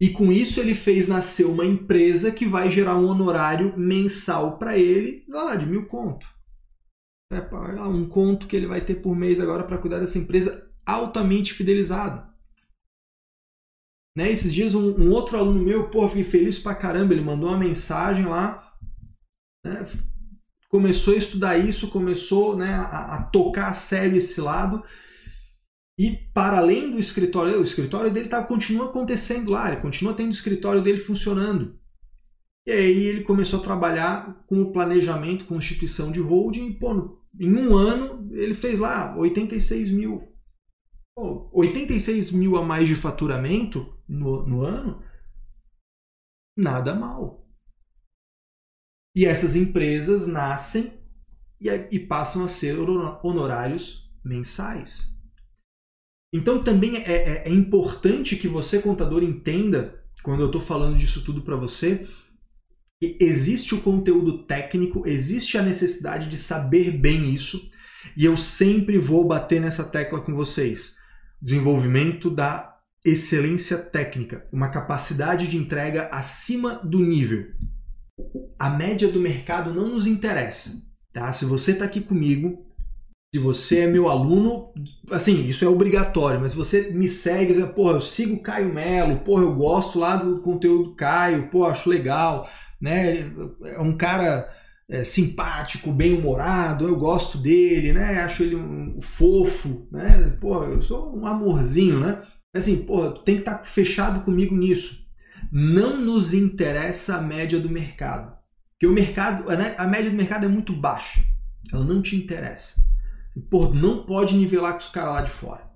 E 0.00 0.10
com 0.10 0.32
isso 0.32 0.60
ele 0.60 0.74
fez 0.74 1.08
nascer 1.08 1.44
uma 1.46 1.64
empresa 1.64 2.30
que 2.30 2.46
vai 2.46 2.70
gerar 2.70 2.96
um 2.96 3.06
honorário 3.06 3.76
mensal 3.76 4.58
para 4.58 4.78
ele, 4.78 5.24
lá 5.28 5.56
de 5.56 5.66
mil 5.66 5.86
conto 5.86 6.26
é, 7.30 7.82
um 7.82 8.08
conto 8.08 8.46
que 8.46 8.56
ele 8.56 8.66
vai 8.66 8.80
ter 8.80 8.96
por 8.96 9.14
mês 9.14 9.40
agora 9.40 9.64
para 9.64 9.78
cuidar 9.78 9.98
dessa 9.98 10.18
empresa 10.18 10.70
altamente 10.86 11.52
fidelizado. 11.52 12.26
Né? 14.16 14.30
Esses 14.30 14.52
dias 14.52 14.74
um, 14.74 14.98
um, 14.98 15.12
outro 15.12 15.36
aluno 15.36 15.62
meu, 15.62 15.90
pô, 15.90 16.08
fiquei 16.08 16.24
feliz 16.24 16.58
pra 16.58 16.74
caramba, 16.74 17.12
ele 17.12 17.22
mandou 17.22 17.50
uma 17.50 17.58
mensagem 17.58 18.24
lá, 18.24 18.67
né? 19.64 19.86
começou 20.68 21.14
a 21.14 21.16
estudar 21.16 21.58
isso, 21.58 21.88
começou 21.88 22.56
né, 22.56 22.72
a, 22.74 23.16
a, 23.16 23.22
tocar 23.24 23.68
a 23.68 23.72
sério 23.72 24.16
esse 24.16 24.40
lado. 24.40 24.82
E 25.98 26.12
para 26.32 26.58
além 26.58 26.90
do 26.90 26.98
escritório, 26.98 27.58
o 27.58 27.64
escritório 27.64 28.10
dele 28.10 28.28
tá, 28.28 28.44
continua 28.44 28.86
acontecendo 28.86 29.50
lá, 29.50 29.68
ele 29.72 29.80
continua 29.80 30.14
tendo 30.14 30.28
o 30.28 30.34
escritório 30.34 30.80
dele 30.80 30.98
funcionando. 30.98 31.76
E 32.66 32.70
aí 32.70 33.06
ele 33.06 33.22
começou 33.22 33.60
a 33.60 33.62
trabalhar 33.62 34.44
com 34.46 34.60
o 34.60 34.72
planejamento, 34.72 35.46
constituição 35.46 36.12
de 36.12 36.20
holding, 36.20 36.66
e 36.66 36.78
pô, 36.78 37.18
em 37.40 37.54
um 37.56 37.74
ano, 37.74 38.28
ele 38.32 38.54
fez 38.54 38.78
lá 38.78 39.16
86 39.16 39.90
mil. 39.90 40.22
Pô, 41.16 41.50
86 41.52 42.30
mil 42.30 42.56
a 42.56 42.62
mais 42.62 42.86
de 42.86 42.94
faturamento 42.94 43.98
no, 44.06 44.46
no 44.46 44.62
ano, 44.62 45.02
nada 46.56 46.94
mal. 46.94 47.47
E 49.14 49.24
essas 49.24 49.56
empresas 49.56 50.26
nascem 50.26 50.92
e, 51.60 51.68
e 51.90 51.98
passam 51.98 52.44
a 52.44 52.48
ser 52.48 52.78
honorários 52.78 54.10
mensais. 54.24 55.16
Então 56.32 56.62
também 56.62 56.96
é, 56.96 57.12
é, 57.12 57.48
é 57.48 57.50
importante 57.50 58.36
que 58.36 58.48
você, 58.48 58.80
contador, 58.80 59.22
entenda, 59.22 60.02
quando 60.22 60.40
eu 60.40 60.46
estou 60.46 60.60
falando 60.60 60.98
disso 60.98 61.24
tudo 61.24 61.42
para 61.42 61.56
você, 61.56 62.06
que 63.00 63.16
existe 63.20 63.74
o 63.74 63.80
conteúdo 63.80 64.44
técnico, 64.44 65.06
existe 65.06 65.56
a 65.56 65.62
necessidade 65.62 66.28
de 66.28 66.36
saber 66.36 66.92
bem 66.98 67.32
isso, 67.32 67.70
e 68.16 68.24
eu 68.24 68.36
sempre 68.36 68.98
vou 68.98 69.26
bater 69.26 69.60
nessa 69.60 69.84
tecla 69.84 70.20
com 70.20 70.34
vocês. 70.34 70.96
Desenvolvimento 71.40 72.30
da 72.30 72.76
excelência 73.04 73.78
técnica, 73.78 74.46
uma 74.52 74.68
capacidade 74.70 75.48
de 75.48 75.56
entrega 75.56 76.08
acima 76.12 76.80
do 76.84 76.98
nível. 76.98 77.46
A 78.58 78.70
média 78.70 79.08
do 79.08 79.20
mercado 79.20 79.72
não 79.72 79.88
nos 79.88 80.06
interessa. 80.06 80.82
Tá? 81.12 81.32
Se 81.32 81.44
você 81.44 81.72
está 81.72 81.84
aqui 81.84 82.00
comigo, 82.00 82.60
se 83.34 83.40
você 83.40 83.80
é 83.80 83.86
meu 83.86 84.08
aluno, 84.08 84.72
assim, 85.10 85.46
isso 85.46 85.64
é 85.64 85.68
obrigatório, 85.68 86.40
mas 86.40 86.52
se 86.52 86.56
você 86.56 86.90
me 86.92 87.08
segue, 87.08 87.52
diz, 87.52 87.64
porra, 87.72 87.94
eu 87.94 88.00
sigo 88.00 88.36
o 88.36 88.42
Caio 88.42 88.72
Melo, 88.72 89.20
porra, 89.20 89.42
eu 89.42 89.54
gosto 89.54 89.98
lá 89.98 90.16
do 90.16 90.40
conteúdo 90.40 90.90
do 90.90 90.96
Caio, 90.96 91.50
porra, 91.50 91.70
acho 91.70 91.90
legal, 91.90 92.48
né? 92.80 93.30
É 93.64 93.80
um 93.80 93.96
cara 93.96 94.50
é, 94.88 95.04
simpático, 95.04 95.92
bem-humorado, 95.92 96.88
eu 96.88 96.96
gosto 96.96 97.36
dele, 97.36 97.92
né? 97.92 98.22
Acho 98.22 98.42
ele 98.42 98.56
um, 98.56 98.98
fofo, 99.02 99.86
né? 99.92 100.36
Porra, 100.40 100.66
eu 100.66 100.80
sou 100.82 101.14
um 101.14 101.26
amorzinho, 101.26 102.00
né? 102.00 102.20
Assim, 102.56 102.84
porra, 102.86 103.10
tu 103.10 103.22
tem 103.22 103.34
que 103.34 103.42
estar 103.42 103.58
tá 103.58 103.64
fechado 103.64 104.24
comigo 104.24 104.56
nisso. 104.56 105.06
Não 105.50 105.96
nos 105.96 106.34
interessa 106.34 107.16
a 107.16 107.22
média 107.22 107.58
do 107.58 107.70
mercado. 107.70 108.36
Porque 108.72 108.86
o 108.86 108.92
mercado, 108.92 109.44
a 109.76 109.86
média 109.86 110.10
do 110.10 110.16
mercado 110.16 110.44
é 110.44 110.48
muito 110.48 110.72
baixa. 110.72 111.24
Ela 111.72 111.84
não 111.84 112.00
te 112.00 112.16
interessa. 112.16 112.80
Pô, 113.50 113.68
não 113.68 114.04
pode 114.04 114.36
nivelar 114.36 114.72
com 114.72 114.78
os 114.78 114.88
caras 114.88 115.14
lá 115.14 115.22
de 115.22 115.30
fora. 115.30 115.68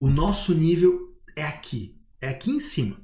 O 0.00 0.08
nosso 0.08 0.54
nível 0.54 1.16
é 1.36 1.44
aqui, 1.44 2.00
é 2.20 2.28
aqui 2.28 2.50
em 2.50 2.60
cima. 2.60 2.96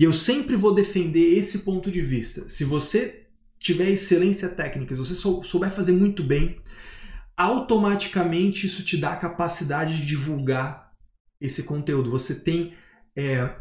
E 0.00 0.04
eu 0.04 0.12
sempre 0.12 0.56
vou 0.56 0.74
defender 0.74 1.36
esse 1.36 1.60
ponto 1.60 1.90
de 1.90 2.00
vista. 2.00 2.48
Se 2.48 2.64
você 2.64 3.26
tiver 3.58 3.90
excelência 3.90 4.48
técnica, 4.48 4.94
se 4.94 5.00
você 5.00 5.14
souber 5.14 5.70
fazer 5.70 5.92
muito 5.92 6.22
bem, 6.22 6.60
automaticamente 7.36 8.66
isso 8.66 8.84
te 8.84 8.96
dá 8.96 9.12
a 9.12 9.16
capacidade 9.16 9.96
de 9.96 10.06
divulgar 10.06 10.92
esse 11.40 11.64
conteúdo. 11.64 12.10
Você 12.10 12.36
tem, 12.36 12.74
é, 13.16 13.56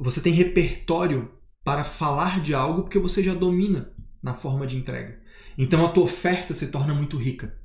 você 0.00 0.20
tem 0.20 0.32
repertório 0.32 1.30
para 1.64 1.84
falar 1.84 2.40
de 2.40 2.54
algo 2.54 2.82
porque 2.82 2.98
você 2.98 3.22
já 3.22 3.34
domina 3.34 3.92
na 4.22 4.34
forma 4.34 4.66
de 4.66 4.76
entrega. 4.76 5.20
Então 5.56 5.84
a 5.84 5.90
tua 5.90 6.04
oferta 6.04 6.54
se 6.54 6.68
torna 6.68 6.94
muito 6.94 7.16
rica. 7.16 7.58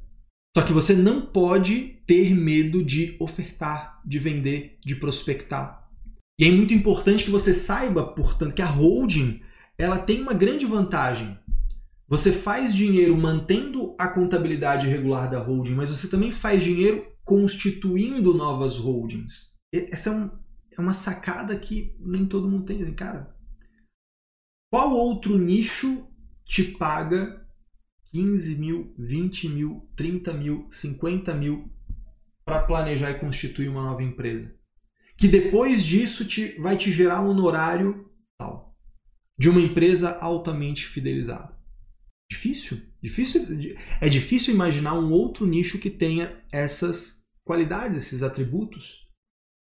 Só 0.56 0.64
que 0.64 0.74
você 0.74 0.94
não 0.94 1.22
pode 1.22 2.00
ter 2.08 2.34
medo 2.34 2.84
de 2.84 3.18
ofertar, 3.20 4.02
de 4.06 4.20
vender, 4.20 4.80
de 4.86 4.96
prospectar. 4.96 5.90
E 6.40 6.46
é 6.46 6.52
muito 6.52 6.74
importante 6.74 7.26
que 7.26 7.32
você 7.32 7.54
saiba, 7.54 8.06
portanto, 8.06 8.56
que 8.56 8.62
a 8.62 8.66
holding 8.66 9.42
ela 9.78 9.98
tem 9.98 10.22
uma 10.22 10.34
grande 10.34 10.66
vantagem. 10.66 11.38
Você 12.08 12.32
faz 12.32 12.74
dinheiro 12.74 13.18
mantendo 13.18 13.96
a 14.00 14.08
contabilidade 14.08 14.88
regular 14.88 15.30
da 15.30 15.40
holding, 15.40 15.74
mas 15.74 15.90
você 15.90 16.08
também 16.08 16.32
faz 16.32 16.64
dinheiro 16.64 17.06
constituindo 17.24 18.34
novas 18.34 18.78
holdings. 18.78 19.50
Essa 19.74 20.12
é, 20.12 20.14
um, 20.14 20.32
é 20.78 20.82
uma 20.82 20.94
sacada 20.94 21.58
que 21.58 21.96
nem 22.00 22.26
todo 22.26 22.50
mundo 22.50 22.66
tem. 22.66 22.94
Cara, 22.94 23.36
qual 24.72 24.92
outro 24.92 25.38
nicho 25.38 26.08
te 26.46 26.64
paga 26.64 27.46
15 28.12 28.56
mil, 28.56 28.94
20 28.98 29.50
mil, 29.50 29.90
30 29.96 30.34
mil, 30.34 30.68
50 30.70 31.34
mil 31.36 31.70
para 32.46 32.64
planejar 32.64 33.12
e 33.12 33.20
constituir 33.20 33.68
uma 33.68 33.84
nova 33.84 34.04
empresa. 34.04 34.56
Que 35.18 35.28
depois 35.28 35.84
disso 35.84 36.26
te, 36.26 36.60
vai 36.60 36.78
te 36.78 36.92
gerar 36.92 37.22
um 37.22 37.30
honorário 37.30 38.06
de 39.38 39.50
uma 39.50 39.60
empresa 39.60 40.18
altamente 40.20 40.86
fidelizada. 40.86 41.54
Difícil, 42.30 42.82
difícil, 43.02 43.46
é 44.02 44.10
difícil 44.10 44.54
imaginar 44.54 44.94
um 44.94 45.12
outro 45.12 45.46
nicho 45.46 45.78
que 45.78 45.90
tenha 45.90 46.42
essas 46.52 47.26
qualidades, 47.44 47.98
esses 47.98 48.24
atributos. 48.24 49.05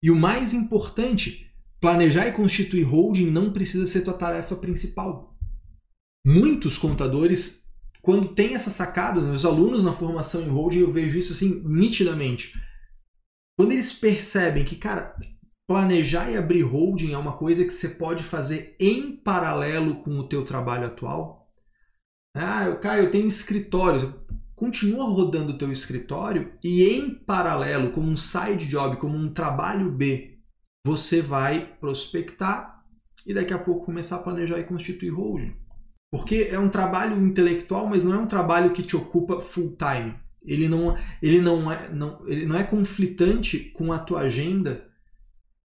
E 0.04 0.12
o 0.12 0.16
mais 0.16 0.54
importante, 0.54 1.52
planejar 1.80 2.28
e 2.28 2.34
constituir 2.34 2.84
holding 2.84 3.30
não 3.30 3.52
precisa 3.52 3.86
ser 3.86 4.04
tua 4.04 4.14
tarefa 4.14 4.56
principal. 4.56 5.36
Muitos 6.26 6.78
contadores 6.78 7.66
quando 8.06 8.28
tem 8.28 8.54
essa 8.54 8.70
sacada, 8.70 9.20
os 9.20 9.43
alunos 9.46 9.84
na 9.84 9.91
formação 9.91 10.43
em 10.43 10.48
holding, 10.48 10.82
eu 10.82 10.93
vejo 10.93 11.18
isso 11.18 11.34
assim 11.34 11.64
nitidamente. 11.66 12.54
Quando 13.58 13.72
eles 13.72 13.93
percebem 13.93 14.64
que, 14.64 14.76
cara, 14.76 15.16
planejar 15.68 16.30
e 16.30 16.38
abrir 16.38 16.62
holding 16.62 17.14
é 17.14 17.18
uma 17.18 17.36
coisa 17.36 17.66
que 17.66 17.74
você 17.74 17.89
pode 17.89 18.24
fazer 18.24 18.76
em 18.80 19.16
paralelo 19.16 20.04
com 20.04 20.20
o 20.20 20.28
teu 20.28 20.46
trabalho 20.46 20.86
atual. 20.86 21.50
Ah, 22.36 22.66
eu, 22.66 22.80
Caio, 22.80 23.06
eu 23.06 23.12
tenho 23.12 23.28
escritório. 23.28 24.14
Continua 24.56 25.06
rodando 25.06 25.51
o 25.51 25.58
teu 25.58 25.72
escritório 25.72 26.53
e 26.64 26.84
em 26.84 27.14
paralelo, 27.14 27.91
como 27.91 28.10
um 28.10 28.16
side 28.16 28.68
job, 28.68 28.95
como 28.97 29.18
um 29.18 29.34
trabalho 29.34 29.91
B, 29.91 30.39
você 30.86 31.22
vai 31.22 31.76
prospectar 31.80 32.84
e 33.26 33.34
daqui 33.34 33.53
a 33.53 33.60
pouco 33.60 33.86
começar 33.86 34.18
a 34.18 34.24
planejar 34.24 34.60
e 34.60 34.64
constituir 34.64 35.10
holding. 35.10 35.56
Porque 36.10 36.47
é 36.49 36.58
um 36.58 36.70
trabalho 36.70 37.22
intelectual, 37.26 37.88
mas 37.88 38.03
não 38.03 38.14
é 38.14 38.18
um 38.18 38.28
trabalho 38.28 38.72
que 38.72 38.84
te 38.84 38.95
ocupa 38.95 39.41
full 39.41 39.76
time. 39.76 40.16
Ele 40.45 40.70
não, 40.70 40.95
ele 41.22 41.41
não, 41.41 41.70
é, 41.70 41.89
não, 41.89 42.26
ele 42.28 42.45
não 42.45 42.56
é 42.56 42.64
conflitante 42.64 43.72
com 43.72 43.91
a 43.91 43.99
tua 43.99 44.22
agenda 44.22 44.88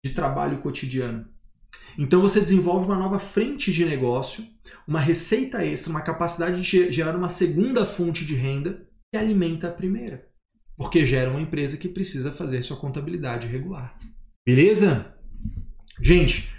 de 0.03 0.13
trabalho 0.13 0.61
cotidiano. 0.61 1.30
Então 1.97 2.21
você 2.21 2.39
desenvolve 2.39 2.85
uma 2.85 2.97
nova 2.97 3.19
frente 3.19 3.71
de 3.71 3.85
negócio, 3.85 4.45
uma 4.87 4.99
receita 4.99 5.65
extra, 5.65 5.89
uma 5.89 6.01
capacidade 6.01 6.61
de 6.61 6.91
gerar 6.91 7.15
uma 7.15 7.29
segunda 7.29 7.85
fonte 7.85 8.25
de 8.25 8.35
renda 8.35 8.87
que 9.11 9.17
alimenta 9.17 9.67
a 9.67 9.71
primeira. 9.71 10.27
Porque 10.77 11.05
gera 11.05 11.29
uma 11.29 11.41
empresa 11.41 11.77
que 11.77 11.89
precisa 11.89 12.31
fazer 12.31 12.63
sua 12.63 12.77
contabilidade 12.77 13.47
regular. 13.47 13.97
Beleza? 14.45 15.15
Gente, 16.01 16.53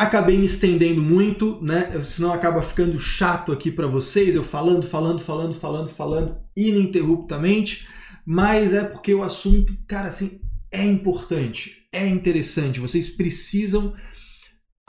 Acabei 0.00 0.38
me 0.38 0.46
estendendo 0.46 1.02
muito, 1.02 1.62
né? 1.62 2.00
Senão 2.02 2.32
acaba 2.32 2.62
ficando 2.62 2.98
chato 2.98 3.52
aqui 3.52 3.70
para 3.70 3.86
vocês, 3.86 4.34
eu 4.34 4.42
falando, 4.42 4.86
falando, 4.86 5.18
falando, 5.18 5.54
falando, 5.54 5.88
falando 5.90 6.36
ininterruptamente, 6.56 7.86
mas 8.24 8.72
é 8.72 8.82
porque 8.82 9.12
o 9.12 9.22
assunto, 9.22 9.76
cara, 9.86 10.08
assim, 10.08 10.40
é 10.72 10.86
importante, 10.86 11.86
é 11.92 12.06
interessante. 12.06 12.80
Vocês 12.80 13.10
precisam 13.10 13.94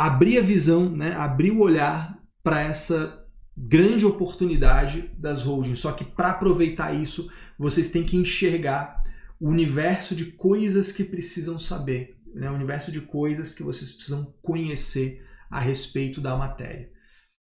abrir 0.05 0.39
a 0.39 0.41
visão, 0.41 0.89
né? 0.89 1.13
Abrir 1.13 1.51
o 1.51 1.59
olhar 1.59 2.17
para 2.43 2.61
essa 2.61 3.23
grande 3.55 4.05
oportunidade 4.05 5.11
das 5.17 5.43
holdings. 5.43 5.79
Só 5.79 5.91
que 5.91 6.03
para 6.03 6.31
aproveitar 6.31 6.93
isso, 6.93 7.31
vocês 7.57 7.89
têm 7.89 8.03
que 8.03 8.17
enxergar 8.17 8.97
o 9.39 9.49
universo 9.49 10.15
de 10.15 10.25
coisas 10.25 10.91
que 10.91 11.03
precisam 11.03 11.59
saber 11.59 12.17
né, 12.33 12.49
um 12.49 12.55
universo 12.55 12.91
de 12.91 13.01
coisas 13.01 13.53
que 13.53 13.63
vocês 13.63 13.91
precisam 13.91 14.33
conhecer 14.41 15.23
a 15.49 15.59
respeito 15.59 16.19
da 16.19 16.35
matéria. 16.35 16.89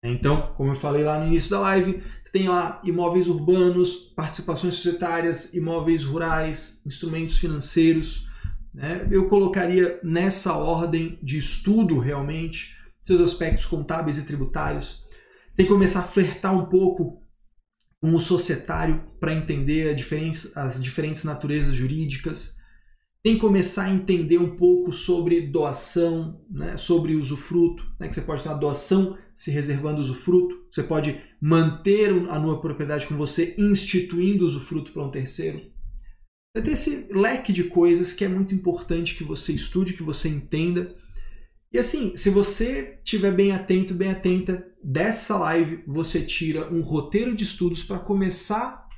Então, 0.05 0.55
como 0.57 0.71
eu 0.71 0.77
falei 0.77 1.03
lá 1.03 1.19
no 1.19 1.27
início 1.27 1.51
da 1.51 1.61
live, 1.61 2.03
tem 2.31 2.49
lá 2.49 2.81
imóveis 2.85 3.27
urbanos, 3.27 4.13
participações 4.15 4.75
societárias, 4.75 5.55
imóveis 5.55 6.05
rurais, 6.05 6.83
instrumentos 6.87 7.39
financeiros. 7.39 8.29
Né? 8.77 9.09
Eu 9.11 9.27
colocaria 9.27 9.99
nessa 10.05 10.57
ordem 10.57 11.19
de 11.21 11.39
estudo 11.39 11.99
realmente 11.99 12.77
seus 13.01 13.21
aspectos 13.21 13.67
contábeis 13.67 14.19
e 14.19 14.27
tributários. 14.27 15.05
Tem 15.57 15.67
que 15.67 15.73
começar 15.73 16.01
a 16.01 16.05
flertar 16.05 16.55
um 16.55 16.67
pouco 16.67 17.23
com 18.01 18.15
o 18.15 18.21
societário 18.21 19.03
para 19.19 19.33
entender 19.33 19.97
as 20.55 20.83
diferentes 20.83 21.25
naturezas 21.25 21.75
jurídicas 21.75 22.57
tem 23.27 23.35
que 23.35 23.41
começar 23.41 23.87
a 23.87 23.91
entender 23.91 24.39
um 24.39 24.55
pouco 24.55 24.93
sobre 24.93 25.49
doação, 25.49 26.41
né, 26.49 26.77
sobre 26.77 27.17
usufruto, 27.17 27.85
né, 27.99 28.07
que 28.07 28.15
você 28.15 28.21
pode 28.21 28.41
ter 28.41 28.49
uma 28.49 28.57
doação 28.57 29.19
se 29.35 29.51
reservando 29.51 30.01
usufruto, 30.01 30.55
você 30.71 30.85
pode 30.85 31.21
manter 31.43 32.11
a 32.31 32.39
nua 32.39 32.61
propriedade 32.61 33.05
com 33.09 33.17
você 33.17 33.57
instituindo 33.59 34.47
usufruto 34.47 34.93
para 34.93 35.03
um 35.03 35.11
terceiro. 35.11 35.61
Vai 36.57 36.63
ter 36.63 36.71
esse 36.71 37.09
leque 37.13 37.53
de 37.53 37.65
coisas 37.65 38.15
que 38.15 38.25
é 38.25 38.29
muito 38.29 38.55
importante 38.55 39.15
que 39.15 39.23
você 39.23 39.53
estude, 39.53 39.93
que 39.93 40.03
você 40.03 40.27
entenda. 40.31 40.97
E 41.71 41.79
assim, 41.79 42.17
se 42.17 42.31
você 42.31 42.99
estiver 43.05 43.31
bem 43.31 43.53
atento, 43.53 43.93
bem 43.93 44.09
atenta, 44.09 44.67
dessa 44.83 45.37
live 45.37 45.85
você 45.87 46.23
tira 46.23 46.73
um 46.73 46.81
roteiro 46.81 47.37
de 47.37 47.45
estudos 47.45 47.85
para 47.85 47.99
começar 47.99 48.89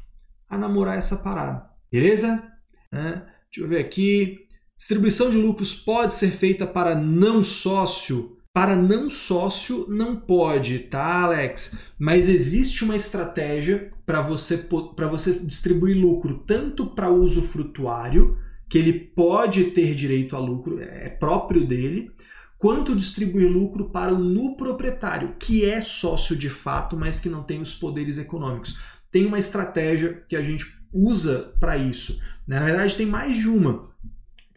a 0.48 0.56
namorar 0.56 0.96
essa 0.96 1.16
parada. 1.16 1.68
Beleza? 1.90 2.48
É. 2.92 3.22
Deixa 3.50 3.59
eu 3.59 3.66
ver 3.66 3.80
aqui. 3.80 4.46
Distribuição 4.76 5.28
de 5.28 5.36
lucros 5.36 5.74
pode 5.74 6.14
ser 6.14 6.30
feita 6.30 6.64
para 6.64 6.94
não 6.94 7.42
sócio. 7.42 8.38
Para 8.55 8.74
não 8.74 9.09
sócio 9.09 9.86
não 9.88 10.16
pode, 10.16 10.80
tá, 10.80 11.22
Alex? 11.22 11.78
Mas 11.99 12.28
existe 12.28 12.84
uma 12.84 12.96
estratégia 12.96 13.92
para 14.05 14.20
você, 14.20 14.66
você 15.11 15.38
distribuir 15.40 15.96
lucro 15.96 16.42
tanto 16.46 16.86
para 16.86 17.11
uso 17.11 17.42
frutuário, 17.42 18.36
que 18.68 18.78
ele 18.78 18.92
pode 18.92 19.64
ter 19.70 19.94
direito 19.94 20.34
a 20.34 20.38
lucro, 20.38 20.80
é 20.80 21.09
próprio 21.09 21.64
dele, 21.64 22.11
quanto 22.59 22.96
distribuir 22.96 23.51
lucro 23.51 23.90
para 23.90 24.12
o 24.12 24.18
nu 24.18 24.57
proprietário, 24.57 25.36
que 25.38 25.64
é 25.64 25.80
sócio 25.80 26.36
de 26.36 26.51
fato, 26.51 26.96
mas 26.96 27.20
que 27.20 27.28
não 27.28 27.42
tem 27.42 27.61
os 27.62 27.74
poderes 27.74 28.18
econômicos. 28.18 28.78
Tem 29.11 29.24
uma 29.24 29.38
estratégia 29.38 30.24
que 30.28 30.36
a 30.36 30.42
gente 30.42 30.66
usa 30.92 31.55
para 31.61 31.76
isso. 31.76 32.18
Né? 32.46 32.59
Na 32.59 32.66
verdade, 32.66 32.96
tem 32.96 33.07
mais 33.07 33.36
de 33.36 33.49
uma. 33.49 33.88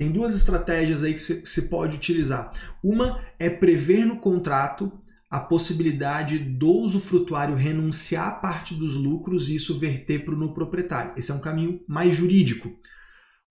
Tem 0.01 0.11
duas 0.11 0.35
estratégias 0.35 1.03
aí 1.03 1.13
que 1.13 1.19
se 1.19 1.69
pode 1.69 1.95
utilizar. 1.95 2.49
Uma 2.83 3.23
é 3.37 3.51
prever 3.51 4.03
no 4.03 4.19
contrato 4.19 4.91
a 5.29 5.39
possibilidade 5.39 6.39
do 6.39 6.71
usufrutuário 6.71 7.55
renunciar 7.55 8.41
parte 8.41 8.73
dos 8.73 8.95
lucros 8.95 9.47
e 9.47 9.57
isso 9.57 9.77
verter 9.77 10.25
para 10.25 10.33
o 10.33 10.53
proprietário. 10.55 11.13
Esse 11.15 11.29
é 11.29 11.35
um 11.35 11.39
caminho 11.39 11.81
mais 11.87 12.15
jurídico. 12.15 12.73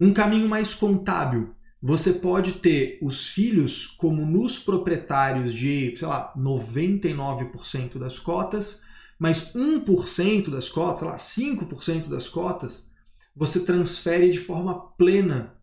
Um 0.01 0.13
caminho 0.13 0.49
mais 0.49 0.75
contábil. 0.75 1.55
Você 1.81 2.15
pode 2.15 2.55
ter 2.55 2.99
os 3.01 3.29
filhos 3.29 3.87
como 3.87 4.27
nos 4.27 4.59
proprietários 4.59 5.55
de, 5.55 5.95
sei 5.97 6.09
lá, 6.09 6.35
99% 6.37 7.97
das 7.97 8.19
cotas, 8.19 8.87
mas 9.21 9.55
1% 9.55 10.51
das 10.51 10.69
cotas, 10.69 10.99
sei 10.99 11.09
lá, 11.09 11.17
5% 11.17 12.09
das 12.09 12.29
cotas, 12.29 12.91
você 13.37 13.65
transfere 13.65 14.29
de 14.29 14.41
forma 14.41 14.91
plena 14.99 15.60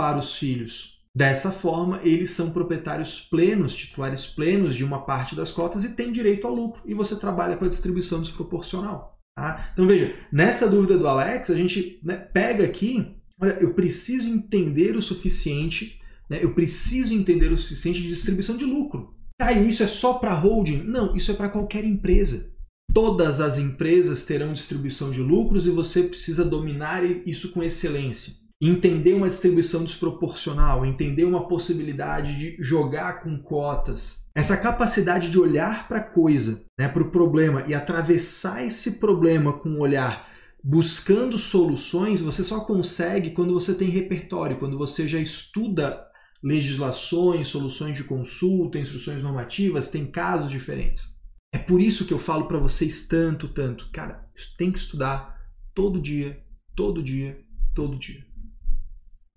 para 0.00 0.18
os 0.18 0.36
filhos. 0.36 0.98
Dessa 1.14 1.52
forma, 1.52 2.00
eles 2.02 2.30
são 2.30 2.52
proprietários 2.52 3.20
plenos, 3.20 3.74
titulares 3.74 4.24
plenos 4.24 4.74
de 4.74 4.82
uma 4.82 5.04
parte 5.04 5.36
das 5.36 5.52
cotas 5.52 5.84
e 5.84 5.90
têm 5.90 6.10
direito 6.10 6.46
ao 6.46 6.54
lucro. 6.54 6.80
E 6.86 6.94
você 6.94 7.16
trabalha 7.16 7.54
com 7.54 7.66
a 7.66 7.68
distribuição 7.68 8.22
desproporcional. 8.22 9.20
Tá? 9.36 9.68
Então 9.74 9.86
veja, 9.86 10.16
nessa 10.32 10.70
dúvida 10.70 10.96
do 10.96 11.06
Alex, 11.06 11.50
a 11.50 11.54
gente 11.54 12.00
né, 12.02 12.16
pega 12.16 12.64
aqui, 12.64 13.14
olha, 13.38 13.58
eu 13.60 13.74
preciso 13.74 14.30
entender 14.30 14.96
o 14.96 15.02
suficiente, 15.02 15.98
né, 16.30 16.38
eu 16.40 16.54
preciso 16.54 17.12
entender 17.12 17.52
o 17.52 17.58
suficiente 17.58 18.00
de 18.00 18.08
distribuição 18.08 18.56
de 18.56 18.64
lucro. 18.64 19.14
Ah, 19.38 19.52
isso 19.52 19.82
é 19.82 19.86
só 19.86 20.14
para 20.14 20.32
holding? 20.32 20.82
Não, 20.84 21.14
isso 21.14 21.30
é 21.30 21.34
para 21.34 21.50
qualquer 21.50 21.84
empresa. 21.84 22.50
Todas 22.94 23.38
as 23.38 23.58
empresas 23.58 24.24
terão 24.24 24.54
distribuição 24.54 25.10
de 25.10 25.20
lucros 25.20 25.66
e 25.66 25.70
você 25.70 26.04
precisa 26.04 26.42
dominar 26.42 27.04
isso 27.04 27.52
com 27.52 27.62
excelência 27.62 28.39
entender 28.60 29.14
uma 29.14 29.28
distribuição 29.28 29.82
desproporcional, 29.84 30.84
entender 30.84 31.24
uma 31.24 31.48
possibilidade 31.48 32.38
de 32.38 32.56
jogar 32.60 33.22
com 33.22 33.40
cotas. 33.40 34.28
Essa 34.34 34.56
capacidade 34.56 35.30
de 35.30 35.38
olhar 35.38 35.88
para 35.88 35.98
a 35.98 36.04
coisa, 36.04 36.64
né, 36.78 36.86
para 36.88 37.02
o 37.02 37.10
problema 37.10 37.64
e 37.66 37.74
atravessar 37.74 38.64
esse 38.64 39.00
problema 39.00 39.52
com 39.52 39.70
o 39.70 39.80
olhar 39.80 40.28
buscando 40.62 41.38
soluções, 41.38 42.20
você 42.20 42.44
só 42.44 42.60
consegue 42.60 43.30
quando 43.30 43.54
você 43.54 43.74
tem 43.74 43.88
repertório, 43.88 44.58
quando 44.58 44.76
você 44.76 45.08
já 45.08 45.18
estuda 45.18 46.06
legislações, 46.42 47.48
soluções 47.48 47.96
de 47.96 48.04
consulta, 48.04 48.78
instruções 48.78 49.22
normativas, 49.22 49.90
tem 49.90 50.06
casos 50.06 50.50
diferentes. 50.50 51.14
É 51.52 51.58
por 51.58 51.80
isso 51.80 52.06
que 52.06 52.14
eu 52.14 52.18
falo 52.18 52.46
para 52.46 52.58
vocês 52.58 53.08
tanto, 53.08 53.48
tanto. 53.48 53.90
Cara, 53.90 54.28
tem 54.56 54.70
que 54.70 54.78
estudar 54.78 55.36
todo 55.74 56.00
dia, 56.00 56.42
todo 56.76 57.02
dia, 57.02 57.42
todo 57.74 57.98
dia. 57.98 58.29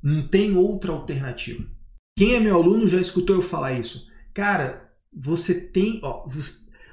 Não 0.03 0.27
tem 0.27 0.57
outra 0.57 0.91
alternativa. 0.91 1.63
Quem 2.17 2.35
é 2.35 2.39
meu 2.39 2.55
aluno 2.55 2.87
já 2.87 2.99
escutou 2.99 3.37
eu 3.37 3.41
falar 3.41 3.73
isso. 3.73 4.07
Cara, 4.33 4.91
você 5.15 5.69
tem, 5.69 5.99
ó, 6.03 6.27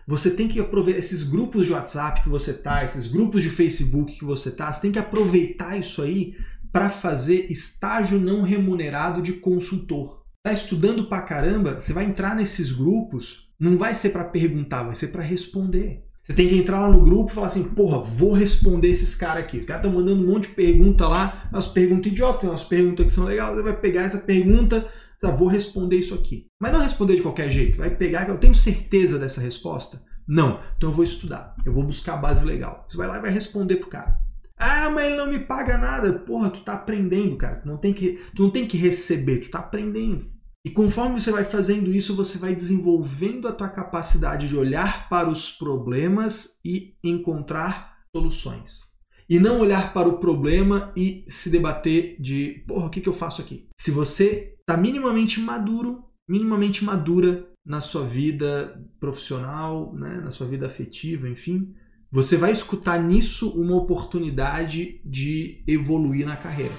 você 0.06 0.36
tem 0.36 0.48
que 0.48 0.60
aproveitar 0.60 0.98
esses 0.98 1.24
grupos 1.24 1.66
de 1.66 1.72
WhatsApp 1.72 2.22
que 2.22 2.28
você 2.28 2.54
tá, 2.54 2.84
esses 2.84 3.06
grupos 3.06 3.42
de 3.42 3.50
Facebook 3.50 4.18
que 4.18 4.24
você 4.24 4.50
tá, 4.50 4.72
você 4.72 4.82
tem 4.82 4.92
que 4.92 4.98
aproveitar 4.98 5.76
isso 5.76 6.02
aí 6.02 6.36
para 6.72 6.88
fazer 6.88 7.50
estágio 7.50 8.20
não 8.20 8.42
remunerado 8.42 9.20
de 9.22 9.34
consultor. 9.34 10.24
Tá 10.42 10.52
estudando 10.52 11.06
pra 11.06 11.22
caramba, 11.22 11.80
você 11.80 11.92
vai 11.92 12.04
entrar 12.04 12.34
nesses 12.34 12.72
grupos, 12.72 13.50
não 13.58 13.76
vai 13.76 13.92
ser 13.92 14.10
para 14.10 14.24
perguntar, 14.24 14.84
vai 14.84 14.94
ser 14.94 15.08
para 15.08 15.22
responder. 15.22 16.04
Você 16.30 16.36
tem 16.36 16.48
que 16.48 16.58
entrar 16.58 16.82
lá 16.82 16.88
no 16.88 17.02
grupo 17.02 17.32
e 17.32 17.34
falar 17.34 17.48
assim, 17.48 17.64
porra, 17.64 17.98
vou 17.98 18.32
responder 18.32 18.88
esses 18.88 19.16
caras 19.16 19.42
aqui. 19.42 19.58
O 19.58 19.66
cara 19.66 19.82
tá 19.82 19.88
mandando 19.88 20.22
um 20.22 20.32
monte 20.32 20.46
de 20.46 20.54
pergunta 20.54 21.08
lá, 21.08 21.48
umas 21.52 21.66
perguntas 21.66 22.12
idiotas, 22.12 22.48
umas 22.48 22.62
perguntas 22.62 23.04
que 23.04 23.12
são 23.12 23.24
legais, 23.24 23.56
você 23.56 23.64
vai 23.64 23.76
pegar 23.76 24.02
essa 24.02 24.18
pergunta, 24.18 24.88
você 25.18 25.32
vou 25.32 25.48
responder 25.48 25.96
isso 25.96 26.14
aqui. 26.14 26.46
Mas 26.60 26.72
não 26.72 26.82
responder 26.82 27.16
de 27.16 27.22
qualquer 27.22 27.50
jeito, 27.50 27.78
vai 27.78 27.90
pegar, 27.90 28.28
eu 28.28 28.38
tenho 28.38 28.54
certeza 28.54 29.18
dessa 29.18 29.40
resposta? 29.40 30.00
Não, 30.24 30.60
então 30.76 30.90
eu 30.90 30.94
vou 30.94 31.02
estudar, 31.02 31.52
eu 31.66 31.72
vou 31.72 31.82
buscar 31.82 32.14
a 32.14 32.18
base 32.18 32.46
legal. 32.46 32.86
Você 32.88 32.96
vai 32.96 33.08
lá 33.08 33.18
e 33.18 33.22
vai 33.22 33.32
responder 33.32 33.78
pro 33.78 33.90
cara. 33.90 34.16
Ah, 34.56 34.88
mas 34.88 35.06
ele 35.06 35.16
não 35.16 35.26
me 35.26 35.40
paga 35.40 35.76
nada. 35.76 36.12
Porra, 36.12 36.50
tu 36.50 36.60
tá 36.60 36.74
aprendendo, 36.74 37.36
cara. 37.36 37.56
Tu 37.56 37.66
não 37.66 37.76
tem 37.76 37.92
que, 37.92 38.20
tu 38.36 38.44
não 38.44 38.50
tem 38.50 38.68
que 38.68 38.76
receber, 38.76 39.38
tu 39.38 39.50
tá 39.50 39.58
aprendendo. 39.58 40.29
E 40.64 40.70
conforme 40.70 41.20
você 41.20 41.30
vai 41.30 41.44
fazendo 41.44 41.90
isso, 41.90 42.14
você 42.14 42.38
vai 42.38 42.54
desenvolvendo 42.54 43.48
a 43.48 43.52
tua 43.52 43.68
capacidade 43.68 44.46
de 44.46 44.56
olhar 44.56 45.08
para 45.08 45.28
os 45.28 45.52
problemas 45.52 46.58
e 46.64 46.94
encontrar 47.02 47.98
soluções. 48.14 48.90
E 49.28 49.38
não 49.38 49.60
olhar 49.60 49.94
para 49.94 50.08
o 50.08 50.18
problema 50.18 50.88
e 50.96 51.22
se 51.26 51.50
debater 51.50 52.20
de, 52.20 52.64
porra, 52.66 52.86
o 52.86 52.90
que, 52.90 53.00
que 53.00 53.08
eu 53.08 53.14
faço 53.14 53.40
aqui? 53.40 53.68
Se 53.80 53.90
você 53.90 54.56
está 54.60 54.76
minimamente 54.76 55.40
maduro, 55.40 56.04
minimamente 56.28 56.84
madura 56.84 57.48
na 57.64 57.80
sua 57.80 58.04
vida 58.04 58.84
profissional, 58.98 59.94
né, 59.94 60.20
na 60.22 60.30
sua 60.30 60.46
vida 60.46 60.66
afetiva, 60.66 61.28
enfim, 61.28 61.72
você 62.10 62.36
vai 62.36 62.50
escutar 62.50 63.00
nisso 63.00 63.50
uma 63.58 63.76
oportunidade 63.76 65.00
de 65.04 65.62
evoluir 65.66 66.26
na 66.26 66.36
carreira. 66.36 66.74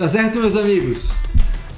Tá 0.00 0.08
certo, 0.08 0.38
meus 0.38 0.56
amigos? 0.56 1.14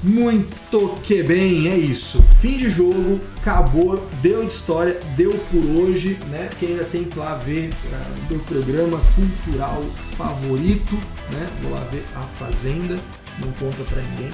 Muito 0.01 0.97
que 1.03 1.25
bem, 1.25 1.66
é 1.68 1.77
isso. 1.77 2.23
Fim 2.41 2.57
de 2.57 2.70
jogo, 2.70 3.18
acabou, 3.41 4.09
deu 4.23 4.47
de 4.47 4.53
história, 4.53 5.01
deu 5.16 5.33
por 5.51 5.64
hoje, 5.64 6.16
né? 6.31 6.49
Quem 6.61 6.68
ainda 6.68 6.85
tem 6.85 7.03
que 7.03 7.18
lá 7.18 7.35
ver 7.35 7.70
uh, 7.70 8.33
meu 8.33 8.39
programa 8.45 9.01
cultural 9.16 9.85
favorito, 10.16 10.95
né? 11.33 11.51
Vou 11.62 11.73
lá 11.73 11.81
ver 11.91 12.05
A 12.14 12.20
Fazenda, 12.20 12.97
não 13.41 13.51
conta 13.55 13.83
pra 13.91 14.01
ninguém. 14.01 14.31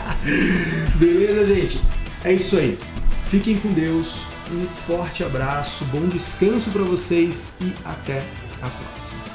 Beleza, 0.96 1.54
gente? 1.54 1.78
É 2.24 2.32
isso 2.32 2.56
aí. 2.56 2.78
Fiquem 3.28 3.58
com 3.58 3.74
Deus, 3.74 4.28
um 4.50 4.74
forte 4.74 5.22
abraço, 5.22 5.84
bom 5.92 6.06
descanso 6.08 6.70
para 6.70 6.84
vocês 6.84 7.58
e 7.60 7.74
até 7.84 8.24
a 8.62 8.70
próxima. 8.70 9.25